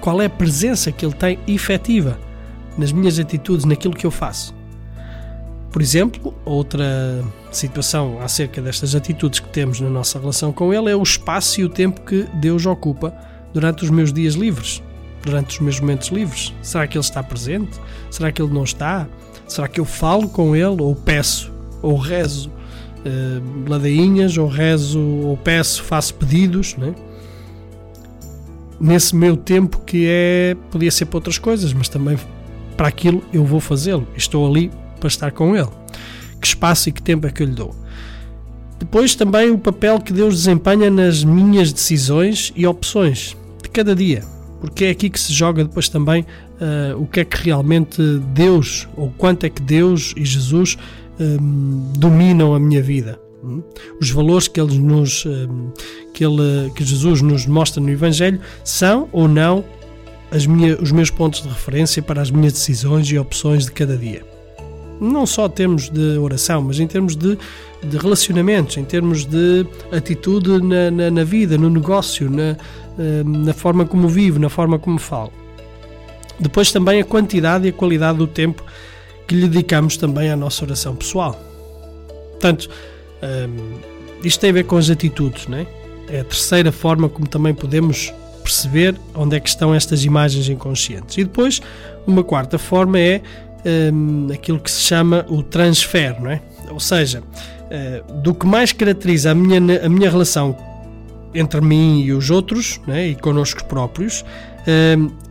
Qual 0.00 0.20
é 0.20 0.26
a 0.26 0.30
presença 0.30 0.90
que 0.90 1.06
ele 1.06 1.14
tem 1.14 1.38
efetiva 1.46 2.18
nas 2.80 2.90
minhas 2.92 3.18
atitudes, 3.18 3.64
naquilo 3.64 3.94
que 3.94 4.06
eu 4.06 4.10
faço? 4.10 4.54
Por 5.70 5.80
exemplo, 5.80 6.34
outra 6.44 7.22
situação 7.52 8.20
acerca 8.20 8.60
destas 8.60 8.94
atitudes 8.94 9.38
que 9.38 9.48
temos 9.48 9.80
na 9.80 9.88
nossa 9.88 10.18
relação 10.18 10.52
com 10.52 10.74
Ele 10.74 10.90
é 10.90 10.96
o 10.96 11.02
espaço 11.02 11.60
e 11.60 11.64
o 11.64 11.68
tempo 11.68 12.00
que 12.00 12.26
Deus 12.34 12.66
ocupa 12.66 13.14
durante 13.52 13.84
os 13.84 13.90
meus 13.90 14.12
dias 14.12 14.34
livres, 14.34 14.82
durante 15.22 15.50
os 15.50 15.60
meus 15.60 15.78
momentos 15.78 16.08
livres. 16.08 16.52
Será 16.60 16.88
que 16.88 16.96
Ele 16.96 17.04
está 17.04 17.22
presente? 17.22 17.78
Será 18.10 18.32
que 18.32 18.42
Ele 18.42 18.52
não 18.52 18.64
está? 18.64 19.06
Será 19.46 19.68
que 19.68 19.78
eu 19.78 19.84
falo 19.84 20.28
com 20.28 20.56
Ele 20.56 20.82
ou 20.82 20.96
peço 20.96 21.52
ou 21.82 21.96
rezo 21.96 22.50
uh, 22.50 23.68
ladainhas, 23.70 24.36
ou 24.36 24.48
rezo, 24.48 24.98
ou 24.98 25.36
peço, 25.36 25.82
faço 25.84 26.14
pedidos, 26.14 26.76
né? 26.76 26.94
nesse 28.80 29.14
meu 29.14 29.36
tempo 29.36 29.80
que 29.80 30.06
é 30.08 30.56
podia 30.70 30.90
ser 30.90 31.04
para 31.04 31.18
outras 31.18 31.38
coisas, 31.38 31.72
mas 31.72 31.88
também 31.88 32.18
para 32.80 32.88
aquilo 32.88 33.22
eu 33.30 33.44
vou 33.44 33.60
fazê-lo. 33.60 34.08
Estou 34.16 34.48
ali 34.48 34.70
para 34.98 35.08
estar 35.08 35.32
com 35.32 35.54
Ele. 35.54 35.68
Que 36.40 36.46
espaço 36.46 36.88
e 36.88 36.92
que 36.92 37.02
tempo 37.02 37.26
é 37.26 37.30
que 37.30 37.42
eu 37.42 37.46
lhe 37.46 37.52
dou? 37.52 37.76
Depois 38.78 39.14
também 39.14 39.50
o 39.50 39.58
papel 39.58 40.00
que 40.00 40.14
Deus 40.14 40.34
desempenha 40.34 40.88
nas 40.88 41.22
minhas 41.22 41.74
decisões 41.74 42.54
e 42.56 42.66
opções 42.66 43.36
de 43.62 43.68
cada 43.68 43.94
dia, 43.94 44.24
porque 44.62 44.86
é 44.86 44.90
aqui 44.92 45.10
que 45.10 45.20
se 45.20 45.30
joga 45.30 45.62
depois 45.62 45.90
também 45.90 46.22
uh, 46.22 46.98
o 46.98 47.06
que 47.06 47.20
é 47.20 47.24
que 47.26 47.36
realmente 47.44 48.00
Deus, 48.32 48.88
ou 48.96 49.12
quanto 49.18 49.44
é 49.44 49.50
que 49.50 49.60
Deus 49.60 50.14
e 50.16 50.24
Jesus 50.24 50.78
um, 51.20 51.92
dominam 51.98 52.54
a 52.54 52.58
minha 52.58 52.82
vida. 52.82 53.20
Hum? 53.44 53.62
Os 54.00 54.08
valores 54.08 54.48
que, 54.48 54.58
ele 54.58 54.78
nos, 54.78 55.26
um, 55.26 55.70
que, 56.14 56.24
ele, 56.24 56.70
que 56.74 56.82
Jesus 56.82 57.20
nos 57.20 57.44
mostra 57.44 57.82
no 57.82 57.90
Evangelho 57.90 58.40
são 58.64 59.06
ou 59.12 59.28
não 59.28 59.66
minha, 60.46 60.76
os 60.80 60.92
meus 60.92 61.10
pontos 61.10 61.42
de 61.42 61.48
referência 61.48 62.02
para 62.02 62.22
as 62.22 62.30
minhas 62.30 62.52
decisões 62.52 63.10
e 63.10 63.18
opções 63.18 63.64
de 63.64 63.72
cada 63.72 63.96
dia. 63.96 64.24
Não 65.00 65.26
só 65.26 65.46
em 65.46 65.50
termos 65.50 65.88
de 65.88 66.18
oração, 66.18 66.62
mas 66.62 66.78
em 66.78 66.86
termos 66.86 67.16
de, 67.16 67.38
de 67.82 67.96
relacionamentos, 67.96 68.76
em 68.76 68.84
termos 68.84 69.24
de 69.24 69.66
atitude 69.90 70.62
na, 70.62 70.90
na, 70.90 71.10
na 71.10 71.24
vida, 71.24 71.56
no 71.56 71.70
negócio, 71.70 72.30
na, 72.30 72.56
na 73.24 73.54
forma 73.54 73.86
como 73.86 74.08
vivo, 74.08 74.38
na 74.38 74.48
forma 74.48 74.78
como 74.78 74.98
falo. 74.98 75.32
Depois 76.38 76.70
também 76.70 77.00
a 77.00 77.04
quantidade 77.04 77.66
e 77.66 77.70
a 77.70 77.72
qualidade 77.72 78.18
do 78.18 78.26
tempo 78.26 78.62
que 79.26 79.34
lhe 79.34 79.48
dedicamos 79.48 79.96
também 79.96 80.30
à 80.30 80.36
nossa 80.36 80.64
oração 80.64 80.94
pessoal. 80.96 81.38
Portanto, 82.32 82.68
um, 83.22 83.78
isto 84.24 84.40
tem 84.40 84.50
a 84.50 84.52
ver 84.52 84.64
com 84.64 84.76
as 84.76 84.90
atitudes, 84.90 85.46
não 85.46 85.58
é? 85.58 85.66
É 86.08 86.20
a 86.20 86.24
terceira 86.24 86.72
forma 86.72 87.08
como 87.08 87.28
também 87.28 87.54
podemos 87.54 88.12
perceber 88.40 88.96
onde 89.14 89.36
é 89.36 89.40
que 89.40 89.48
estão 89.48 89.74
estas 89.74 90.04
imagens 90.04 90.48
inconscientes. 90.48 91.16
E 91.18 91.24
depois, 91.24 91.60
uma 92.06 92.24
quarta 92.24 92.58
forma 92.58 92.98
é 92.98 93.20
um, 93.92 94.28
aquilo 94.32 94.58
que 94.58 94.70
se 94.70 94.80
chama 94.80 95.24
o 95.28 95.42
transfer, 95.42 96.20
não 96.20 96.30
é? 96.30 96.40
Ou 96.70 96.80
seja, 96.80 97.22
do 98.22 98.34
que 98.34 98.46
mais 98.46 98.72
caracteriza 98.72 99.30
a 99.30 99.34
minha, 99.34 99.84
a 99.84 99.88
minha 99.88 100.10
relação 100.10 100.56
entre 101.32 101.60
mim 101.60 102.00
e 102.02 102.12
os 102.12 102.30
outros 102.30 102.80
né, 102.86 103.08
e 103.08 103.14
connosco 103.14 103.64
próprios 103.64 104.24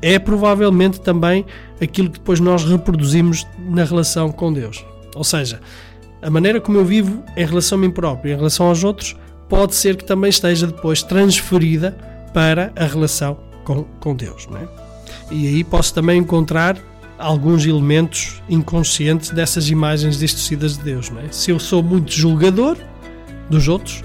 é 0.01 0.18
provavelmente 0.18 1.01
também 1.01 1.45
aquilo 1.82 2.10
que 2.10 2.20
depois 2.20 2.39
nós 2.39 2.64
reproduzimos 2.64 3.45
na 3.70 3.84
relação 3.84 4.32
com 4.32 4.51
Deus. 4.51 4.86
Ou 5.16 5.24
seja, 5.24 5.60
a 6.22 6.30
maneira 6.30 6.60
como 6.60 6.78
eu 6.78 6.86
vivo 6.86 7.24
em 7.36 7.45
relação 7.45 7.78
a 7.78 7.82
mim 7.82 7.91
próprio, 7.91 8.34
em 8.34 8.36
relação 8.36 8.68
aos 8.68 8.84
outros, 8.84 9.16
pode 9.47 9.76
ser 9.76 9.95
que 9.95 10.03
também 10.03 10.30
esteja 10.30 10.68
depois 10.68 11.03
transferida 11.03 11.97
para 12.34 12.72
a 12.76 12.86
relação 12.86 13.38
com, 13.64 13.84
com 14.00 14.16
Deus. 14.16 14.48
Não 14.48 14.58
é? 14.58 14.68
E 15.32 15.48
aí 15.48 15.64
posso 15.64 15.94
também 15.94 16.20
encontrar 16.20 16.78
alguns 17.18 17.66
elementos 17.66 18.42
inconscientes 18.50 19.30
dessas 19.30 19.70
imagens 19.70 20.18
distorcidas 20.18 20.78
de 20.78 20.84
Deus. 20.84 21.10
Não 21.10 21.22
é? 21.22 21.26
Se 21.32 21.52
eu 21.52 21.60
sou 21.60 21.84
muito 21.84 22.12
julgador 22.12 22.78
dos 23.50 23.68
outros, 23.68 24.04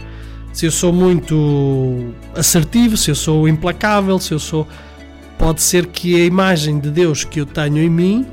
se 0.52 0.66
eu 0.66 0.70
sou 0.70 0.92
muito 0.92 2.14
assertivo, 2.34 2.96
se 2.96 3.10
eu 3.10 3.14
sou 3.14 3.48
implacável, 3.48 4.18
se 4.18 4.32
eu 4.32 4.38
sou. 4.38 4.66
Pode 5.38 5.60
ser 5.62 5.86
que 5.86 6.14
a 6.14 6.24
imagem 6.24 6.78
de 6.78 6.90
Deus 6.90 7.24
que 7.24 7.40
eu 7.40 7.46
tenho 7.46 7.78
em 7.78 7.90
mim, 7.90 8.26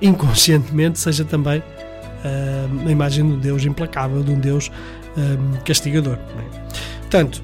inconscientemente, 0.00 0.98
seja 0.98 1.24
também 1.24 1.58
uh, 1.58 2.86
a 2.88 2.90
imagem 2.90 3.26
de 3.26 3.32
um 3.32 3.38
Deus 3.38 3.64
implacável, 3.64 4.22
de 4.22 4.30
um 4.30 4.38
Deus 4.38 4.68
uh, 4.68 5.64
castigador. 5.64 6.14
É? 6.14 7.00
Portanto, 7.00 7.42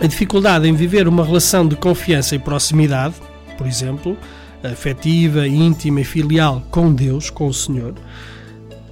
a 0.00 0.06
dificuldade 0.06 0.68
em 0.68 0.74
viver 0.74 1.06
uma 1.06 1.24
relação 1.24 1.66
de 1.66 1.76
confiança 1.76 2.34
e 2.34 2.38
proximidade, 2.38 3.14
por 3.56 3.66
exemplo, 3.66 4.16
afetiva, 4.62 5.46
íntima 5.46 6.00
e 6.00 6.04
filial 6.04 6.62
com 6.70 6.92
Deus, 6.92 7.30
com 7.30 7.46
o 7.46 7.54
Senhor, 7.54 7.94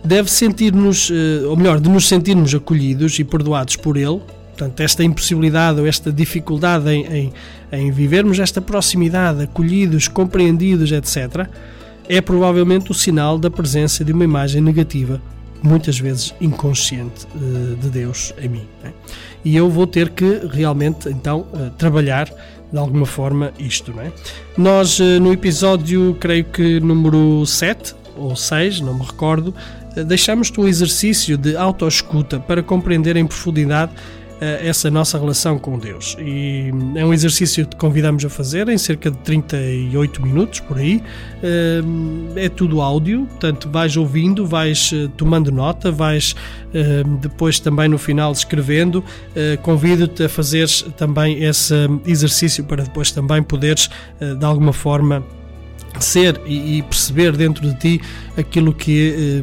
deve 0.04 0.30
sentir-nos, 0.30 1.10
eh, 1.10 1.46
ou 1.46 1.56
melhor, 1.56 1.80
de 1.80 1.88
nos 1.88 2.06
sentirmos 2.08 2.54
acolhidos 2.54 3.18
e 3.18 3.24
perdoados 3.24 3.76
por 3.76 3.96
Ele. 3.96 4.20
Portanto, 4.48 4.80
esta 4.80 5.02
impossibilidade 5.02 5.80
ou 5.80 5.86
esta 5.86 6.12
dificuldade 6.12 6.88
em, 6.90 7.06
em, 7.06 7.32
em 7.72 7.90
vivermos 7.90 8.38
esta 8.38 8.60
proximidade, 8.60 9.42
acolhidos, 9.42 10.08
compreendidos, 10.08 10.92
etc., 10.92 11.48
é 12.08 12.20
provavelmente 12.20 12.90
o 12.90 12.94
sinal 12.94 13.38
da 13.38 13.50
presença 13.50 14.04
de 14.04 14.12
uma 14.12 14.24
imagem 14.24 14.60
negativa, 14.60 15.22
muitas 15.62 15.98
vezes 15.98 16.34
inconsciente, 16.40 17.26
eh, 17.34 17.76
de 17.80 17.88
Deus 17.88 18.34
em 18.40 18.48
mim. 18.48 18.68
Né? 18.82 18.92
E 19.44 19.56
eu 19.56 19.70
vou 19.70 19.86
ter 19.86 20.10
que 20.10 20.40
realmente, 20.50 21.08
então, 21.08 21.46
eh, 21.54 21.70
trabalhar 21.78 22.28
de 22.70 22.78
alguma 22.78 23.06
forma 23.06 23.52
isto. 23.58 23.92
Não 23.92 24.02
é? 24.02 24.12
Nós, 24.56 24.98
no 24.98 25.32
episódio, 25.32 26.16
creio 26.18 26.44
que 26.44 26.80
número 26.80 27.44
7 27.44 27.94
ou 28.16 28.34
6, 28.34 28.80
não 28.80 28.94
me 28.94 29.04
recordo, 29.04 29.54
deixamos-te 30.06 30.58
um 30.60 30.66
exercício 30.66 31.36
de 31.36 31.56
autoescuta 31.56 32.40
para 32.40 32.62
compreender 32.62 33.16
em 33.16 33.26
profundidade 33.26 33.92
eh, 33.92 34.21
essa 34.62 34.90
nossa 34.90 35.18
relação 35.18 35.58
com 35.58 35.78
Deus. 35.78 36.16
E 36.18 36.70
é 36.96 37.04
um 37.04 37.12
exercício 37.12 37.66
que 37.66 37.76
convidamos 37.76 38.24
a 38.24 38.28
fazer 38.28 38.68
em 38.68 38.76
cerca 38.76 39.10
de 39.10 39.18
38 39.18 40.22
minutos 40.22 40.60
por 40.60 40.78
aí. 40.78 41.02
Eh, 41.42 41.80
é 42.36 42.48
tudo 42.48 42.80
áudio, 42.80 43.26
portanto, 43.26 43.70
vais 43.70 43.96
ouvindo, 43.96 44.44
vais 44.46 44.90
eh, 44.92 45.08
tomando 45.16 45.52
nota, 45.52 45.92
vais 45.92 46.34
depois 47.20 47.60
também 47.60 47.86
no 47.86 47.98
final 47.98 48.32
escrevendo. 48.32 49.04
Convido-te 49.62 50.24
a 50.24 50.28
fazeres 50.28 50.82
também 50.96 51.44
esse 51.44 51.74
exercício 52.06 52.64
para 52.64 52.82
depois 52.82 53.12
também 53.12 53.42
poderes 53.42 53.90
de 54.18 54.44
alguma 54.44 54.72
forma 54.72 55.22
ser 56.00 56.40
e, 56.46 56.82
perceber 56.82 57.36
dentro 57.36 57.68
de 57.68 57.78
ti 57.78 58.00
aquilo 58.38 58.72
que 58.72 59.42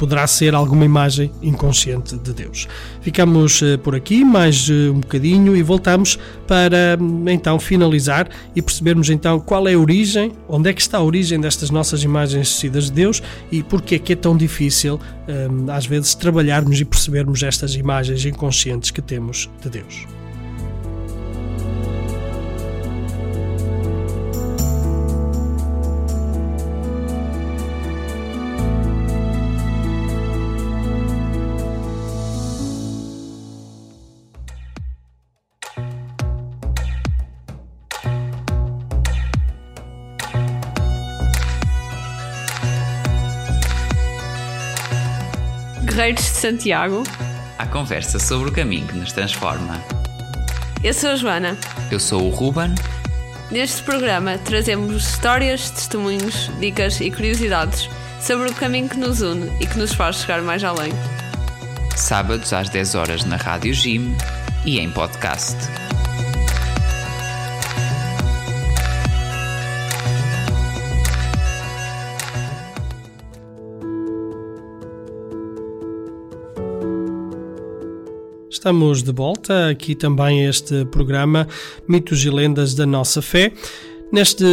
poderá 0.00 0.26
ser 0.26 0.54
alguma 0.54 0.86
imagem 0.86 1.30
inconsciente 1.42 2.16
de 2.16 2.32
Deus. 2.32 2.66
Ficamos 3.02 3.60
uh, 3.60 3.78
por 3.78 3.94
aqui 3.94 4.24
mais 4.24 4.66
uh, 4.70 4.92
um 4.94 5.00
bocadinho 5.00 5.54
e 5.54 5.62
voltamos 5.62 6.18
para 6.48 6.96
um, 6.98 7.28
então 7.28 7.60
finalizar 7.60 8.26
e 8.56 8.62
percebermos 8.62 9.10
então 9.10 9.38
qual 9.38 9.68
é 9.68 9.74
a 9.74 9.78
origem, 9.78 10.32
onde 10.48 10.70
é 10.70 10.72
que 10.72 10.80
está 10.80 10.96
a 10.96 11.02
origem 11.02 11.38
destas 11.38 11.68
nossas 11.68 12.02
imagens 12.02 12.48
suicidas 12.48 12.86
de 12.86 12.92
Deus 12.92 13.22
e 13.52 13.62
porque 13.62 13.96
é 13.96 13.98
que 13.98 14.14
é 14.14 14.16
tão 14.16 14.34
difícil 14.34 14.98
um, 15.28 15.70
às 15.70 15.84
vezes 15.84 16.14
trabalharmos 16.14 16.80
e 16.80 16.84
percebermos 16.86 17.42
estas 17.42 17.74
imagens 17.74 18.24
inconscientes 18.24 18.90
que 18.90 19.02
temos 19.02 19.50
de 19.62 19.68
Deus. 19.68 20.19
Guerreiros 45.90 46.22
de 46.22 46.30
Santiago. 46.30 47.02
A 47.58 47.66
conversa 47.66 48.20
sobre 48.20 48.48
o 48.48 48.52
caminho 48.52 48.86
que 48.86 48.94
nos 48.94 49.10
transforma. 49.10 49.82
Eu 50.84 50.94
sou 50.94 51.10
a 51.10 51.16
Joana. 51.16 51.58
Eu 51.90 51.98
sou 51.98 52.28
o 52.28 52.30
Ruben. 52.30 52.72
Neste 53.50 53.82
programa 53.82 54.38
trazemos 54.38 54.94
histórias, 54.94 55.68
testemunhos, 55.68 56.48
dicas 56.60 57.00
e 57.00 57.10
curiosidades 57.10 57.90
sobre 58.20 58.48
o 58.48 58.54
caminho 58.54 58.88
que 58.88 58.98
nos 58.98 59.20
une 59.20 59.50
e 59.60 59.66
que 59.66 59.76
nos 59.76 59.92
faz 59.92 60.20
chegar 60.20 60.40
mais 60.42 60.62
além. 60.62 60.92
Sábados 61.96 62.52
às 62.52 62.68
10 62.68 62.94
horas 62.94 63.24
na 63.24 63.34
Rádio 63.34 63.74
Jim 63.74 64.16
e 64.64 64.78
em 64.78 64.88
podcast. 64.92 65.56
Estamos 78.60 79.02
de 79.02 79.10
volta 79.10 79.70
aqui 79.70 79.94
também 79.94 80.44
a 80.44 80.50
este 80.50 80.84
programa 80.84 81.48
Mitos 81.88 82.22
e 82.26 82.28
Lendas 82.28 82.74
da 82.74 82.84
Nossa 82.84 83.22
Fé. 83.22 83.54
Neste 84.12 84.44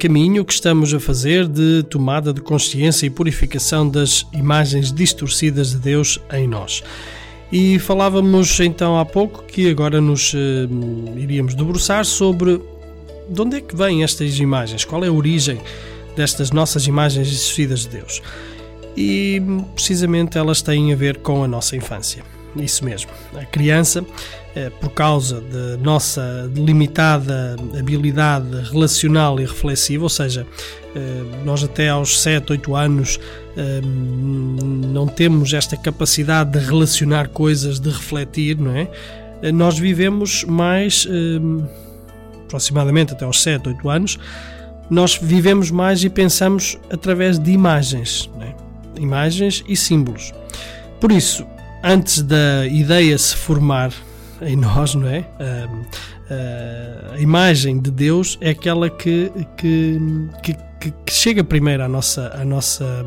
caminho 0.00 0.44
que 0.44 0.52
estamos 0.52 0.92
a 0.92 0.98
fazer 0.98 1.46
de 1.46 1.84
tomada 1.84 2.32
de 2.32 2.40
consciência 2.40 3.06
e 3.06 3.10
purificação 3.10 3.88
das 3.88 4.26
imagens 4.32 4.92
distorcidas 4.92 5.70
de 5.70 5.76
Deus 5.76 6.18
em 6.32 6.48
nós. 6.48 6.82
E 7.52 7.78
falávamos 7.78 8.58
então 8.58 8.98
há 8.98 9.04
pouco 9.04 9.44
que 9.44 9.70
agora 9.70 10.00
nos 10.00 10.34
uh, 10.34 10.36
iríamos 11.16 11.54
debruçar 11.54 12.04
sobre 12.04 12.60
de 13.28 13.40
onde 13.40 13.58
é 13.58 13.60
que 13.60 13.76
vêm 13.76 14.02
estas 14.02 14.40
imagens, 14.40 14.84
qual 14.84 15.04
é 15.04 15.06
a 15.06 15.12
origem 15.12 15.60
destas 16.16 16.50
nossas 16.50 16.88
imagens 16.88 17.30
distorcidas 17.30 17.82
de 17.82 17.90
Deus. 17.90 18.20
E 18.96 19.40
precisamente 19.72 20.36
elas 20.36 20.62
têm 20.62 20.92
a 20.92 20.96
ver 20.96 21.18
com 21.18 21.44
a 21.44 21.46
nossa 21.46 21.76
infância 21.76 22.41
isso 22.56 22.84
mesmo. 22.84 23.10
A 23.34 23.44
criança, 23.44 24.04
eh, 24.54 24.70
por 24.80 24.90
causa 24.90 25.40
da 25.40 25.76
nossa 25.78 26.50
limitada 26.54 27.56
habilidade 27.78 28.70
relacional 28.70 29.40
e 29.40 29.44
reflexiva, 29.44 30.04
ou 30.04 30.08
seja, 30.08 30.46
eh, 30.94 31.22
nós 31.44 31.64
até 31.64 31.88
aos 31.88 32.20
7, 32.20 32.52
8 32.52 32.76
anos 32.76 33.18
eh, 33.56 33.80
não 33.82 35.06
temos 35.06 35.52
esta 35.54 35.76
capacidade 35.76 36.58
de 36.58 36.66
relacionar 36.66 37.28
coisas, 37.28 37.80
de 37.80 37.88
refletir, 37.88 38.58
não 38.58 38.76
é? 38.76 38.88
Nós 39.52 39.76
vivemos 39.76 40.44
mais, 40.44 41.04
aproximadamente 42.44 43.12
até 43.12 43.24
aos 43.24 43.42
7, 43.42 43.70
8 43.70 43.88
anos, 43.88 44.18
nós 44.88 45.16
vivemos 45.16 45.70
mais 45.70 46.04
e 46.04 46.10
pensamos 46.10 46.78
através 46.90 47.40
de 47.40 47.50
imagens, 47.50 48.30
é? 48.40 48.54
imagens 49.00 49.64
e 49.66 49.74
símbolos. 49.74 50.32
Por 51.00 51.10
isso, 51.10 51.44
antes 51.82 52.22
da 52.22 52.66
ideia 52.66 53.16
se 53.18 53.36
formar 53.36 53.92
em 54.40 54.56
nós, 54.56 54.94
não 54.94 55.08
é? 55.08 55.24
A, 56.30 57.14
a, 57.14 57.20
imagem 57.20 57.78
de 57.78 57.90
Deus 57.90 58.38
é 58.40 58.50
aquela 58.50 58.88
que, 58.88 59.30
que, 59.56 60.00
que, 60.42 60.56
que, 60.80 61.12
chega 61.12 61.44
primeiro 61.44 61.82
à 61.82 61.88
nossa, 61.88 62.32
à 62.34 62.44
nossa, 62.44 63.04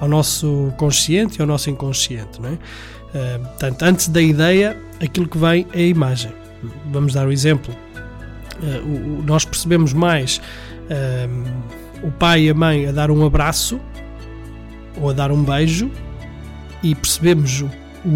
ao 0.00 0.08
nosso 0.08 0.72
consciente 0.76 1.38
e 1.38 1.40
ao 1.40 1.46
nosso 1.46 1.70
inconsciente, 1.70 2.40
não 2.40 2.50
é? 2.50 3.38
portanto, 3.38 3.82
antes 3.82 4.08
da 4.08 4.20
ideia, 4.20 4.76
aquilo 5.02 5.26
que 5.26 5.38
vem 5.38 5.66
é 5.72 5.78
a 5.78 5.86
imagem. 5.86 6.32
Vamos 6.92 7.14
dar 7.14 7.24
o 7.26 7.30
um 7.30 7.32
exemplo. 7.32 7.74
Uh, 8.60 9.20
o, 9.20 9.22
nós 9.22 9.44
percebemos 9.44 9.92
mais 9.92 10.40
o 12.02 12.10
pai 12.10 12.44
e 12.44 12.50
a 12.50 12.54
mãe 12.54 12.86
a 12.86 12.92
dar 12.92 13.10
um 13.10 13.24
abraço 13.24 13.80
ou 15.00 15.10
a 15.10 15.12
dar 15.12 15.30
um 15.30 15.42
beijo 15.42 15.90
e 16.82 16.94
percebemos 16.94 17.60
o 17.60 17.70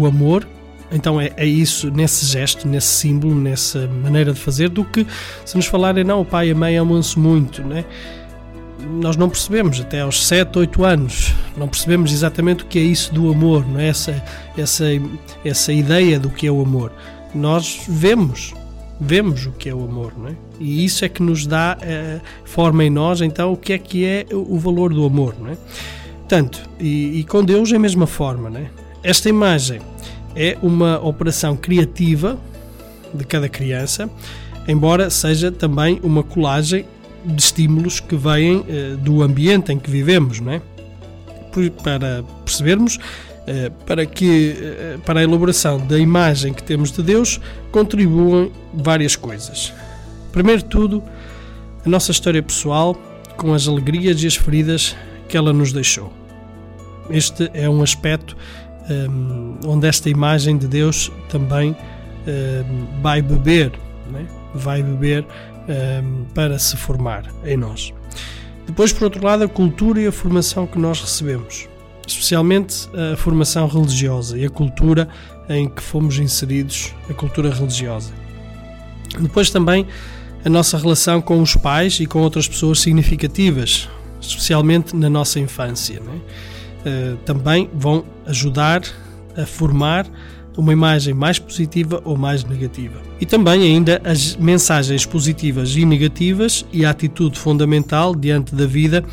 amor, 0.05 0.47
então 0.91 1.19
é, 1.19 1.31
é, 1.37 1.45
isso, 1.45 1.89
nesse 1.89 2.25
gesto, 2.25 2.67
nesse 2.67 2.87
símbolo, 2.87 3.33
nessa 3.35 3.87
maneira 3.87 4.33
de 4.33 4.39
fazer, 4.39 4.69
do 4.69 4.83
que 4.85 5.05
se 5.45 5.55
nos 5.55 5.65
falarem, 5.65 6.03
não, 6.03 6.21
o 6.21 6.25
pai 6.25 6.49
e 6.49 6.51
a 6.51 6.55
mãe 6.55 6.77
amam-se 6.77 7.17
muito, 7.17 7.63
né? 7.63 7.85
nós 9.01 9.15
não 9.15 9.29
percebemos 9.29 9.79
até 9.79 10.01
aos 10.01 10.25
7, 10.25 10.59
8 10.59 10.83
anos. 10.83 11.33
não 11.57 11.67
percebemos 11.67 12.11
exatamente 12.11 12.63
o 12.63 12.67
que 12.67 12.79
é 12.79 12.81
isso 12.81 13.13
do 13.13 13.31
amor, 13.31 13.65
não 13.67 13.79
é 13.79 13.87
essa, 13.87 14.23
essa, 14.57 14.85
essa 15.43 15.73
ideia 15.73 16.19
do 16.19 16.29
que 16.29 16.47
é 16.47 16.51
o 16.51 16.61
amor. 16.61 16.91
Nós 17.33 17.81
vemos, 17.87 18.53
vemos 18.99 19.45
o 19.45 19.51
que 19.51 19.69
é 19.69 19.73
o 19.73 19.83
amor, 19.83 20.13
não 20.17 20.29
é? 20.29 20.35
E 20.59 20.85
isso 20.85 21.03
é 21.03 21.09
que 21.09 21.23
nos 21.23 21.47
dá, 21.47 21.77
uh, 21.81 22.21
forma 22.45 22.83
em 22.83 22.89
nós, 22.89 23.21
então, 23.21 23.53
o 23.53 23.57
que 23.57 23.73
é 23.73 23.77
que 23.77 24.05
é 24.05 24.25
o 24.31 24.57
valor 24.57 24.93
do 24.93 25.05
amor, 25.05 25.35
não 25.39 25.51
é? 25.51 25.57
Portanto, 26.19 26.61
e, 26.79 27.19
e 27.19 27.23
com 27.23 27.43
Deus 27.43 27.71
é 27.71 27.75
a 27.75 27.79
mesma 27.79 28.07
forma, 28.07 28.49
não 28.49 28.59
é? 28.59 28.82
Esta 29.03 29.27
imagem 29.27 29.81
é 30.33 30.57
uma 30.61 30.97
operação 30.99 31.57
criativa 31.57 32.39
de 33.13 33.25
cada 33.25 33.49
criança, 33.49 34.09
embora 34.67 35.09
seja 35.09 35.51
também 35.51 35.99
uma 36.01 36.23
colagem 36.23 36.85
de 37.25 37.41
estímulos 37.41 37.99
que 37.99 38.15
vêm 38.15 38.57
uh, 38.57 38.97
do 38.97 39.21
ambiente 39.21 39.71
em 39.71 39.77
que 39.77 39.89
vivemos, 39.91 40.39
não 40.39 40.53
é? 40.53 40.61
Para 41.83 42.23
percebermos 42.43 42.95
uh, 42.95 43.71
para 43.85 44.05
que 44.05 44.55
uh, 44.95 44.99
para 45.01 45.19
a 45.19 45.23
elaboração 45.23 45.85
da 45.85 45.99
imagem 45.99 46.53
que 46.53 46.63
temos 46.63 46.91
de 46.91 47.03
Deus 47.03 47.39
contribuem 47.71 48.51
várias 48.73 49.15
coisas. 49.15 49.73
Primeiro 50.31 50.63
de 50.63 50.69
tudo, 50.69 51.03
a 51.85 51.89
nossa 51.89 52.11
história 52.11 52.41
pessoal 52.41 52.95
com 53.37 53.53
as 53.53 53.67
alegrias 53.67 54.23
e 54.23 54.27
as 54.27 54.35
feridas 54.35 54.95
que 55.27 55.35
ela 55.35 55.51
nos 55.51 55.73
deixou. 55.73 56.11
Este 57.09 57.49
é 57.53 57.69
um 57.69 57.83
aspecto 57.83 58.35
onde 59.65 59.87
esta 59.87 60.09
imagem 60.09 60.57
de 60.57 60.67
Deus 60.67 61.11
também 61.29 61.75
um, 62.27 63.01
vai 63.01 63.21
beber, 63.21 63.71
né? 64.11 64.25
vai 64.53 64.83
beber 64.83 65.25
um, 66.03 66.25
para 66.33 66.59
se 66.59 66.75
formar 66.75 67.25
em 67.45 67.57
nós. 67.57 67.93
Depois, 68.65 68.93
por 68.93 69.05
outro 69.05 69.23
lado, 69.23 69.43
a 69.43 69.47
cultura 69.47 70.01
e 70.01 70.07
a 70.07 70.11
formação 70.11 70.65
que 70.65 70.77
nós 70.77 71.01
recebemos, 71.01 71.67
especialmente 72.07 72.89
a 72.93 73.17
formação 73.17 73.67
religiosa 73.67 74.37
e 74.37 74.45
a 74.45 74.49
cultura 74.49 75.07
em 75.49 75.67
que 75.67 75.81
fomos 75.81 76.17
inseridos, 76.17 76.93
a 77.09 77.13
cultura 77.13 77.53
religiosa. 77.53 78.11
Depois 79.19 79.49
também 79.49 79.85
a 80.45 80.49
nossa 80.49 80.77
relação 80.77 81.21
com 81.21 81.41
os 81.41 81.55
pais 81.55 81.99
e 81.99 82.05
com 82.05 82.21
outras 82.21 82.47
pessoas 82.47 82.79
significativas, 82.79 83.89
especialmente 84.19 84.95
na 84.95 85.09
nossa 85.09 85.39
infância. 85.39 85.99
Né? 85.99 86.19
Uh, 86.85 87.17
também 87.25 87.69
vão 87.73 88.03
ajudar 88.25 88.81
a 89.37 89.45
formar 89.45 90.05
uma 90.57 90.71
imagem 90.71 91.13
mais 91.13 91.39
positiva 91.39 92.01
ou 92.03 92.15
mais 92.15 92.43
negativa. 92.43 93.01
E 93.19 93.25
também 93.25 93.63
ainda 93.63 94.01
as 94.03 94.35
mensagens 94.35 95.05
positivas 95.05 95.75
e 95.75 95.85
negativas 95.85 96.65
e 96.71 96.85
a 96.85 96.91
atitude 96.91 97.39
fundamental 97.39 98.15
diante 98.15 98.53
da 98.53 98.65
vida 98.65 99.03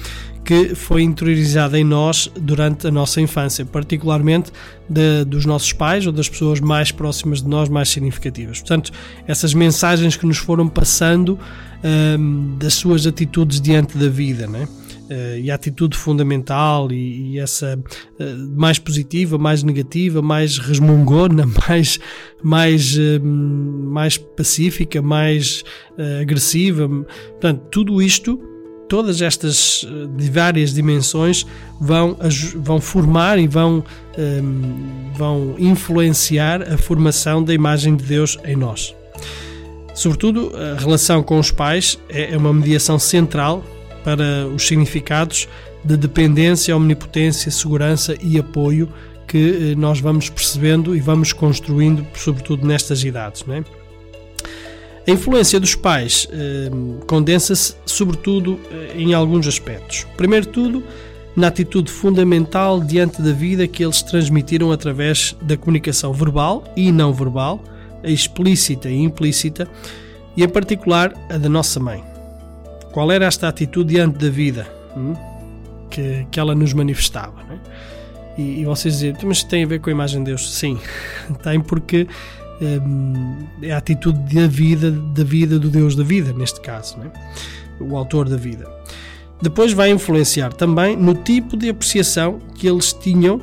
que 0.44 0.74
foi 0.74 1.02
interiorizada 1.02 1.78
em 1.78 1.84
nós 1.84 2.30
durante 2.40 2.86
a 2.86 2.90
nossa 2.90 3.20
infância, 3.20 3.64
particularmente 3.64 4.50
de, 4.88 5.24
dos 5.24 5.44
nossos 5.44 5.72
pais 5.72 6.06
ou 6.06 6.12
das 6.12 6.28
pessoas 6.28 6.60
mais 6.60 6.90
próximas 6.90 7.42
de 7.42 7.48
nós, 7.48 7.68
mais 7.68 7.88
significativas. 7.88 8.58
Portanto, 8.58 8.90
essas 9.28 9.54
mensagens 9.54 10.16
que 10.16 10.26
nos 10.26 10.38
foram 10.38 10.66
passando 10.66 11.38
um, 12.18 12.56
das 12.58 12.74
suas 12.74 13.06
atitudes 13.06 13.60
diante 13.60 13.96
da 13.96 14.08
vida, 14.08 14.46
né? 14.46 14.66
Uh, 15.10 15.40
e 15.40 15.50
a 15.50 15.56
atitude 15.56 15.96
fundamental 15.96 16.92
e, 16.92 17.32
e 17.32 17.38
essa 17.40 17.76
uh, 17.76 18.56
mais 18.56 18.78
positiva, 18.78 19.36
mais 19.36 19.60
negativa, 19.64 20.22
mais 20.22 20.56
resmungona, 20.56 21.46
mais, 21.68 21.98
mais, 22.40 22.96
uh, 22.96 23.20
mais 23.20 24.16
pacífica, 24.16 25.02
mais 25.02 25.64
agressiva. 26.20 26.88
Portanto, 26.88 27.62
tudo 27.72 28.00
isto 28.00 28.40
todas 28.88 29.20
estas 29.22 29.86
várias 30.32 30.74
dimensões 30.74 31.46
vão, 31.80 32.16
vão 32.56 32.80
formar 32.80 33.38
e 33.38 33.46
vão, 33.46 33.84
vão 35.14 35.54
influenciar 35.58 36.62
a 36.62 36.76
formação 36.76 37.40
da 37.44 37.54
imagem 37.54 37.94
de 37.94 38.02
Deus 38.02 38.36
em 38.44 38.56
nós. 38.56 38.92
Sobretudo, 39.94 40.50
a 40.56 40.76
relação 40.76 41.22
com 41.22 41.38
os 41.38 41.52
pais 41.52 42.00
é 42.08 42.36
uma 42.36 42.52
mediação 42.52 42.98
central 42.98 43.62
para 44.04 44.46
os 44.48 44.66
significados 44.66 45.48
de 45.84 45.96
dependência, 45.96 46.76
omnipotência, 46.76 47.50
segurança 47.50 48.16
e 48.22 48.38
apoio 48.38 48.88
que 49.26 49.72
eh, 49.72 49.74
nós 49.76 50.00
vamos 50.00 50.28
percebendo 50.28 50.96
e 50.96 51.00
vamos 51.00 51.32
construindo, 51.32 52.04
sobretudo 52.14 52.66
nestas 52.66 53.04
idades. 53.04 53.44
Não 53.46 53.54
é? 53.54 53.64
A 55.06 55.10
influência 55.10 55.58
dos 55.60 55.74
pais 55.74 56.28
eh, 56.32 56.70
condensa-se, 57.06 57.76
sobretudo, 57.86 58.58
eh, 58.70 58.94
em 58.96 59.14
alguns 59.14 59.46
aspectos. 59.46 60.04
Primeiro 60.16 60.46
tudo, 60.46 60.82
na 61.36 61.46
atitude 61.46 61.90
fundamental 61.90 62.80
diante 62.80 63.22
da 63.22 63.32
vida 63.32 63.66
que 63.66 63.84
eles 63.84 64.02
transmitiram 64.02 64.72
através 64.72 65.36
da 65.40 65.56
comunicação 65.56 66.12
verbal 66.12 66.64
e 66.76 66.90
não 66.90 67.14
verbal, 67.14 67.62
explícita 68.02 68.90
e 68.90 68.96
implícita, 68.96 69.68
e 70.36 70.42
em 70.42 70.48
particular 70.48 71.14
a 71.30 71.38
da 71.38 71.48
nossa 71.48 71.78
mãe. 71.78 72.09
Qual 72.92 73.10
era 73.10 73.24
esta 73.24 73.48
atitude 73.48 73.94
diante 73.94 74.18
da 74.18 74.30
vida 74.30 74.66
hum, 74.96 75.14
que, 75.88 76.26
que 76.30 76.40
ela 76.40 76.54
nos 76.54 76.72
manifestava? 76.72 77.40
É? 77.50 78.40
E, 78.40 78.60
e, 78.60 78.64
vocês 78.64 78.94
dizem, 78.94 79.14
mas 79.24 79.42
tem 79.42 79.64
a 79.64 79.66
ver 79.66 79.80
com 79.80 79.90
a 79.90 79.92
imagem 79.92 80.20
de 80.20 80.30
Deus? 80.30 80.54
Sim, 80.54 80.78
tem 81.42 81.60
porque 81.60 82.06
hum, 82.60 83.46
é 83.62 83.72
a 83.72 83.78
atitude 83.78 84.34
da 84.34 84.46
vida, 84.46 84.90
da 84.90 85.24
vida 85.24 85.58
do 85.58 85.68
Deus 85.68 85.94
da 85.94 86.04
vida, 86.04 86.32
neste 86.32 86.60
caso, 86.60 86.96
é? 87.02 87.82
o 87.82 87.96
autor 87.96 88.28
da 88.28 88.36
vida. 88.36 88.66
Depois 89.42 89.72
vai 89.72 89.90
influenciar 89.90 90.52
também 90.52 90.96
no 90.96 91.14
tipo 91.14 91.56
de 91.56 91.70
apreciação 91.70 92.38
que 92.54 92.68
eles 92.68 92.92
tinham 92.92 93.40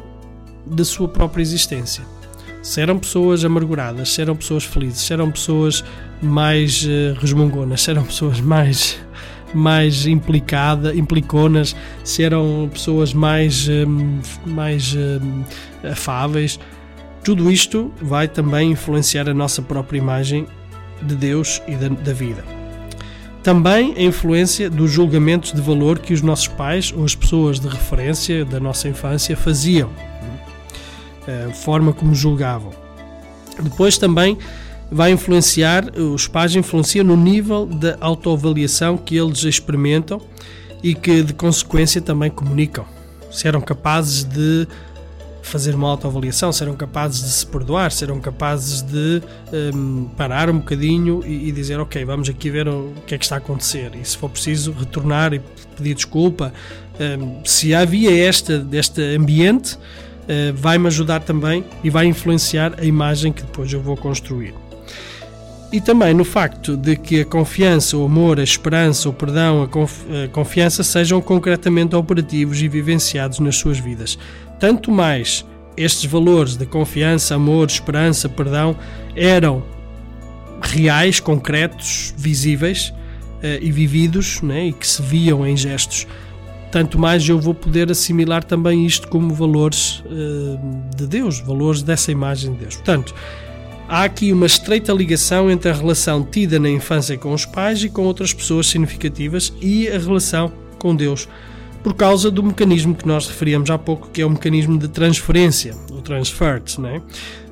da 0.66 0.86
sua 0.86 1.08
própria 1.08 1.42
existência. 1.42 2.04
Se 2.62 2.82
eram 2.82 3.00
pessoas 3.00 3.44
amarguradas, 3.44 4.10
se 4.10 4.22
eram 4.22 4.36
pessoas 4.36 4.64
felizes, 4.64 5.00
se 5.00 5.14
eram 5.14 5.32
pessoas 5.32 5.84
mais 6.22 6.84
uh, 6.84 7.18
resmungonas, 7.20 7.82
se 7.82 7.90
eram 7.90 8.04
pessoas 8.04 8.40
mais 8.42 9.00
mais 9.54 10.06
implicada, 10.06 10.96
impliconas, 10.96 11.76
se 12.04 12.24
eram 12.24 12.70
pessoas 12.72 13.14
mais, 13.14 13.68
hum, 13.68 14.20
mais 14.46 14.96
hum, 14.96 15.44
afáveis. 15.84 16.60
Tudo 17.24 17.52
isto 17.52 17.92
vai 18.02 18.28
também 18.28 18.72
influenciar 18.72 19.28
a 19.30 19.34
nossa 19.34 19.62
própria 19.62 19.98
imagem 19.98 20.46
de 21.02 21.16
Deus 21.16 21.62
e 21.68 21.76
da, 21.76 21.90
da 21.90 22.14
vida. 22.14 22.44
Também 23.44 23.94
a 23.96 24.02
influência 24.02 24.70
dos 24.70 24.92
julgamentos 24.92 25.54
de 25.54 25.62
valor 25.62 26.00
que 26.00 26.14
os 26.14 26.22
nossos 26.22 26.48
pais 26.48 26.94
ou 26.96 27.06
as 27.06 27.16
pessoas 27.16 27.60
de 27.60 27.68
referência 27.68 28.44
da 28.44 28.60
nossa 28.60 28.90
infância 28.90 29.38
faziam, 29.38 29.90
a 31.26 31.54
forma 31.54 31.94
como 31.94 32.14
julgavam. 32.14 32.72
Depois 33.62 33.98
também 33.98 34.38
vai 34.92 35.12
influenciar, 35.12 35.92
os 35.98 36.28
pais 36.28 36.56
influenciam 36.56 37.06
no 37.06 37.18
nível 37.18 37.66
da 37.66 37.98
autoavaliação 38.00 38.98
que 38.98 39.18
eles 39.18 39.44
experimentam 39.44 40.22
e 40.82 40.96
que 40.96 41.22
de 41.22 41.34
consequência 41.34 42.02
também 42.02 42.30
comunicam. 42.30 42.86
Se 43.32 43.48
eram 43.48 43.60
capazes 43.60 44.24
de 44.24 44.68
fazer 45.42 45.76
uma 45.76 45.90
autoavaliação, 45.90 46.52
se 46.52 46.62
eram 46.62 46.76
capazes 46.76 47.24
de 47.24 47.30
se 47.30 47.46
perdoar, 47.46 47.92
se 47.92 48.04
eram 48.04 48.20
capazes 48.20 48.82
de 48.82 49.22
um, 49.74 50.06
parar 50.18 50.50
um 50.50 50.60
bocadinho 50.60 51.24
e, 51.26 51.48
e, 51.48 51.52
dizer 51.52 51.80
ok, 51.80 52.04
vamos 52.04 52.28
aqui 52.30 52.50
ver 52.50 52.68
o 52.68 52.94
que 53.06 53.16
é 53.16 53.18
que 53.18 53.24
está 53.24 53.36
a 53.36 53.38
acontecer 53.38 53.92
e 53.96 54.04
se 54.04 54.18
for 54.18 54.30
preciso 54.30 54.72
retornar 54.72 55.34
e 55.34 55.42
pedir 55.76 55.96
desculpa. 55.96 56.54
Um, 57.00 57.46
se 57.46 57.74
havia 57.74 58.12
este 58.12 58.54
ambiente, 59.16 59.76
uh, 59.76 60.54
vai-me 60.54 60.88
ajudar 60.88 61.22
também 61.22 61.64
e 61.84 61.90
vai 61.90 62.06
influenciar 62.06 62.74
a 62.78 62.84
imagem 62.84 63.32
que 63.32 63.44
depois 63.44 63.72
eu 63.72 63.82
vou 63.82 63.96
construir 63.96 64.54
e 65.72 65.82
também 65.82 66.14
no 66.14 66.24
facto 66.24 66.78
de 66.78 66.96
que 66.96 67.22
a 67.22 67.26
confiança, 67.26 67.98
o 67.98 68.06
amor, 68.06 68.40
a 68.40 68.44
esperança, 68.44 69.10
o 69.10 69.14
perdão, 69.14 69.64
a, 69.64 69.68
conf 69.68 70.06
a 70.24 70.28
confiança 70.30 70.84
sejam 70.84 71.22
concretamente 71.22 71.96
operativos 71.96 72.62
e 72.62 72.68
vivenciados 72.68 73.40
nas 73.40 73.58
suas 73.58 73.78
vidas. 73.78 74.18
Tanto 74.60 74.92
mais 74.92 75.46
estes 75.76 76.10
valores 76.10 76.56
de 76.56 76.66
confiança, 76.66 77.36
amor, 77.36 77.68
esperança, 77.68 78.30
perdão 78.30 78.76
eram 79.16 79.64
reais, 80.62 81.20
concretos, 81.20 82.14
visíveis 82.18 82.90
uh, 82.90 83.62
e 83.62 83.72
vividos 83.72 84.42
né, 84.42 84.68
e 84.68 84.74
que 84.74 84.88
se 84.88 85.02
viam 85.02 85.46
em 85.46 85.56
gestos. 85.56 86.08
Tanto 86.72 87.00
mais 87.00 87.28
eu 87.28 87.40
vou 87.40 87.54
poder 87.54 87.92
assimilar 87.92 88.44
também 88.44 88.86
isto 88.86 89.08
como 89.08 89.34
valores 89.34 90.00
uh, 90.06 90.96
de 90.96 91.08
Deus, 91.08 91.40
valores 91.40 91.82
dessa 91.82 92.12
imagem 92.12 92.54
de 92.54 92.60
Deus. 92.60 92.76
Portanto, 92.76 93.14
Há 93.90 94.04
aqui 94.04 94.34
uma 94.34 94.46
estreita 94.46 94.92
ligação 94.92 95.50
entre 95.50 95.72
a 95.72 95.74
relação 95.74 96.22
tida 96.22 96.60
na 96.60 96.70
infância 96.70 97.18
com 97.18 97.34
os 97.34 97.46
pais 97.46 97.82
e 97.82 97.90
com 97.90 98.04
outras 98.04 98.34
pessoas 98.34 98.68
significativas 98.68 99.54
e 99.62 99.88
a 99.88 99.98
relação 99.98 100.52
com 100.78 100.94
Deus, 100.94 101.30
por 101.82 101.94
causa 101.94 102.30
do 102.30 102.44
mecanismo 102.44 102.94
que 102.94 103.08
nós 103.08 103.30
referíamos 103.30 103.70
há 103.70 103.78
pouco, 103.78 104.10
que 104.10 104.22
é 104.22 104.26
o 104.26 104.30
mecanismo 104.30 104.78
de 104.78 104.90
transferência, 104.90 105.74
o 105.90 106.02
transfert. 106.02 106.78
Né? 106.80 107.02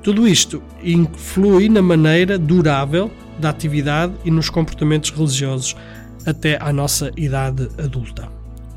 Tudo 0.03 0.27
isto 0.27 0.61
influi 0.83 1.69
na 1.69 1.81
maneira 1.81 2.38
durável 2.38 3.09
da 3.39 3.49
atividade 3.49 4.11
e 4.25 4.29
nos 4.29 4.49
comportamentos 4.49 5.11
religiosos 5.11 5.73
até 6.25 6.57
à 6.61 6.73
nossa 6.73 7.13
idade 7.15 7.69
adulta. 7.77 8.27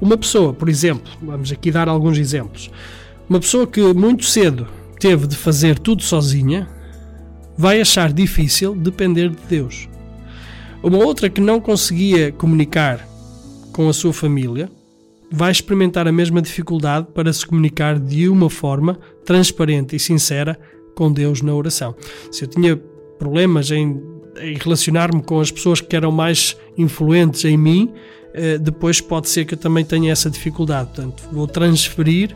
Uma 0.01 0.17
pessoa, 0.17 0.53
por 0.53 0.69
exemplo, 0.69 1.11
vamos 1.21 1.51
aqui 1.51 1.73
dar 1.73 1.89
alguns 1.89 2.19
exemplos. 2.19 2.71
Uma 3.29 3.41
pessoa 3.41 3.67
que 3.67 3.81
muito 3.93 4.25
cedo 4.27 4.69
teve 5.01 5.27
de 5.27 5.37
fazer 5.37 5.77
tudo 5.77 6.05
sozinha, 6.05 6.69
vai 7.59 7.81
achar 7.81 8.13
difícil 8.13 8.77
depender 8.77 9.31
de 9.31 9.43
Deus. 9.49 9.89
Uma 10.81 10.99
outra 10.99 11.29
que 11.29 11.41
não 11.41 11.61
conseguia 11.61 12.31
comunicar 12.31 13.05
com 13.73 13.89
a 13.89 13.93
sua 13.93 14.13
família, 14.13 14.71
vai 15.31 15.51
experimentar 15.51 16.07
a 16.09 16.13
mesma 16.13 16.41
dificuldade 16.41 17.09
para 17.13 17.33
se 17.33 17.45
comunicar 17.45 17.99
de 17.99 18.29
uma 18.29 18.49
forma 18.49 18.99
transparente 19.25 19.95
e 19.95 19.99
sincera 19.99 20.59
com 20.95 21.13
Deus 21.13 21.43
na 21.43 21.55
oração. 21.55 21.95
Se 22.31 22.45
eu 22.45 22.49
tinha 22.49 22.77
problemas 23.19 23.71
em, 23.71 24.01
em 24.41 24.57
relacionar-me 24.57 25.23
com 25.23 25.41
as 25.41 25.51
pessoas 25.51 25.81
que 25.81 25.95
eram 25.95 26.11
mais 26.11 26.57
influentes 26.77 27.45
em 27.45 27.57
mim, 27.57 27.93
eh, 28.33 28.57
depois 28.57 29.01
pode 29.01 29.29
ser 29.29 29.45
que 29.45 29.55
eu 29.55 29.59
também 29.59 29.85
tenha 29.85 30.13
essa 30.13 30.31
dificuldade. 30.31 30.91
Portanto, 30.95 31.29
vou 31.31 31.47
transferir 31.47 32.35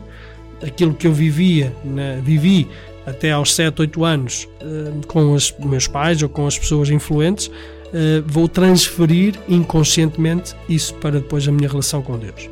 aquilo 0.61 0.93
que 0.93 1.07
eu 1.07 1.13
vivia, 1.13 1.75
na, 1.83 2.17
vivi 2.21 2.67
até 3.05 3.31
aos 3.31 3.53
7, 3.53 3.81
8 3.81 4.03
anos 4.03 4.47
eh, 4.61 4.91
com 5.07 5.33
os 5.33 5.53
meus 5.59 5.87
pais 5.87 6.21
ou 6.23 6.29
com 6.29 6.47
as 6.47 6.57
pessoas 6.57 6.89
influentes, 6.89 7.51
eh, 7.93 8.23
vou 8.25 8.47
transferir 8.47 9.35
inconscientemente 9.47 10.55
isso 10.67 10.93
para 10.95 11.19
depois 11.19 11.47
a 11.47 11.51
minha 11.51 11.69
relação 11.69 12.01
com 12.01 12.17
Deus. 12.17 12.49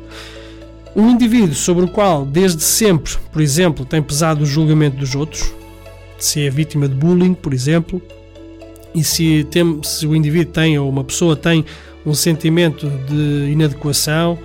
Um 0.94 1.10
indivíduo 1.10 1.54
sobre 1.54 1.84
o 1.84 1.88
qual 1.88 2.24
desde 2.26 2.62
sempre, 2.62 3.14
por 3.32 3.40
exemplo, 3.40 3.84
tem 3.84 4.02
pesado 4.02 4.42
o 4.42 4.46
julgamento 4.46 4.98
dos 4.98 5.14
outros, 5.14 5.52
se 6.18 6.46
é 6.46 6.50
vítima 6.50 6.86
de 6.88 6.94
bullying, 6.94 7.34
por 7.34 7.54
exemplo, 7.54 8.00
e 8.94 9.02
se, 9.02 9.44
tem, 9.50 9.80
se 9.82 10.06
o 10.06 10.14
indivíduo 10.14 10.52
tem 10.52 10.78
ou 10.78 10.88
uma 10.88 11.02
pessoa 11.02 11.34
tem 11.34 11.64
um 12.04 12.14
sentimento 12.14 12.90
de 13.08 13.50
inadequação, 13.50 14.38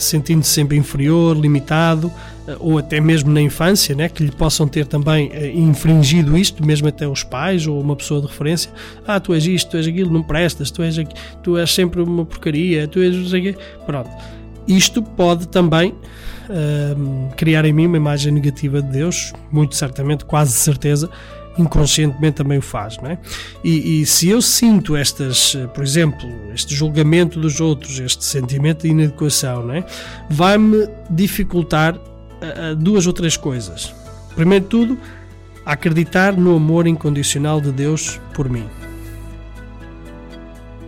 sentindo-se 0.00 0.50
sempre 0.50 0.76
inferior, 0.76 1.36
limitado, 1.36 2.06
uh, 2.06 2.56
ou 2.58 2.78
até 2.78 3.00
mesmo 3.00 3.30
na 3.30 3.40
infância, 3.40 3.94
né, 3.94 4.08
que 4.08 4.22
lhe 4.22 4.30
possam 4.30 4.66
ter 4.66 4.86
também 4.86 5.28
uh, 5.28 5.58
infringido 5.58 6.36
isto, 6.36 6.64
mesmo 6.64 6.88
até 6.88 7.06
os 7.06 7.22
pais 7.22 7.66
ou 7.66 7.80
uma 7.80 7.94
pessoa 7.94 8.20
de 8.20 8.26
referência. 8.26 8.70
Ah, 9.06 9.20
tu 9.20 9.34
és 9.34 9.46
isto, 9.46 9.70
tu 9.70 9.76
és 9.76 9.86
aquilo, 9.86 10.10
não 10.10 10.22
prestas, 10.22 10.70
tu 10.70 10.82
és, 10.82 10.96
tu 11.42 11.56
és 11.56 11.72
sempre 11.72 12.00
uma 12.00 12.24
porcaria, 12.24 12.88
tu 12.88 13.00
és. 13.00 13.14
Pronto. 13.84 14.10
Isto 14.66 15.02
pode 15.02 15.46
também 15.46 15.94
criar 17.36 17.64
em 17.64 17.72
mim 17.72 17.86
uma 17.86 17.96
imagem 17.96 18.32
negativa 18.32 18.80
de 18.80 18.88
Deus, 18.88 19.32
muito 19.50 19.74
certamente, 19.74 20.24
quase 20.24 20.52
certeza, 20.52 21.10
inconscientemente 21.58 22.36
também 22.36 22.58
o 22.58 22.62
faz, 22.62 22.98
não 22.98 23.10
é? 23.10 23.18
E, 23.64 24.00
e, 24.00 24.06
se 24.06 24.28
eu 24.28 24.42
sinto 24.42 24.96
estas, 24.96 25.56
por 25.74 25.82
exemplo, 25.82 26.28
este 26.54 26.74
julgamento 26.74 27.40
dos 27.40 27.60
outros, 27.60 27.98
este 27.98 28.24
sentimento 28.24 28.82
de 28.82 28.88
inadequação, 28.88 29.66
não 29.66 29.74
é? 29.74 29.84
Vai-me 30.28 30.88
dificultar 31.10 31.98
a, 32.40 32.70
a 32.70 32.74
duas 32.74 33.06
ou 33.06 33.12
três 33.12 33.36
coisas. 33.36 33.94
Primeiro 34.34 34.64
de 34.64 34.70
tudo, 34.70 34.98
acreditar 35.64 36.36
no 36.36 36.54
amor 36.54 36.86
incondicional 36.86 37.60
de 37.60 37.72
Deus 37.72 38.20
por 38.34 38.48
mim. 38.48 38.66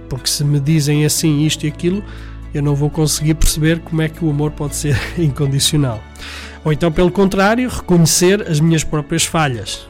Porque 0.09 0.29
se 0.29 0.45
me 0.45 0.61
dizem 0.61 1.05
assim 1.05 1.45
isto 1.45 1.65
e 1.65 1.69
aquilo, 1.69 2.03
eu 2.55 2.63
não 2.63 2.75
vou 2.75 2.89
conseguir 2.89 3.35
perceber 3.35 3.81
como 3.81 4.01
é 4.03 4.09
que 4.09 4.25
o 4.25 4.31
amor 4.31 4.53
pode 4.53 4.77
ser 4.77 4.99
incondicional. 5.19 6.03
Ou 6.65 6.73
então, 6.73 6.91
pelo 6.91 7.11
contrário, 7.11 7.69
reconhecer 7.69 8.43
as 8.49 8.61
minhas 8.61 8.85
próprias 8.85 9.25
falhas 9.25 9.89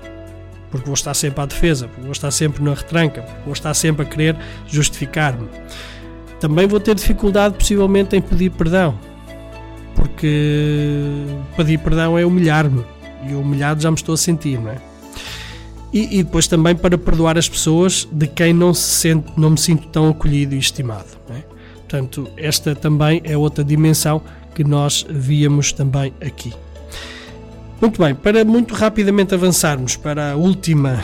porque 0.70 0.86
vou 0.86 0.94
estar 0.94 1.14
sempre 1.14 1.40
à 1.40 1.46
defesa, 1.46 1.88
porque 1.88 2.02
vou 2.02 2.12
estar 2.12 2.30
sempre 2.30 2.62
na 2.62 2.74
retranca, 2.74 3.22
porque 3.22 3.42
vou 3.44 3.52
estar 3.52 3.74
sempre 3.74 4.02
a 4.02 4.04
querer 4.04 4.36
justificar-me. 4.66 5.48
Também 6.40 6.66
vou 6.66 6.78
ter 6.78 6.94
dificuldade, 6.94 7.56
possivelmente, 7.56 8.16
em 8.16 8.20
pedir 8.20 8.50
perdão, 8.50 8.98
porque 9.94 11.24
pedir 11.56 11.78
perdão 11.78 12.16
é 12.16 12.24
humilhar-me 12.24 12.84
e 13.28 13.34
humilhado 13.34 13.80
já 13.80 13.90
me 13.90 13.96
estou 13.96 14.14
a 14.14 14.16
sentir, 14.16 14.58
não 14.58 14.70
é? 14.70 14.78
E, 15.92 16.18
e, 16.18 16.22
depois 16.22 16.46
também 16.46 16.76
para 16.76 16.98
perdoar 16.98 17.38
as 17.38 17.48
pessoas 17.48 18.06
de 18.12 18.26
quem 18.26 18.52
não, 18.52 18.74
se 18.74 18.82
sente, 18.82 19.32
não 19.38 19.50
me 19.50 19.58
sinto 19.58 19.88
tão 19.88 20.08
acolhido 20.10 20.54
e 20.54 20.58
estimado. 20.58 21.06
É? 21.30 21.42
Portanto, 21.76 22.28
esta 22.36 22.74
também 22.74 23.22
é 23.24 23.36
outra 23.36 23.64
dimensão 23.64 24.20
que 24.54 24.62
nós 24.62 25.06
víamos 25.08 25.72
também 25.72 26.12
aqui. 26.20 26.52
Muito 27.80 28.02
bem, 28.02 28.12
para 28.12 28.44
muito 28.44 28.74
rapidamente 28.74 29.32
avançarmos 29.32 29.94
para 29.94 30.32
a 30.32 30.36
última, 30.36 31.00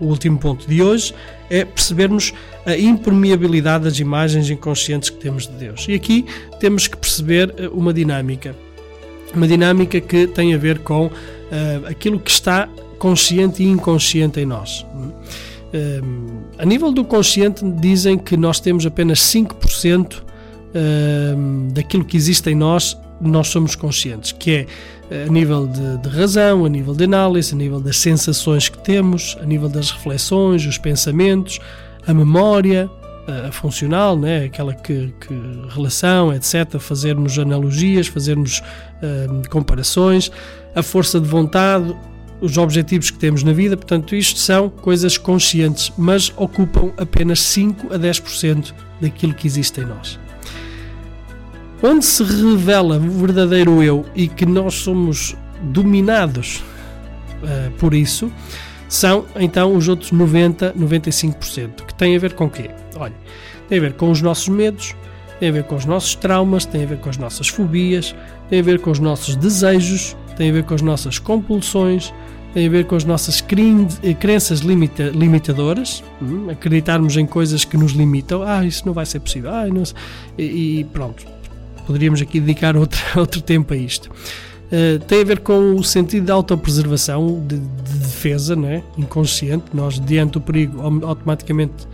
o 0.00 0.06
último 0.06 0.36
ponto 0.36 0.66
de 0.66 0.82
hoje, 0.82 1.14
é 1.48 1.64
percebermos 1.64 2.34
a 2.66 2.76
impermeabilidade 2.76 3.84
das 3.84 4.00
imagens 4.00 4.50
inconscientes 4.50 5.10
que 5.10 5.18
temos 5.18 5.46
de 5.46 5.52
Deus. 5.52 5.86
E 5.88 5.94
aqui 5.94 6.26
temos 6.58 6.88
que 6.88 6.96
perceber 6.96 7.54
eh, 7.56 7.68
uma 7.68 7.92
dinâmica. 7.94 8.56
Uma 9.32 9.46
dinâmica 9.46 10.00
que 10.00 10.26
tem 10.26 10.52
a 10.52 10.58
ver 10.58 10.80
com 10.80 11.06
uh, 11.06 11.10
aquilo 11.88 12.18
que 12.18 12.30
está 12.30 12.68
consciente 12.98 13.62
e 13.62 13.66
inconsciente 13.66 14.40
em 14.40 14.44
nós. 14.44 14.82
Uh, 14.82 16.42
a 16.58 16.66
nível 16.66 16.90
do 16.90 17.04
consciente, 17.04 17.64
dizem 17.80 18.18
que 18.18 18.36
nós 18.36 18.58
temos 18.58 18.84
apenas 18.84 19.20
5% 19.20 20.18
uh, 20.18 20.22
daquilo 21.72 22.04
que 22.04 22.16
existe 22.16 22.50
em 22.50 22.56
nós, 22.56 22.98
nós 23.20 23.48
somos 23.48 23.76
conscientes, 23.76 24.32
que 24.32 24.50
é 24.50 24.66
a 25.26 25.30
nível 25.30 25.66
de, 25.66 25.98
de, 25.98 26.08
razão, 26.08 26.64
a 26.64 26.68
nível 26.68 26.94
de 26.94 27.04
análise, 27.04 27.54
a 27.54 27.56
nível 27.56 27.80
das 27.80 27.98
sensações 27.98 28.68
que 28.68 28.78
temos, 28.78 29.36
a 29.40 29.44
nível 29.44 29.68
das 29.68 29.90
reflexões, 29.90 30.64
os 30.66 30.78
pensamentos, 30.78 31.58
a 32.06 32.14
memória, 32.14 32.90
a, 33.26 33.48
a 33.48 33.52
funcional, 33.52 34.16
né? 34.18 34.44
aquela 34.44 34.74
que, 34.74 35.12
que, 35.20 35.34
relação, 35.68 36.32
etc., 36.32 36.78
fazermos 36.78 37.38
analogias, 37.38 38.06
fazermos 38.06 38.60
uh, 38.60 39.48
comparações, 39.50 40.30
a 40.74 40.82
força 40.82 41.20
de 41.20 41.28
vontade, 41.28 41.94
os 42.40 42.58
objetivos 42.58 43.10
que 43.10 43.18
temos 43.18 43.44
na 43.44 43.52
vida, 43.52 43.76
portanto, 43.76 44.16
isto 44.16 44.38
são 44.38 44.68
coisas 44.68 45.16
conscientes, 45.16 45.92
mas 45.96 46.32
ocupam 46.36 46.92
apenas 46.96 47.40
5 47.40 47.94
a 47.94 47.98
10% 47.98 48.74
daquilo 49.00 49.32
que 49.32 49.46
existe 49.46 49.80
em 49.80 49.84
nós. 49.84 50.18
Onde 51.82 52.04
se 52.04 52.22
revela 52.22 52.96
o 52.96 53.10
verdadeiro 53.10 53.82
eu 53.82 54.06
e 54.14 54.28
que 54.28 54.46
nós 54.46 54.74
somos 54.74 55.36
dominados 55.62 56.62
uh, 57.42 57.70
por 57.72 57.92
isso, 57.92 58.30
são 58.88 59.24
então 59.34 59.74
os 59.74 59.88
outros 59.88 60.12
90, 60.12 60.74
95%, 60.74 61.86
que 61.86 61.94
têm 61.94 62.14
a 62.14 62.18
ver 62.18 62.34
com 62.34 62.44
o 62.44 62.50
quê? 62.50 62.70
Olha, 62.94 63.14
tem 63.68 63.78
a 63.78 63.80
ver 63.80 63.94
com 63.94 64.10
os 64.10 64.22
nossos 64.22 64.48
medos, 64.48 64.94
tem 65.40 65.48
a 65.48 65.52
ver 65.52 65.64
com 65.64 65.74
os 65.74 65.84
nossos 65.84 66.14
traumas, 66.14 66.64
tem 66.64 66.84
a 66.84 66.86
ver 66.86 66.98
com 66.98 67.10
as 67.10 67.16
nossas 67.16 67.48
fobias, 67.48 68.14
tem 68.48 68.60
a 68.60 68.62
ver 68.62 68.78
com 68.80 68.90
os 68.90 69.00
nossos 69.00 69.34
desejos, 69.34 70.16
tem 70.36 70.50
a 70.50 70.52
ver 70.52 70.62
com 70.62 70.74
as 70.74 70.82
nossas 70.82 71.18
compulsões, 71.18 72.12
tem 72.54 72.66
a 72.66 72.70
ver 72.70 72.84
com 72.84 72.94
as 72.94 73.04
nossas 73.04 73.42
eh, 74.02 74.14
crenças 74.14 74.60
limita, 74.60 75.04
limitadoras, 75.08 76.04
hum, 76.20 76.48
acreditarmos 76.50 77.16
em 77.16 77.26
coisas 77.26 77.64
que 77.64 77.76
nos 77.76 77.92
limitam, 77.92 78.42
ah, 78.42 78.64
isso 78.64 78.86
não 78.86 78.92
vai 78.92 79.06
ser 79.06 79.20
possível, 79.20 79.50
ah, 79.50 79.64
e, 80.38 80.80
e 80.80 80.84
pronto, 80.84 81.26
poderíamos 81.86 82.20
aqui 82.20 82.40
dedicar 82.40 82.76
outro, 82.76 83.00
outro 83.18 83.40
tempo 83.40 83.72
a 83.74 83.76
isto. 83.76 84.10
Uh, 84.72 84.98
tem 85.00 85.20
a 85.20 85.24
ver 85.24 85.40
com 85.40 85.74
o 85.74 85.84
sentido 85.84 86.24
de 86.24 86.32
autopreservação, 86.32 87.44
de, 87.46 87.58
de 87.58 87.98
defesa, 87.98 88.56
né? 88.56 88.82
inconsciente. 88.96 89.66
Nós, 89.74 90.00
diante 90.00 90.32
do 90.32 90.40
perigo, 90.40 90.80
automaticamente 91.06 91.86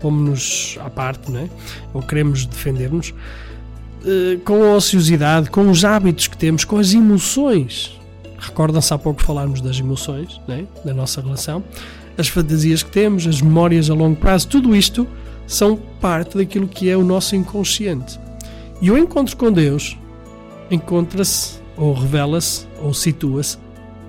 pomos-nos 0.00 0.78
à 0.80 0.90
parte, 0.90 1.30
né? 1.30 1.48
ou 1.94 2.02
queremos 2.02 2.44
defender-nos. 2.44 3.10
Uh, 3.10 4.38
com 4.44 4.62
a 4.62 4.76
ociosidade, 4.76 5.50
com 5.50 5.70
os 5.70 5.84
hábitos 5.84 6.26
que 6.26 6.36
temos, 6.36 6.64
com 6.64 6.76
as 6.76 6.92
emoções. 6.92 7.98
Recordam-se 8.38 8.92
há 8.92 8.98
pouco 8.98 9.22
falarmos 9.22 9.60
das 9.62 9.78
emoções, 9.78 10.40
né? 10.46 10.66
da 10.84 10.92
nossa 10.92 11.22
relação. 11.22 11.64
As 12.18 12.28
fantasias 12.28 12.82
que 12.82 12.90
temos, 12.90 13.26
as 13.26 13.40
memórias 13.40 13.88
a 13.88 13.94
longo 13.94 14.16
prazo, 14.16 14.46
tudo 14.46 14.76
isto 14.76 15.06
são 15.46 15.76
parte 16.00 16.36
daquilo 16.36 16.68
que 16.68 16.90
é 16.90 16.96
o 16.96 17.02
nosso 17.02 17.34
inconsciente. 17.34 18.18
E 18.80 18.90
o 18.90 18.96
encontro 18.96 19.36
com 19.36 19.52
Deus 19.52 19.98
encontra-se, 20.70 21.58
ou 21.76 21.92
revela-se, 21.92 22.66
ou 22.80 22.94
situa-se 22.94 23.58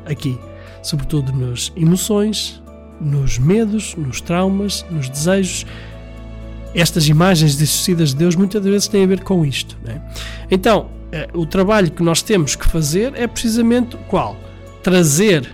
aqui, 0.05 0.37
sobretudo 0.81 1.33
nas 1.33 1.71
emoções, 1.75 2.61
nos 2.99 3.37
medos, 3.37 3.95
nos 3.95 4.21
traumas, 4.21 4.85
nos 4.89 5.09
desejos. 5.09 5.65
Estas 6.73 7.07
imagens 7.07 7.57
dissocidas 7.57 8.09
de 8.09 8.15
Deus 8.15 8.35
muitas 8.35 8.63
vezes 8.63 8.87
têm 8.87 9.03
a 9.03 9.07
ver 9.07 9.23
com 9.23 9.45
isto. 9.45 9.77
Né? 9.83 10.01
Então, 10.49 10.89
eh, 11.11 11.27
o 11.33 11.45
trabalho 11.45 11.91
que 11.91 12.01
nós 12.01 12.21
temos 12.21 12.55
que 12.55 12.65
fazer 12.65 13.13
é 13.15 13.27
precisamente 13.27 13.97
qual? 14.07 14.37
Trazer 14.81 15.49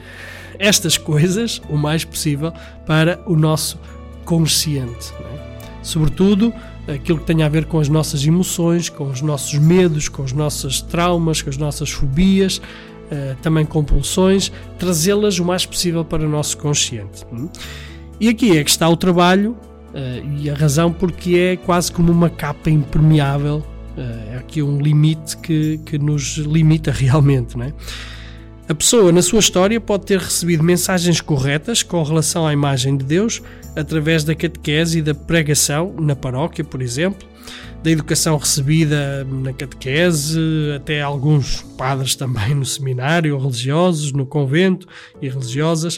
estas 0.60 0.98
coisas 0.98 1.62
o 1.70 1.78
mais 1.78 2.04
possível 2.04 2.54
para 2.86 3.20
o 3.26 3.36
nosso 3.36 3.80
consciente. 4.26 5.12
Né? 5.14 5.60
Sobretudo, 5.82 6.54
aquilo 6.88 7.20
que 7.20 7.26
tem 7.26 7.44
a 7.44 7.50
ver 7.50 7.66
com 7.66 7.80
as 7.80 7.90
nossas 7.90 8.26
emoções, 8.26 8.90
com 8.90 9.06
os 9.06 9.22
nossos 9.22 9.54
medos, 9.60 10.08
com 10.08 10.24
os 10.24 10.32
nossos 10.32 10.82
traumas, 10.82 11.42
com 11.42 11.50
as 11.50 11.58
nossas 11.58 11.92
fobias, 11.92 12.58
uh, 12.58 13.36
também 13.42 13.66
compulsões, 13.66 14.52
trazê-las 14.80 15.40
o 15.40 15.46
mais 15.46 15.66
possível 15.66 16.06
para 16.06 16.26
o 16.26 16.30
nosso 16.30 16.58
consciente. 16.58 17.26
Hum? 17.32 17.50
E 18.20 18.30
aqui 18.30 18.58
é 18.58 18.64
que 18.64 18.70
está 18.70 18.88
o 18.88 18.96
trabalho 18.96 19.52
uh, 19.94 20.38
e 20.40 20.50
a 20.50 20.56
razão 20.56 20.92
porque 20.92 21.36
é 21.36 21.56
quase 21.58 21.92
como 21.92 22.12
uma 22.12 22.30
capa 22.30 22.70
impermeável 22.70 23.64
É 24.34 24.38
aqui 24.38 24.62
um 24.62 24.80
limite 24.80 25.38
que, 25.38 25.80
que 25.86 25.98
nos 25.98 26.38
limita 26.38 26.92
realmente, 26.96 27.58
não 27.58 27.66
é? 27.66 27.74
A 28.70 28.76
pessoa, 28.76 29.14
na 29.14 29.22
sua 29.22 29.40
história, 29.40 29.80
pode 29.80 30.06
ter 30.06 30.20
recebido 30.20 30.62
mensagens 30.62 31.22
corretas 31.22 31.84
com 31.84 32.04
relação 32.04 32.46
à 32.46 32.52
imagem 32.52 32.98
de 32.98 33.06
Deus 33.06 33.42
através 33.78 34.26
da 34.26 34.36
catequese 34.36 35.00
e 35.00 35.02
da 35.02 35.16
pregação 35.16 35.96
na 35.98 36.18
paróquia, 36.18 36.66
por 36.66 36.82
exemplo, 36.82 37.26
da 37.82 37.90
educação 37.90 38.36
recebida 38.36 39.24
na 39.24 39.54
catequese, 39.54 40.38
até 40.76 41.02
alguns 41.02 41.62
padres 41.78 42.14
também 42.14 42.54
no 42.54 42.66
seminário, 42.66 43.38
religiosos, 43.38 44.12
no 44.12 44.26
convento 44.26 44.86
e 45.22 45.30
religiosas, 45.30 45.98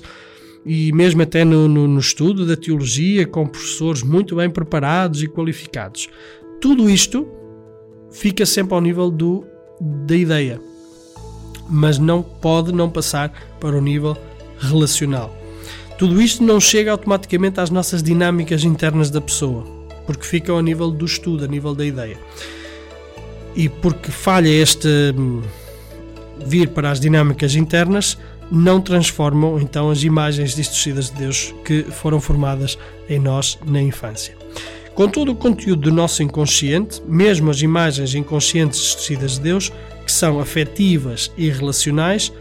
e 0.63 0.91
mesmo 0.91 1.23
até 1.23 1.43
no, 1.43 1.67
no, 1.67 1.87
no 1.87 1.99
estudo 1.99 2.45
da 2.45 2.55
teologia, 2.55 3.25
com 3.25 3.47
professores 3.47 4.03
muito 4.03 4.35
bem 4.35 4.47
preparados 4.47 5.23
e 5.23 5.27
qualificados. 5.27 6.07
Tudo 6.61 6.87
isto 6.87 7.27
fica 8.11 8.45
sempre 8.45 8.75
ao 8.75 8.81
nível 8.81 9.09
do, 9.09 9.43
da 10.05 10.15
ideia 10.15 10.68
mas 11.69 11.97
não 11.97 12.21
pode 12.21 12.71
não 12.71 12.89
passar 12.89 13.31
para 13.59 13.77
o 13.77 13.81
nível 13.81 14.17
relacional. 14.59 15.35
Tudo 15.97 16.21
isto 16.21 16.43
não 16.43 16.59
chega 16.59 16.91
automaticamente 16.91 17.59
às 17.59 17.69
nossas 17.69 18.01
dinâmicas 18.01 18.63
internas 18.63 19.09
da 19.09 19.19
pessoa, 19.19 19.63
porque 20.05 20.25
fica 20.25 20.51
ao 20.51 20.61
nível 20.61 20.89
do 20.89 21.05
estudo, 21.05 21.45
a 21.45 21.47
nível 21.47 21.75
da 21.75 21.85
ideia. 21.85 22.17
E 23.55 23.67
porque 23.67 24.11
falha 24.11 24.47
este 24.47 24.87
hum, 25.17 25.41
vir 26.45 26.69
para 26.69 26.91
as 26.91 26.99
dinâmicas 26.99 27.55
internas, 27.55 28.17
não 28.51 28.81
transformam 28.81 29.59
então 29.59 29.91
as 29.91 30.03
imagens 30.03 30.55
distorcidas 30.55 31.11
de 31.11 31.17
Deus 31.17 31.53
que 31.63 31.83
foram 31.83 32.19
formadas 32.19 32.77
em 33.07 33.19
nós 33.19 33.59
na 33.65 33.81
infância. 33.81 34.35
Com 34.95 35.07
todo 35.07 35.31
o 35.31 35.35
conteúdo 35.35 35.83
do 35.83 35.91
nosso 35.91 36.23
inconsciente, 36.23 37.01
mesmo 37.07 37.49
as 37.49 37.61
imagens 37.61 38.15
inconscientes 38.15 38.79
distorcidas 38.79 39.33
de 39.33 39.41
Deus, 39.41 39.71
que 40.09 40.15
são 40.15 40.39
afetivas 40.39 41.31
e 41.37 41.51
relacionais, 41.51 42.33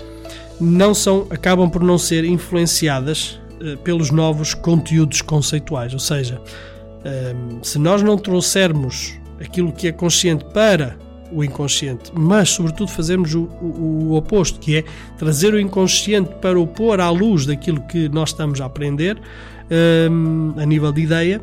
não 0.58 0.94
são, 0.94 1.26
acabam 1.28 1.68
por 1.68 1.82
não 1.82 1.98
ser 1.98 2.24
influenciadas 2.24 3.38
uh, 3.60 3.76
pelos 3.78 4.10
novos 4.10 4.54
conteúdos 4.54 5.20
conceituais. 5.20 5.92
Ou 5.92 5.98
seja, 5.98 6.40
uh, 6.40 7.58
se 7.62 7.78
nós 7.78 8.02
não 8.02 8.16
trouxermos 8.16 9.12
aquilo 9.38 9.70
que 9.70 9.86
é 9.86 9.92
consciente 9.92 10.46
para 10.46 10.96
o 11.30 11.44
inconsciente, 11.44 12.10
mas 12.14 12.48
sobretudo 12.48 12.90
fazermos 12.90 13.34
o, 13.34 13.42
o, 13.60 14.08
o, 14.08 14.16
oposto, 14.16 14.58
que 14.58 14.78
é 14.78 14.84
trazer 15.18 15.52
o 15.52 15.60
inconsciente 15.60 16.30
para 16.40 16.58
o 16.58 16.66
pôr 16.66 17.02
à 17.02 17.10
luz 17.10 17.44
daquilo 17.44 17.82
que 17.82 18.08
nós 18.08 18.30
estamos 18.30 18.62
a 18.62 18.64
aprender 18.64 19.18
uh, 19.18 20.58
a 20.58 20.64
nível 20.64 20.90
de 20.90 21.02
ideia, 21.02 21.42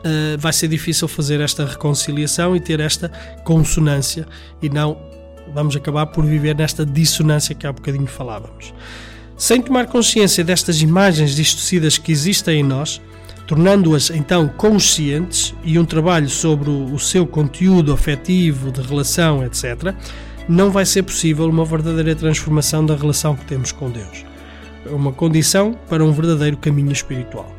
Uh, 0.00 0.38
vai 0.38 0.50
ser 0.50 0.66
difícil 0.66 1.06
fazer 1.06 1.42
esta 1.42 1.66
reconciliação 1.66 2.56
e 2.56 2.60
ter 2.60 2.80
esta 2.80 3.12
consonância 3.44 4.26
e 4.62 4.70
não 4.70 5.09
vamos 5.54 5.76
acabar 5.76 6.06
por 6.06 6.24
viver 6.24 6.54
nesta 6.54 6.84
dissonância 6.84 7.54
que 7.54 7.66
há 7.66 7.72
bocadinho 7.72 8.06
falávamos. 8.06 8.72
Sem 9.36 9.62
tomar 9.62 9.86
consciência 9.86 10.44
destas 10.44 10.82
imagens 10.82 11.34
distorcidas 11.34 11.96
que 11.96 12.12
existem 12.12 12.60
em 12.60 12.62
nós, 12.62 13.00
tornando-as 13.46 14.10
então 14.10 14.46
conscientes 14.48 15.54
e 15.64 15.78
um 15.78 15.84
trabalho 15.84 16.28
sobre 16.28 16.70
o 16.70 16.98
seu 16.98 17.26
conteúdo 17.26 17.92
afetivo, 17.92 18.70
de 18.70 18.80
relação, 18.80 19.44
etc., 19.44 19.94
não 20.48 20.70
vai 20.70 20.84
ser 20.84 21.02
possível 21.04 21.48
uma 21.48 21.64
verdadeira 21.64 22.14
transformação 22.14 22.84
da 22.84 22.94
relação 22.94 23.36
que 23.36 23.44
temos 23.44 23.72
com 23.72 23.90
Deus. 23.90 24.24
É 24.84 24.90
uma 24.90 25.12
condição 25.12 25.76
para 25.88 26.04
um 26.04 26.12
verdadeiro 26.12 26.56
caminho 26.56 26.92
espiritual. 26.92 27.54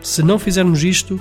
Se 0.00 0.22
não 0.22 0.38
fizermos 0.38 0.82
isto, 0.82 1.20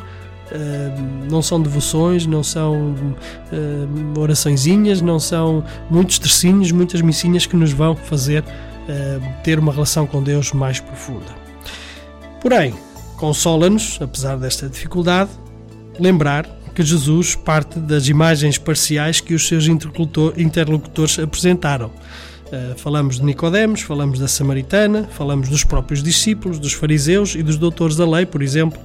Uh, 0.52 1.30
não 1.30 1.42
são 1.44 1.62
devoções, 1.62 2.26
não 2.26 2.42
são 2.42 2.96
uh, 2.96 4.20
oraçõezinhas, 4.20 5.00
não 5.00 5.20
são 5.20 5.64
muitos 5.92 6.18
tercinhos, 6.18 6.72
muitas 6.72 7.02
missinhas 7.02 7.46
que 7.46 7.56
nos 7.56 7.72
vão 7.72 7.96
fazer 7.96 8.44
uh, 8.44 9.44
ter 9.44 9.60
uma 9.60 9.72
relação 9.72 10.08
com 10.08 10.24
Deus 10.24 10.52
mais 10.52 10.80
profunda. 10.80 11.38
Porém, 12.42 12.74
consola-nos, 13.18 14.00
apesar 14.02 14.38
desta 14.38 14.68
dificuldade, 14.68 15.30
lembrar 16.00 16.48
que 16.74 16.82
Jesus 16.84 17.36
parte 17.36 17.78
das 17.78 18.08
imagens 18.08 18.58
parciais 18.58 19.20
que 19.20 19.34
os 19.34 19.48
seus 19.48 19.68
interlocutores 19.68 21.20
apresentaram. 21.20 21.88
Uh, 21.88 22.78
falamos 22.78 23.18
de 23.18 23.24
Nicodemos, 23.26 23.82
falamos 23.82 24.18
da 24.18 24.28
Samaritana, 24.28 25.08
falamos 25.12 25.50
dos 25.50 25.64
próprios 25.64 26.02
discípulos, 26.02 26.58
dos 26.58 26.74
fariseus 26.74 27.36
e 27.36 27.44
dos 27.44 27.58
doutores 27.58 27.96
da 27.96 28.10
lei, 28.10 28.26
por 28.26 28.42
exemplo, 28.42 28.80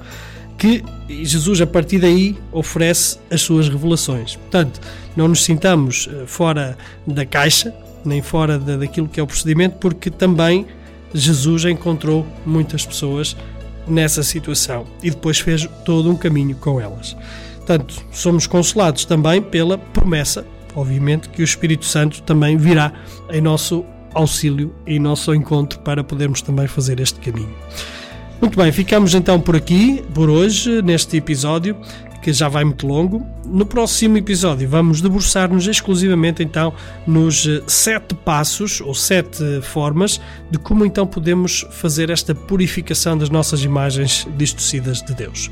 que 0.59 0.85
Jesus, 1.09 1.61
a 1.61 1.67
partir 1.67 1.99
daí, 1.99 2.37
oferece 2.53 3.19
as 3.31 3.43
suas 3.43 3.69
revelações. 3.69 4.37
Portanto, 4.37 4.81
não 5.17 5.29
nos 5.29 5.43
sintamos 5.43 6.09
eh, 6.11 6.25
fora 6.27 6.77
da 7.07 7.27
caixa, 7.27 7.75
nem 8.05 8.23
fora 8.23 8.59
daquilo 8.59 9.09
que 9.09 9.19
é 9.19 9.23
o 9.23 9.27
procedimento, 9.27 9.77
porque 9.79 10.11
também 10.11 10.67
Jesus 11.13 11.65
encontrou 11.65 12.27
muitas 12.45 12.85
pessoas 12.85 13.37
nessa 13.87 14.23
situação 14.23 14.87
e 15.03 15.11
depois 15.11 15.39
fez 15.39 15.69
todo 15.85 16.11
um 16.11 16.17
caminho 16.17 16.57
com 16.57 16.81
elas. 16.81 17.17
Portanto, 17.57 18.05
somos 18.13 18.47
consolados 18.47 19.05
também 19.05 19.41
pela 19.41 19.79
promessa, 19.79 20.47
obviamente, 20.75 21.29
que 21.29 21.43
o 21.43 21.45
Espírito 21.45 21.85
Santo 21.85 22.23
também 22.23 22.57
virá 22.57 22.93
em 23.31 23.41
nosso 23.41 23.85
auxílio 24.15 24.73
em 24.87 24.99
nosso 24.99 25.35
encontro 25.35 25.81
para 25.81 26.05
podermos 26.05 26.41
também 26.41 26.67
fazer 26.67 27.01
este 27.01 27.19
caminho. 27.21 27.55
Muito 28.41 28.59
bem, 28.59 28.71
ficamos 28.73 29.15
então 29.15 29.41
por 29.41 29.57
aqui, 29.57 30.05
por 30.13 30.29
hoje, 30.29 30.83
neste 30.83 31.17
episódio, 31.17 31.77
que 32.25 32.33
já 32.33 32.49
vai 32.49 32.65
muito 32.65 32.87
longo. 32.87 33.25
No 33.47 33.67
próximo 33.67 34.17
episódio 34.17 34.67
vamos 34.67 35.03
debruçar-nos 35.03 35.67
exclusivamente 35.67 36.43
então 36.43 36.73
nos 37.07 37.47
eh, 37.47 37.63
sete 37.67 38.15
passos 38.15 38.81
ou 38.81 38.95
sete 38.95 39.61
formas 39.61 40.19
de 40.51 40.59
como 40.59 40.87
então 40.87 41.07
podemos 41.07 41.67
fazer 41.71 42.09
esta 42.09 42.35
purificação 42.35 43.17
das 43.17 43.29
nossas 43.29 43.63
imagens 43.63 44.27
distorcidas 44.39 45.03
de 45.03 45.15
Deus. 45.15 45.51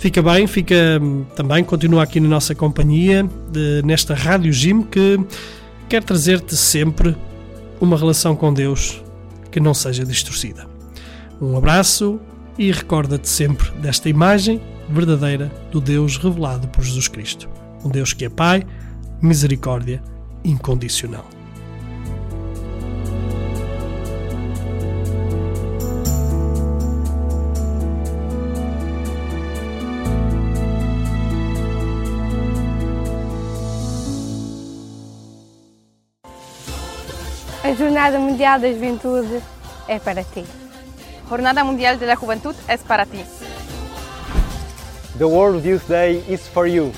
Fica 0.00 0.20
bem, 0.20 0.46
fica 0.48 0.98
hum, 1.00 1.24
também, 1.36 1.62
continua 1.62 2.02
aqui 2.02 2.18
na 2.18 2.28
nossa 2.28 2.52
companhia, 2.54 3.28
de, 3.52 3.82
nesta 3.84 4.14
Rádio 4.14 4.52
Gym, 4.52 4.82
que 4.82 5.18
quer 5.88 6.02
trazer-te 6.02 6.56
sempre 6.56 7.16
uma 7.80 7.96
relação 7.96 8.34
com 8.34 8.52
Deus 8.52 9.02
que 9.52 9.60
não 9.60 9.72
seja 9.72 10.04
distorcida. 10.04 10.77
Um 11.40 11.56
abraço 11.56 12.20
e 12.58 12.72
recorda-te 12.72 13.28
sempre 13.28 13.70
desta 13.78 14.08
imagem 14.08 14.60
verdadeira 14.88 15.52
do 15.70 15.80
Deus 15.80 16.16
revelado 16.16 16.66
por 16.68 16.82
Jesus 16.82 17.06
Cristo. 17.06 17.48
Um 17.84 17.88
Deus 17.88 18.12
que 18.12 18.24
é 18.24 18.28
Pai, 18.28 18.66
misericórdia 19.22 20.02
incondicional. 20.44 21.24
A 37.62 37.74
Jornada 37.74 38.18
Mundial 38.18 38.58
da 38.58 38.72
Juventude 38.72 39.40
é 39.86 40.00
para 40.00 40.24
ti. 40.24 40.44
Jornada 41.28 41.62
Mundial 41.62 41.98
de 41.98 42.06
la 42.06 42.16
Juventud 42.16 42.54
es 42.68 42.80
para 42.80 43.04
ti. 43.04 43.22
The 45.18 45.24
World 45.24 45.64
Youth 45.64 45.86
Day 45.88 46.24
is 46.28 46.48
for 46.48 46.66
you. 46.66 46.92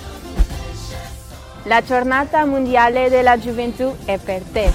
La 1.67 1.83
Giornata 1.83 2.47
Mondiale 2.47 3.11
de 3.11 3.23
la 3.23 3.37
Juventud 3.37 3.93
est 4.07 4.25
per 4.25 4.41
te. 4.55 4.71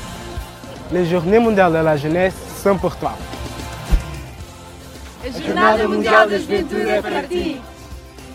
Les 0.91 1.05
Journées 1.05 1.39
Mondiales 1.39 1.73
de 1.73 1.83
la 1.83 1.97
Jeunesse 1.97 2.35
sont 2.61 2.77
pour 2.77 2.95
toi. 2.97 3.13
A 5.23 5.31
Jornada 5.31 5.87
Mundial 5.87 6.29
da 6.29 6.37
Juventude 6.37 6.89
é 6.89 7.01
para 7.01 7.23
ti. 7.23 7.61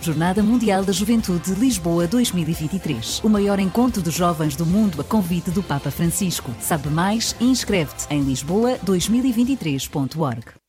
Jornada 0.01 0.43
Mundial 0.43 0.85
da 0.85 0.93
Juventude 0.93 1.55
Lisboa 1.55 2.07
2023. 2.07 3.21
O 3.23 3.29
maior 3.29 3.61
encontro 3.61 4.01
de 4.01 4.11
jovens 4.11 4.57
do 4.57 4.65
mundo 4.65 5.01
a 5.01 5.05
convite 5.05 5.51
do 5.51 5.63
Papa 5.63 5.91
Francisco. 5.91 6.51
Sabe 6.59 6.89
mais 6.89 7.37
e 7.39 7.45
inscreve-te 7.45 8.07
em 8.11 8.25
lisboa2023.org. 8.25 10.60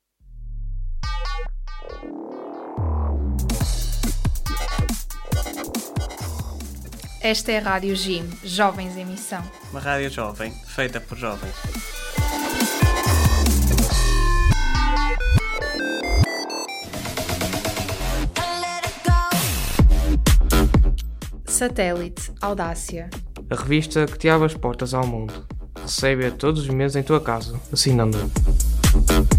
Esta 7.24 7.52
é 7.52 7.60
a 7.60 7.62
Rádio 7.62 7.96
Jim, 7.96 8.28
Jovens 8.44 8.98
em 8.98 9.06
Missão. 9.06 9.44
Uma 9.70 9.80
rádio 9.80 10.10
jovem, 10.10 10.52
feita 10.66 11.00
por 11.00 11.16
jovens. 11.16 11.54
Satélite, 21.46 22.32
Audácia. 22.42 23.08
A 23.52 23.56
revista 23.56 24.08
que 24.08 24.18
te 24.18 24.28
abre 24.28 24.48
as 24.48 24.56
portas 24.56 24.96
ao 24.96 25.06
mundo. 25.06 25.46
Recebe-a 25.80 26.32
todos 26.32 26.64
os 26.64 26.70
meses 26.70 26.96
em 26.96 27.04
tua 27.04 27.22
casa, 27.22 27.60
assinando-a. 27.72 29.31